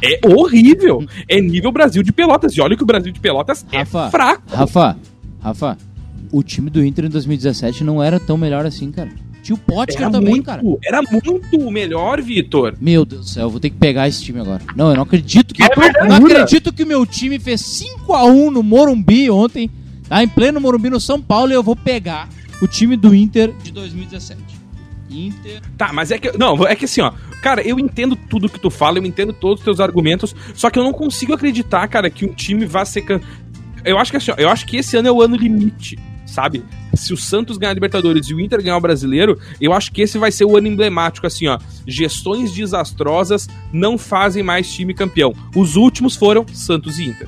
É 0.04 0.20
horrível. 0.28 1.06
É 1.28 1.39
nível 1.39 1.72
Brasil 1.72 2.02
de 2.04 2.12
Pelotas. 2.12 2.54
E 2.56 2.62
olha 2.62 2.76
que 2.76 2.84
o 2.84 2.86
Brasil 2.86 3.12
de 3.12 3.20
Pelotas 3.20 3.66
Rafa, 3.72 4.08
é 4.08 4.10
fraco. 4.10 4.43
Rafa, 4.47 4.97
Rafa, 5.41 5.78
o 6.32 6.43
time 6.43 6.70
do 6.70 6.84
Inter 6.84 7.06
em 7.06 7.10
2017 7.10 7.84
não 7.84 8.02
era 8.02 8.20
tão 8.20 8.38
melhor 8.38 8.66
assim, 8.66 8.91
cara. 8.91 9.10
Tinha 9.43 9.56
o 9.56 9.58
Potker 9.58 10.02
Era 10.04 10.12
também, 10.12 10.36
muito, 10.36 10.45
cara. 10.45 10.62
era 10.84 11.02
muito 11.02 11.72
melhor, 11.72 12.22
Vitor. 12.22 12.76
Meu 12.80 13.04
Deus 13.04 13.26
do 13.26 13.30
céu, 13.30 13.43
eu 13.43 13.49
vou 13.49 13.60
ter 13.60 13.72
que 13.72 13.78
pegar 13.78 14.08
esse 14.08 14.24
time 14.24 14.39
agora. 14.39 14.62
Não, 14.76 14.89
eu 14.89 14.95
não 14.95 15.04
acredito 15.04 15.54
que. 15.54 15.64
É 15.64 15.66
eu 15.66 16.08
não 16.08 16.16
acredito 16.18 16.72
que 16.72 16.84
o 16.84 16.88
meu 16.88 17.06
time 17.06 17.39
fez 17.39 17.62
5x1 17.62 18.52
no 18.52 18.62
Morumbi 18.62 19.32
ontem, 19.32 19.70
tá? 20.08 20.24
Em 20.24 20.28
pleno 20.28 20.62
Morumbi 20.62 20.91
no 20.91 20.99
São 20.99 21.20
Paulo, 21.20 21.52
e 21.52 21.56
eu 21.56 21.64
vou 21.64 21.76
pegar 21.76 22.30
o 22.62 22.68
time 22.68 22.95
do 22.95 23.16
Inter 23.16 23.52
de 23.64 23.72
2017. 23.72 24.61
Inter. 25.12 25.62
Tá, 25.78 25.91
mas 25.93 26.12
é 26.12 26.18
que. 26.18 26.38
Não, 26.38 26.66
é 26.68 26.76
que 26.76 26.86
assim, 26.86 27.01
ó. 27.01 27.12
Cara, 27.41 27.62
eu 27.62 27.80
entendo 27.80 28.16
tudo 28.16 28.47
que 28.49 28.59
tu 28.59 28.70
fala, 28.70 28.97
eu 28.99 29.05
entendo 29.05 29.34
todos 29.34 29.59
os 29.59 29.66
teus 29.66 29.80
argumentos, 29.80 30.36
só 30.53 30.70
que 30.70 30.78
eu 30.78 30.84
não 30.84 30.93
consigo 30.93 31.34
acreditar, 31.34 31.88
cara, 31.88 32.09
que 32.09 32.26
um 32.26 32.34
time 32.34 32.66
vá 32.66 32.86
ser. 32.86 33.01
can- 33.01 33.22
Eu 33.84 33.97
acho 33.97 34.12
que 34.12 34.18
assim, 34.18 34.32
ó, 34.32 34.36
eu 34.38 34.49
acho 34.49 34.66
que 34.68 34.78
esse 34.78 34.95
ano 34.95 35.07
é 35.07 35.12
o 35.12 35.22
ano 35.22 35.36
limite, 35.36 35.97
sabe? 36.26 36.64
Se 36.93 37.14
o 37.14 37.18
Santos 37.18 37.57
ganhar 37.57 37.72
a 37.72 37.74
Libertadores 37.74 38.28
e 38.28 38.34
o 38.34 38.39
Inter 38.39 38.62
ganhar 38.62 38.78
o 38.78 38.82
brasileiro, 38.82 39.39
eu 39.59 39.74
acho 39.74 39.91
que 39.91 40.01
esse 40.01 40.18
vai 40.20 40.32
ser 40.32 40.45
o 40.45 40.55
ano 40.55 40.68
emblemático, 40.68 41.26
assim, 41.26 41.47
ó. 41.47 41.57
Gestões 41.88 42.51
desastrosas 42.53 43.47
não 43.74 43.97
fazem 43.97 44.43
mais 44.43 44.72
time 44.72 44.93
campeão. 44.93 45.34
Os 45.55 45.76
últimos 45.76 46.16
foram 46.16 46.45
Santos 46.53 46.99
e 46.99 47.05
Inter. 47.05 47.28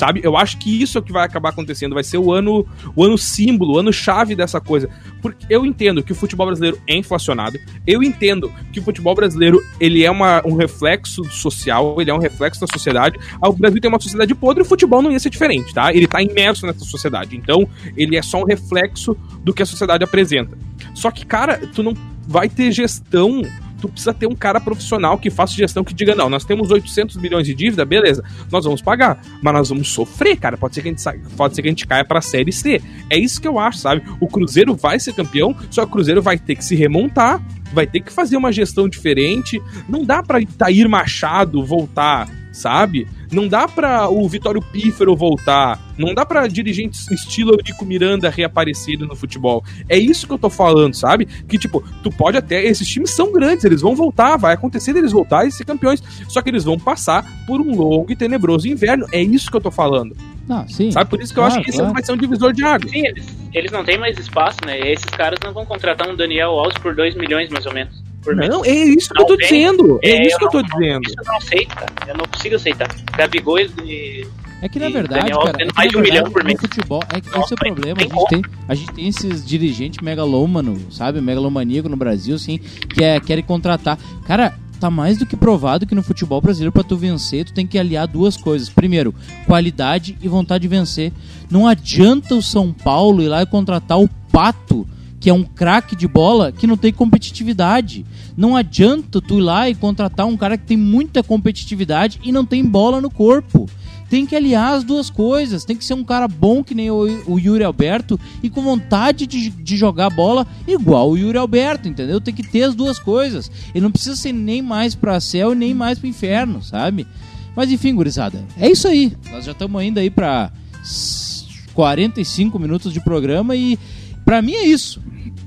Sabe? 0.00 0.22
Eu 0.24 0.34
acho 0.34 0.56
que 0.56 0.80
isso 0.80 0.96
é 0.96 0.98
o 0.98 1.04
que 1.04 1.12
vai 1.12 1.26
acabar 1.26 1.50
acontecendo. 1.50 1.92
Vai 1.92 2.02
ser 2.02 2.16
o 2.16 2.32
ano, 2.32 2.66
o 2.96 3.04
ano 3.04 3.18
símbolo, 3.18 3.74
o 3.74 3.78
ano 3.78 3.92
chave 3.92 4.34
dessa 4.34 4.58
coisa. 4.58 4.88
Porque 5.20 5.44
eu 5.50 5.66
entendo 5.66 6.02
que 6.02 6.10
o 6.10 6.14
futebol 6.14 6.46
brasileiro 6.46 6.80
é 6.86 6.96
inflacionado. 6.96 7.58
Eu 7.86 8.02
entendo 8.02 8.50
que 8.72 8.80
o 8.80 8.82
futebol 8.82 9.14
brasileiro 9.14 9.60
ele 9.78 10.02
é 10.02 10.10
uma, 10.10 10.40
um 10.46 10.54
reflexo 10.54 11.22
social, 11.24 12.00
ele 12.00 12.10
é 12.10 12.14
um 12.14 12.18
reflexo 12.18 12.62
da 12.62 12.66
sociedade. 12.66 13.18
Ah, 13.42 13.50
O 13.50 13.52
Brasil 13.52 13.78
tem 13.78 13.90
uma 13.90 14.00
sociedade 14.00 14.34
podre 14.34 14.62
e 14.62 14.64
o 14.64 14.66
futebol 14.66 15.02
não 15.02 15.12
ia 15.12 15.20
ser 15.20 15.28
diferente, 15.28 15.74
tá? 15.74 15.92
Ele 15.92 16.06
tá 16.06 16.22
imerso 16.22 16.66
nessa 16.66 16.86
sociedade. 16.86 17.36
Então, 17.36 17.68
ele 17.94 18.16
é 18.16 18.22
só 18.22 18.40
um 18.40 18.44
reflexo 18.44 19.14
do 19.44 19.52
que 19.52 19.62
a 19.62 19.66
sociedade 19.66 20.02
apresenta. 20.02 20.56
Só 20.94 21.10
que, 21.10 21.26
cara, 21.26 21.58
tu 21.74 21.82
não 21.82 21.92
vai 22.26 22.48
ter 22.48 22.72
gestão. 22.72 23.42
Tu 23.80 23.88
precisa 23.88 24.12
ter 24.12 24.26
um 24.26 24.34
cara 24.34 24.60
profissional 24.60 25.16
que 25.18 25.30
faça 25.30 25.54
gestão 25.54 25.82
que 25.82 25.94
diga: 25.94 26.14
não, 26.14 26.28
nós 26.28 26.44
temos 26.44 26.70
800 26.70 27.16
milhões 27.16 27.46
de 27.46 27.54
dívida, 27.54 27.84
beleza, 27.84 28.22
nós 28.50 28.64
vamos 28.64 28.82
pagar, 28.82 29.20
mas 29.42 29.54
nós 29.54 29.68
vamos 29.68 29.88
sofrer, 29.92 30.36
cara. 30.36 30.56
Pode 30.56 30.74
ser 30.74 30.82
que 30.82 30.88
a 30.88 30.90
gente, 30.90 31.00
sa- 31.02 31.14
pode 31.36 31.54
ser 31.54 31.62
que 31.62 31.68
a 31.68 31.70
gente 31.70 31.86
caia 31.86 32.04
pra 32.04 32.20
Série 32.20 32.52
C. 32.52 32.80
É 33.08 33.18
isso 33.18 33.40
que 33.40 33.48
eu 33.48 33.58
acho, 33.58 33.78
sabe? 33.78 34.02
O 34.20 34.26
Cruzeiro 34.28 34.74
vai 34.74 34.98
ser 35.00 35.14
campeão, 35.14 35.54
só 35.70 35.82
que 35.82 35.88
o 35.88 35.92
Cruzeiro 35.92 36.20
vai 36.22 36.38
ter 36.38 36.54
que 36.56 36.64
se 36.64 36.74
remontar, 36.74 37.40
vai 37.72 37.86
ter 37.86 38.00
que 38.00 38.12
fazer 38.12 38.36
uma 38.36 38.52
gestão 38.52 38.88
diferente. 38.88 39.60
Não 39.88 40.04
dá 40.04 40.22
pra 40.22 40.40
Itair 40.40 40.88
Machado 40.88 41.64
voltar, 41.64 42.28
sabe? 42.52 43.06
Não 43.32 43.46
dá 43.46 43.68
pra 43.68 44.08
o 44.08 44.28
Vitório 44.28 44.60
Pífero 44.60 45.14
voltar. 45.14 45.78
Não 45.96 46.14
dá 46.14 46.24
pra 46.26 46.46
dirigentes 46.46 47.08
estilo 47.10 47.52
Eurico 47.52 47.84
Miranda 47.84 48.28
reaparecido 48.30 49.06
no 49.06 49.14
futebol. 49.14 49.62
É 49.88 49.96
isso 49.98 50.26
que 50.26 50.32
eu 50.32 50.38
tô 50.38 50.50
falando, 50.50 50.94
sabe? 50.94 51.26
Que, 51.26 51.58
tipo, 51.58 51.82
tu 52.02 52.10
pode 52.10 52.36
até. 52.36 52.64
Esses 52.64 52.88
times 52.88 53.10
são 53.14 53.32
grandes, 53.32 53.64
eles 53.64 53.80
vão 53.82 53.94
voltar, 53.94 54.36
vai 54.36 54.54
acontecer 54.54 54.92
deles 54.92 55.12
voltar 55.12 55.46
e 55.46 55.52
ser 55.52 55.64
campeões. 55.64 56.02
Só 56.28 56.42
que 56.42 56.50
eles 56.50 56.64
vão 56.64 56.78
passar 56.78 57.24
por 57.46 57.60
um 57.60 57.74
longo 57.76 58.10
e 58.10 58.16
tenebroso 58.16 58.66
inverno. 58.66 59.06
É 59.12 59.20
isso 59.22 59.50
que 59.50 59.56
eu 59.56 59.60
tô 59.60 59.70
falando. 59.70 60.16
Não, 60.48 60.66
sim. 60.68 60.90
Sabe? 60.90 61.08
Por 61.08 61.20
isso 61.20 61.32
que 61.32 61.38
eu 61.38 61.44
Claro, 61.44 61.54
acho 61.54 61.64
que 61.64 61.70
esse 61.70 61.78
claro. 61.78 61.92
vai 61.94 62.02
ser 62.02 62.12
um 62.12 62.16
divisor 62.16 62.52
de 62.52 62.64
água. 62.64 62.88
Sim, 62.88 63.06
eles, 63.06 63.26
eles 63.54 63.70
não 63.70 63.84
têm 63.84 63.98
mais 63.98 64.18
espaço, 64.18 64.58
né? 64.66 64.80
Esses 64.90 65.04
caras 65.06 65.38
não 65.44 65.52
vão 65.52 65.64
contratar 65.64 66.08
um 66.10 66.16
Daniel 66.16 66.50
Alves 66.50 66.76
por 66.78 66.94
2 66.96 67.14
milhões, 67.14 67.48
mais 67.50 67.64
ou 67.66 67.72
menos. 67.72 68.02
Por 68.22 68.36
mês. 68.36 68.50
Não, 68.50 68.64
é 68.64 68.70
isso 68.70 69.08
que 69.14 69.20
eu 69.22 69.26
tô 69.26 69.36
tem. 69.36 69.46
dizendo. 69.48 69.98
É, 70.02 70.10
É, 70.10 70.26
isso 70.26 70.38
que 70.38 70.44
eu 70.44 70.50
tô 70.50 70.58
não- 70.62 70.64
dizendo. 70.68 71.02
Isso 71.06 71.14
eu 71.18 71.24
não 71.24 71.36
aceito, 71.36 71.74
cara. 71.74 71.92
Eu 72.06 72.16
não 72.16 72.24
consigo 72.26 72.54
aceitar. 72.56 72.88
Gabigol 73.16 73.58
e. 73.58 74.26
É 74.62 74.68
que 74.68 74.78
na 74.78 74.90
verdade, 74.90 75.22
Daniel 75.30 75.38
cara, 75.40 75.62
é 75.62 75.68
mais 75.74 75.90
de 75.90 75.96
um 75.96 76.00
milhão 76.02 76.30
por 76.30 76.44
mês. 76.44 76.60
futebol, 76.60 77.02
é 77.14 77.18
que 77.18 77.28
esse 77.30 77.52
é 77.52 77.54
o 77.54 77.56
problema. 77.56 77.98
A 77.98 78.02
gente, 78.04 78.26
tem, 78.28 78.42
a 78.68 78.74
gente 78.74 78.92
tem 78.92 79.08
esses 79.08 79.46
dirigentes 79.46 80.00
megalômano, 80.04 80.78
sabe? 80.92 81.18
Megalomaníaco 81.22 81.88
no 81.88 81.96
Brasil, 81.96 82.34
assim, 82.36 82.58
que 82.58 83.02
é, 83.02 83.18
querem 83.18 83.42
contratar. 83.42 83.98
Cara, 84.26 84.52
tá 84.78 84.90
mais 84.90 85.16
do 85.16 85.24
que 85.24 85.34
provado 85.34 85.86
que 85.86 85.94
no 85.94 86.02
futebol 86.02 86.42
brasileiro, 86.42 86.72
pra 86.72 86.82
tu 86.82 86.94
vencer, 86.94 87.46
tu 87.46 87.54
tem 87.54 87.66
que 87.66 87.78
aliar 87.78 88.06
duas 88.06 88.36
coisas. 88.36 88.68
Primeiro, 88.68 89.14
qualidade 89.46 90.18
e 90.20 90.28
vontade 90.28 90.60
de 90.62 90.68
vencer. 90.68 91.10
Não 91.50 91.66
adianta 91.66 92.34
o 92.34 92.42
São 92.42 92.70
Paulo 92.70 93.22
ir 93.22 93.28
lá 93.28 93.40
e 93.42 93.46
contratar 93.46 93.98
o 93.98 94.08
Pato, 94.30 94.86
que 95.20 95.28
é 95.30 95.34
um 95.34 95.44
craque 95.44 95.94
de 95.94 96.08
bola, 96.08 96.50
que 96.50 96.66
não 96.66 96.76
tem 96.78 96.92
competitividade. 96.92 98.04
Não 98.36 98.56
adianta 98.56 99.20
tu 99.20 99.38
ir 99.38 99.42
lá 99.42 99.68
e 99.68 99.74
contratar 99.74 100.26
um 100.26 100.36
cara 100.36 100.56
que 100.56 100.64
tem 100.66 100.76
muita 100.76 101.22
competitividade 101.22 102.18
e 102.24 102.32
não 102.32 102.44
tem 102.44 102.64
bola 102.64 103.00
no 103.00 103.10
corpo. 103.10 103.68
Tem 104.08 104.26
que 104.26 104.34
aliar 104.34 104.72
as 104.74 104.82
duas 104.82 105.08
coisas. 105.10 105.64
Tem 105.64 105.76
que 105.76 105.84
ser 105.84 105.94
um 105.94 106.02
cara 106.02 106.26
bom 106.26 106.64
que 106.64 106.74
nem 106.74 106.90
o, 106.90 107.06
Yuri 107.38 107.62
Alberto 107.62 108.18
e 108.42 108.50
com 108.50 108.60
vontade 108.62 109.24
de, 109.26 109.50
de 109.50 109.76
jogar 109.76 110.10
bola 110.10 110.44
igual 110.66 111.10
o 111.10 111.16
Yuri 111.16 111.38
Alberto, 111.38 111.86
entendeu? 111.88 112.20
Tem 112.20 112.34
que 112.34 112.42
ter 112.42 112.62
as 112.64 112.74
duas 112.74 112.98
coisas. 112.98 113.50
Ele 113.74 113.84
não 113.84 113.92
precisa 113.92 114.16
ser 114.16 114.32
nem 114.32 114.62
mais 114.62 114.94
pra 114.96 115.20
céu 115.20 115.52
e 115.52 115.54
nem 115.54 115.72
mais 115.74 115.98
pro 115.98 116.08
inferno, 116.08 116.60
sabe? 116.62 117.06
Mas 117.54 117.70
enfim, 117.70 117.94
gurizada, 117.94 118.44
é 118.58 118.68
isso 118.70 118.88
aí. 118.88 119.12
Nós 119.30 119.44
já 119.44 119.52
estamos 119.52 119.80
ainda 119.80 120.00
aí 120.00 120.08
pra 120.10 120.50
s- 120.82 121.44
45 121.74 122.58
minutos 122.58 122.92
de 122.92 123.00
programa 123.00 123.54
e 123.54 123.78
pra 124.24 124.42
mim 124.42 124.54
é 124.54 124.64
isso. 124.66 125.00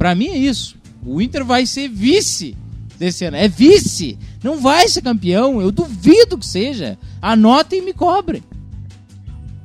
Pra 0.04 0.14
mim 0.14 0.28
é 0.28 0.38
isso. 0.38 0.76
O 1.06 1.22
Inter 1.22 1.46
vai 1.46 1.66
ser 1.66 1.88
vice 1.88 2.58
desse 3.00 3.24
ano. 3.24 3.38
É 3.38 3.48
vice. 3.48 4.20
Não 4.44 4.60
vai 4.60 4.86
ser 4.90 5.02
campeão. 5.02 5.62
Eu 5.62 5.72
duvido 5.72 6.38
que 6.38 6.46
seja. 6.46 6.98
Anotem 7.22 7.80
e 7.80 7.82
me 7.82 7.94
cobrem. 7.94 8.44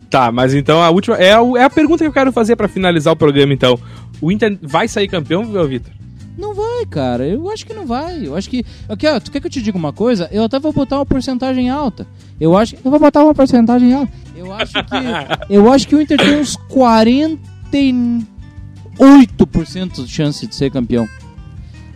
Tá, 0.09 0.31
mas 0.31 0.55
então 0.55 0.81
a 0.81 0.91
última. 0.91 1.17
É 1.17 1.33
a, 1.33 1.41
é 1.59 1.65
a 1.65 1.69
pergunta 1.69 2.05
que 2.05 2.09
eu 2.09 2.13
quero 2.13 2.31
fazer 2.31 2.55
pra 2.55 2.69
finalizar 2.69 3.13
o 3.13 3.17
programa, 3.17 3.53
então. 3.53 3.81
O 4.21 4.31
Inter 4.31 4.57
vai 4.63 4.87
sair 4.87 5.09
campeão, 5.09 5.43
Vitor? 5.67 5.93
Não 6.39 6.55
vai, 6.55 6.87
cara. 6.89 7.27
Eu 7.27 7.51
acho 7.51 7.67
que 7.67 7.75
não 7.75 7.85
vai. 7.85 8.25
Eu 8.25 8.37
acho 8.37 8.49
que. 8.49 8.65
Aqui, 8.89 9.09
ó, 9.09 9.19
tu 9.19 9.33
quer 9.33 9.41
que 9.41 9.49
eu 9.49 9.51
te 9.51 9.61
diga 9.61 9.77
uma 9.77 9.93
coisa? 9.93 10.29
Eu 10.31 10.45
até 10.45 10.61
vou 10.61 10.73
botar 10.73 10.99
uma 10.99 11.07
porcentagem 11.07 11.69
alta. 11.69 12.07
Eu 12.41 12.57
acho 12.57 12.77
que. 12.77 12.87
Eu 12.87 12.93
vou 12.93 13.01
botar 13.01 13.25
uma 13.25 13.35
porcentagem 13.35 13.93
alta. 13.93 14.13
Eu 14.37 14.53
acho 14.53 14.73
que. 14.73 15.51
eu 15.53 15.73
acho 15.73 15.89
que 15.89 15.97
o 15.97 16.01
Inter 16.01 16.17
tem 16.17 16.39
uns 16.39 16.57
48% 18.99 20.05
de 20.05 20.11
chance 20.11 20.47
de 20.47 20.55
ser 20.55 20.71
campeão. 20.71 21.09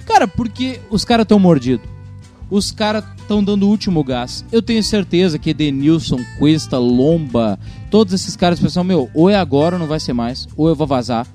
Cara, 0.07 0.29
porque 0.29 0.81
os 0.91 1.05
caras 1.05 1.25
estão 1.25 1.39
mordidos. 1.39 1.87
Os 2.51 2.71
caras 2.71 3.05
estão 3.17 3.43
dando 3.43 3.63
o 3.65 3.69
último 3.69 4.05
gás. 4.05 4.45
Eu 4.53 4.61
tenho 4.61 4.83
certeza 4.83 5.39
que 5.39 5.51
Edenilson, 5.51 6.21
Cuesta, 6.39 6.79
Lomba, 6.79 7.59
todos 7.91 8.13
esses 8.13 8.37
caras 8.37 8.61
pensam, 8.61 8.85
meu, 8.85 9.11
ou 9.15 9.31
é 9.31 9.37
agora 9.37 9.77
ou 9.77 9.81
não 9.81 9.87
vai 9.87 9.99
ser 9.99 10.13
mais, 10.13 10.47
ou 10.57 10.69
eu 10.69 10.75
vou 10.75 10.87
vazar. 10.87 11.27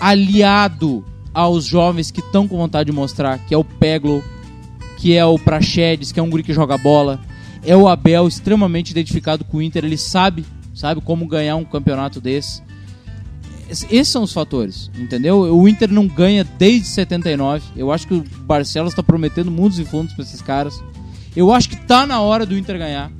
Aliado 0.00 1.04
aos 1.32 1.64
jovens 1.64 2.10
que 2.10 2.20
estão 2.20 2.48
com 2.48 2.56
vontade 2.56 2.90
de 2.90 2.96
mostrar, 2.96 3.38
que 3.38 3.54
é 3.54 3.58
o 3.58 3.62
Peglo, 3.62 4.24
que 4.96 5.14
é 5.14 5.24
o 5.24 5.38
Prachedes, 5.38 6.10
que 6.10 6.18
é 6.18 6.22
um 6.22 6.30
guri 6.30 6.42
que 6.42 6.52
joga 6.52 6.76
bola, 6.76 7.20
é 7.62 7.76
o 7.76 7.86
Abel 7.86 8.26
extremamente 8.26 8.90
identificado 8.90 9.44
com 9.44 9.58
o 9.58 9.62
Inter, 9.62 9.84
ele 9.84 9.98
sabe, 9.98 10.44
sabe 10.74 11.00
como 11.00 11.26
ganhar 11.26 11.56
um 11.56 11.64
campeonato 11.64 12.20
desse. 12.20 12.62
Esses 13.68 14.08
são 14.08 14.22
os 14.22 14.32
fatores, 14.32 14.90
entendeu? 14.96 15.40
O 15.40 15.68
Inter 15.68 15.90
não 15.90 16.06
ganha 16.06 16.44
desde 16.44 16.86
79. 16.86 17.64
Eu 17.76 17.90
acho 17.90 18.06
que 18.06 18.14
o 18.14 18.24
Barcelos 18.42 18.92
está 18.92 19.02
prometendo 19.02 19.50
mundos 19.50 19.78
e 19.78 19.84
fundos 19.84 20.14
para 20.14 20.24
esses 20.24 20.40
caras. 20.40 20.80
Eu 21.34 21.52
acho 21.52 21.68
que 21.68 21.76
tá 21.76 22.06
na 22.06 22.20
hora 22.20 22.46
do 22.46 22.56
Inter 22.56 22.78
ganhar. 22.78 23.10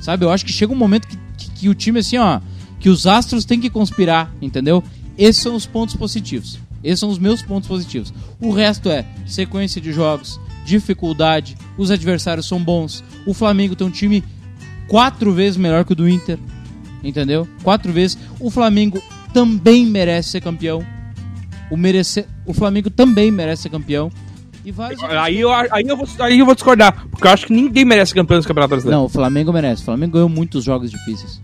Sabe? 0.00 0.24
Eu 0.24 0.30
acho 0.30 0.44
que 0.44 0.52
chega 0.52 0.72
um 0.72 0.76
momento 0.76 1.08
que, 1.08 1.16
que, 1.36 1.50
que 1.50 1.68
o 1.68 1.74
time, 1.74 2.00
assim, 2.00 2.18
ó, 2.18 2.40
que 2.78 2.88
os 2.88 3.06
astros 3.06 3.44
têm 3.44 3.58
que 3.58 3.70
conspirar, 3.70 4.32
entendeu? 4.40 4.84
Esses 5.16 5.42
são 5.42 5.54
os 5.54 5.66
pontos 5.66 5.96
positivos. 5.96 6.58
Esses 6.84 7.00
são 7.00 7.08
os 7.08 7.18
meus 7.18 7.42
pontos 7.42 7.68
positivos. 7.68 8.12
O 8.40 8.52
resto 8.52 8.88
é 8.88 9.04
sequência 9.26 9.80
de 9.80 9.92
jogos, 9.92 10.38
dificuldade, 10.64 11.56
os 11.76 11.90
adversários 11.90 12.46
são 12.46 12.62
bons. 12.62 13.02
O 13.26 13.34
Flamengo 13.34 13.74
tem 13.74 13.86
um 13.86 13.90
time 13.90 14.22
quatro 14.86 15.32
vezes 15.32 15.56
melhor 15.56 15.84
que 15.84 15.92
o 15.92 15.96
do 15.96 16.08
Inter, 16.08 16.38
entendeu? 17.02 17.48
Quatro 17.62 17.92
vezes. 17.92 18.16
O 18.38 18.50
Flamengo 18.50 19.02
também 19.32 19.86
merece 19.86 20.30
ser 20.30 20.40
campeão. 20.40 20.84
O, 21.70 21.76
merece... 21.76 22.26
o 22.46 22.54
Flamengo 22.54 22.90
também 22.90 23.30
merece 23.30 23.62
ser 23.62 23.70
campeão. 23.70 24.10
E 24.64 24.72
vários 24.72 25.02
aí, 25.02 25.40
eu, 25.40 25.50
aí, 25.52 25.84
eu 25.86 25.96
vou, 25.96 26.06
aí 26.18 26.38
eu 26.38 26.44
vou 26.44 26.54
discordar, 26.54 27.06
porque 27.10 27.26
eu 27.26 27.30
acho 27.30 27.46
que 27.46 27.52
ninguém 27.52 27.84
merece 27.84 28.10
ser 28.10 28.16
campeão 28.16 28.38
do 28.38 28.46
Campeonato 28.46 28.70
Brasileiro. 28.70 28.98
Não, 28.98 29.06
o 29.06 29.08
Flamengo 29.08 29.52
merece. 29.52 29.82
O 29.82 29.84
Flamengo 29.84 30.12
ganhou 30.12 30.28
muitos 30.28 30.64
jogos 30.64 30.90
difíceis. 30.90 31.40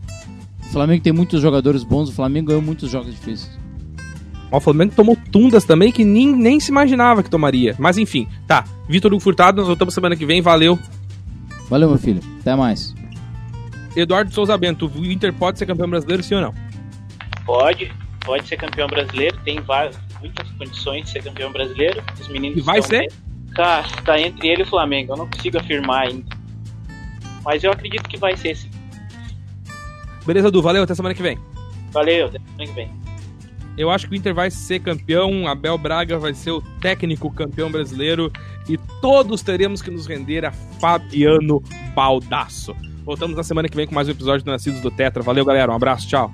O 0.61 0.73
Flamengo 0.73 1.03
tem 1.03 1.13
muitos 1.13 1.41
jogadores 1.41 1.85
bons, 1.85 2.11
o 2.11 2.13
Flamengo 2.13 2.49
ganhou 2.49 2.61
muitos 2.61 2.91
jogos 2.91 3.15
difíceis. 3.15 3.51
O 4.51 4.61
Flamengo 4.61 4.93
tomou 4.95 5.17
tundas 5.33 5.65
também 5.65 5.91
que 5.91 6.05
nem, 6.05 6.35
nem 6.35 6.61
se 6.61 6.71
imaginava 6.71 7.23
que 7.23 7.31
tomaria. 7.31 7.75
Mas 7.79 7.99
enfim, 7.99 8.29
tá. 8.47 8.65
Vitor 8.89 9.13
Hugo 9.13 9.23
Furtado, 9.23 9.59
nós 9.59 9.67
voltamos 9.67 9.95
semana 9.95 10.17
que 10.17 10.27
vem. 10.27 10.41
Valeu. 10.43 10.79
Valeu, 11.69 11.89
meu 11.89 11.99
filho. 11.99 12.21
Até 12.41 12.55
mais. 12.55 12.95
Eduardo 13.97 14.33
Souza 14.33 14.57
Bento, 14.59 14.91
o 14.95 15.05
Inter 15.05 15.33
pode 15.33 15.59
ser 15.59 15.67
campeão 15.67 15.89
brasileiro, 15.89 16.23
sim 16.23 16.35
ou 16.35 16.41
não? 16.41 16.55
Pode, 17.45 17.93
pode 18.25 18.47
ser 18.47 18.57
campeão 18.57 18.87
brasileiro, 18.89 19.37
tem 19.45 19.61
várias, 19.61 19.99
muitas 20.21 20.51
condições 20.53 21.05
de 21.05 21.11
ser 21.11 21.23
campeão 21.23 21.53
brasileiro. 21.53 22.03
Os 22.21 22.29
meninos 22.29 22.59
e 22.59 22.61
vai 22.61 22.81
ser? 22.83 23.13
Cara, 23.55 23.87
tá 24.05 24.19
entre 24.19 24.49
ele 24.49 24.63
e 24.63 24.65
o 24.65 24.69
Flamengo, 24.69 25.13
eu 25.13 25.17
não 25.17 25.29
consigo 25.29 25.59
afirmar 25.59 26.09
ainda. 26.09 26.37
Mas 27.45 27.63
eu 27.63 27.71
acredito 27.71 28.09
que 28.09 28.17
vai 28.17 28.37
ser 28.37 28.57
sim. 28.57 28.71
Beleza, 30.27 30.51
Du, 30.51 30.63
valeu, 30.63 30.83
até 30.83 30.95
semana 30.95 31.15
que 31.15 31.23
vem. 31.23 31.39
Valeu, 31.93 32.27
até 32.27 32.39
semana 32.39 32.67
que 32.67 32.73
vem. 32.73 33.05
Eu 33.77 33.91
acho 33.91 34.07
que 34.07 34.15
o 34.15 34.17
Inter 34.17 34.33
vai 34.33 34.51
ser 34.51 34.81
campeão, 34.81 35.49
Abel 35.49 35.77
Braga 35.77 36.17
vai 36.17 36.33
ser 36.33 36.53
o 36.53 36.63
técnico 36.81 37.31
campeão 37.31 37.71
brasileiro 37.71 38.33
e 38.69 38.79
todos 39.01 39.43
teremos 39.43 39.83
que 39.83 39.91
nos 39.91 40.07
render 40.07 40.45
a 40.45 40.53
Fabiano 40.53 41.63
Baldasso. 41.95 42.75
Voltamos 43.05 43.37
na 43.37 43.43
semana 43.43 43.69
que 43.69 43.77
vem 43.77 43.87
com 43.87 43.95
mais 43.95 44.09
um 44.09 44.13
episódio 44.13 44.45
do 44.45 44.51
Nascidos 44.51 44.81
do 44.81 44.91
Tetra. 44.91 45.23
Valeu, 45.23 45.45
galera. 45.45 45.71
Um 45.71 45.75
abraço, 45.77 46.09
tchau. 46.09 46.33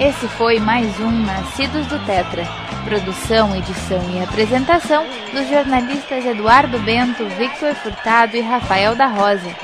Esse 0.00 0.26
foi 0.28 0.58
mais 0.58 0.98
um 0.98 1.10
Nascidos 1.10 1.86
do 1.88 1.98
Tetra. 2.06 2.42
Produção, 2.86 3.54
edição 3.54 4.02
e 4.10 4.24
apresentação 4.24 5.04
dos 5.30 5.46
jornalistas 5.46 6.24
Eduardo 6.24 6.78
Bento, 6.78 7.22
Victor 7.36 7.74
Furtado 7.74 8.34
e 8.34 8.40
Rafael 8.40 8.96
da 8.96 9.06
Rosa. 9.06 9.54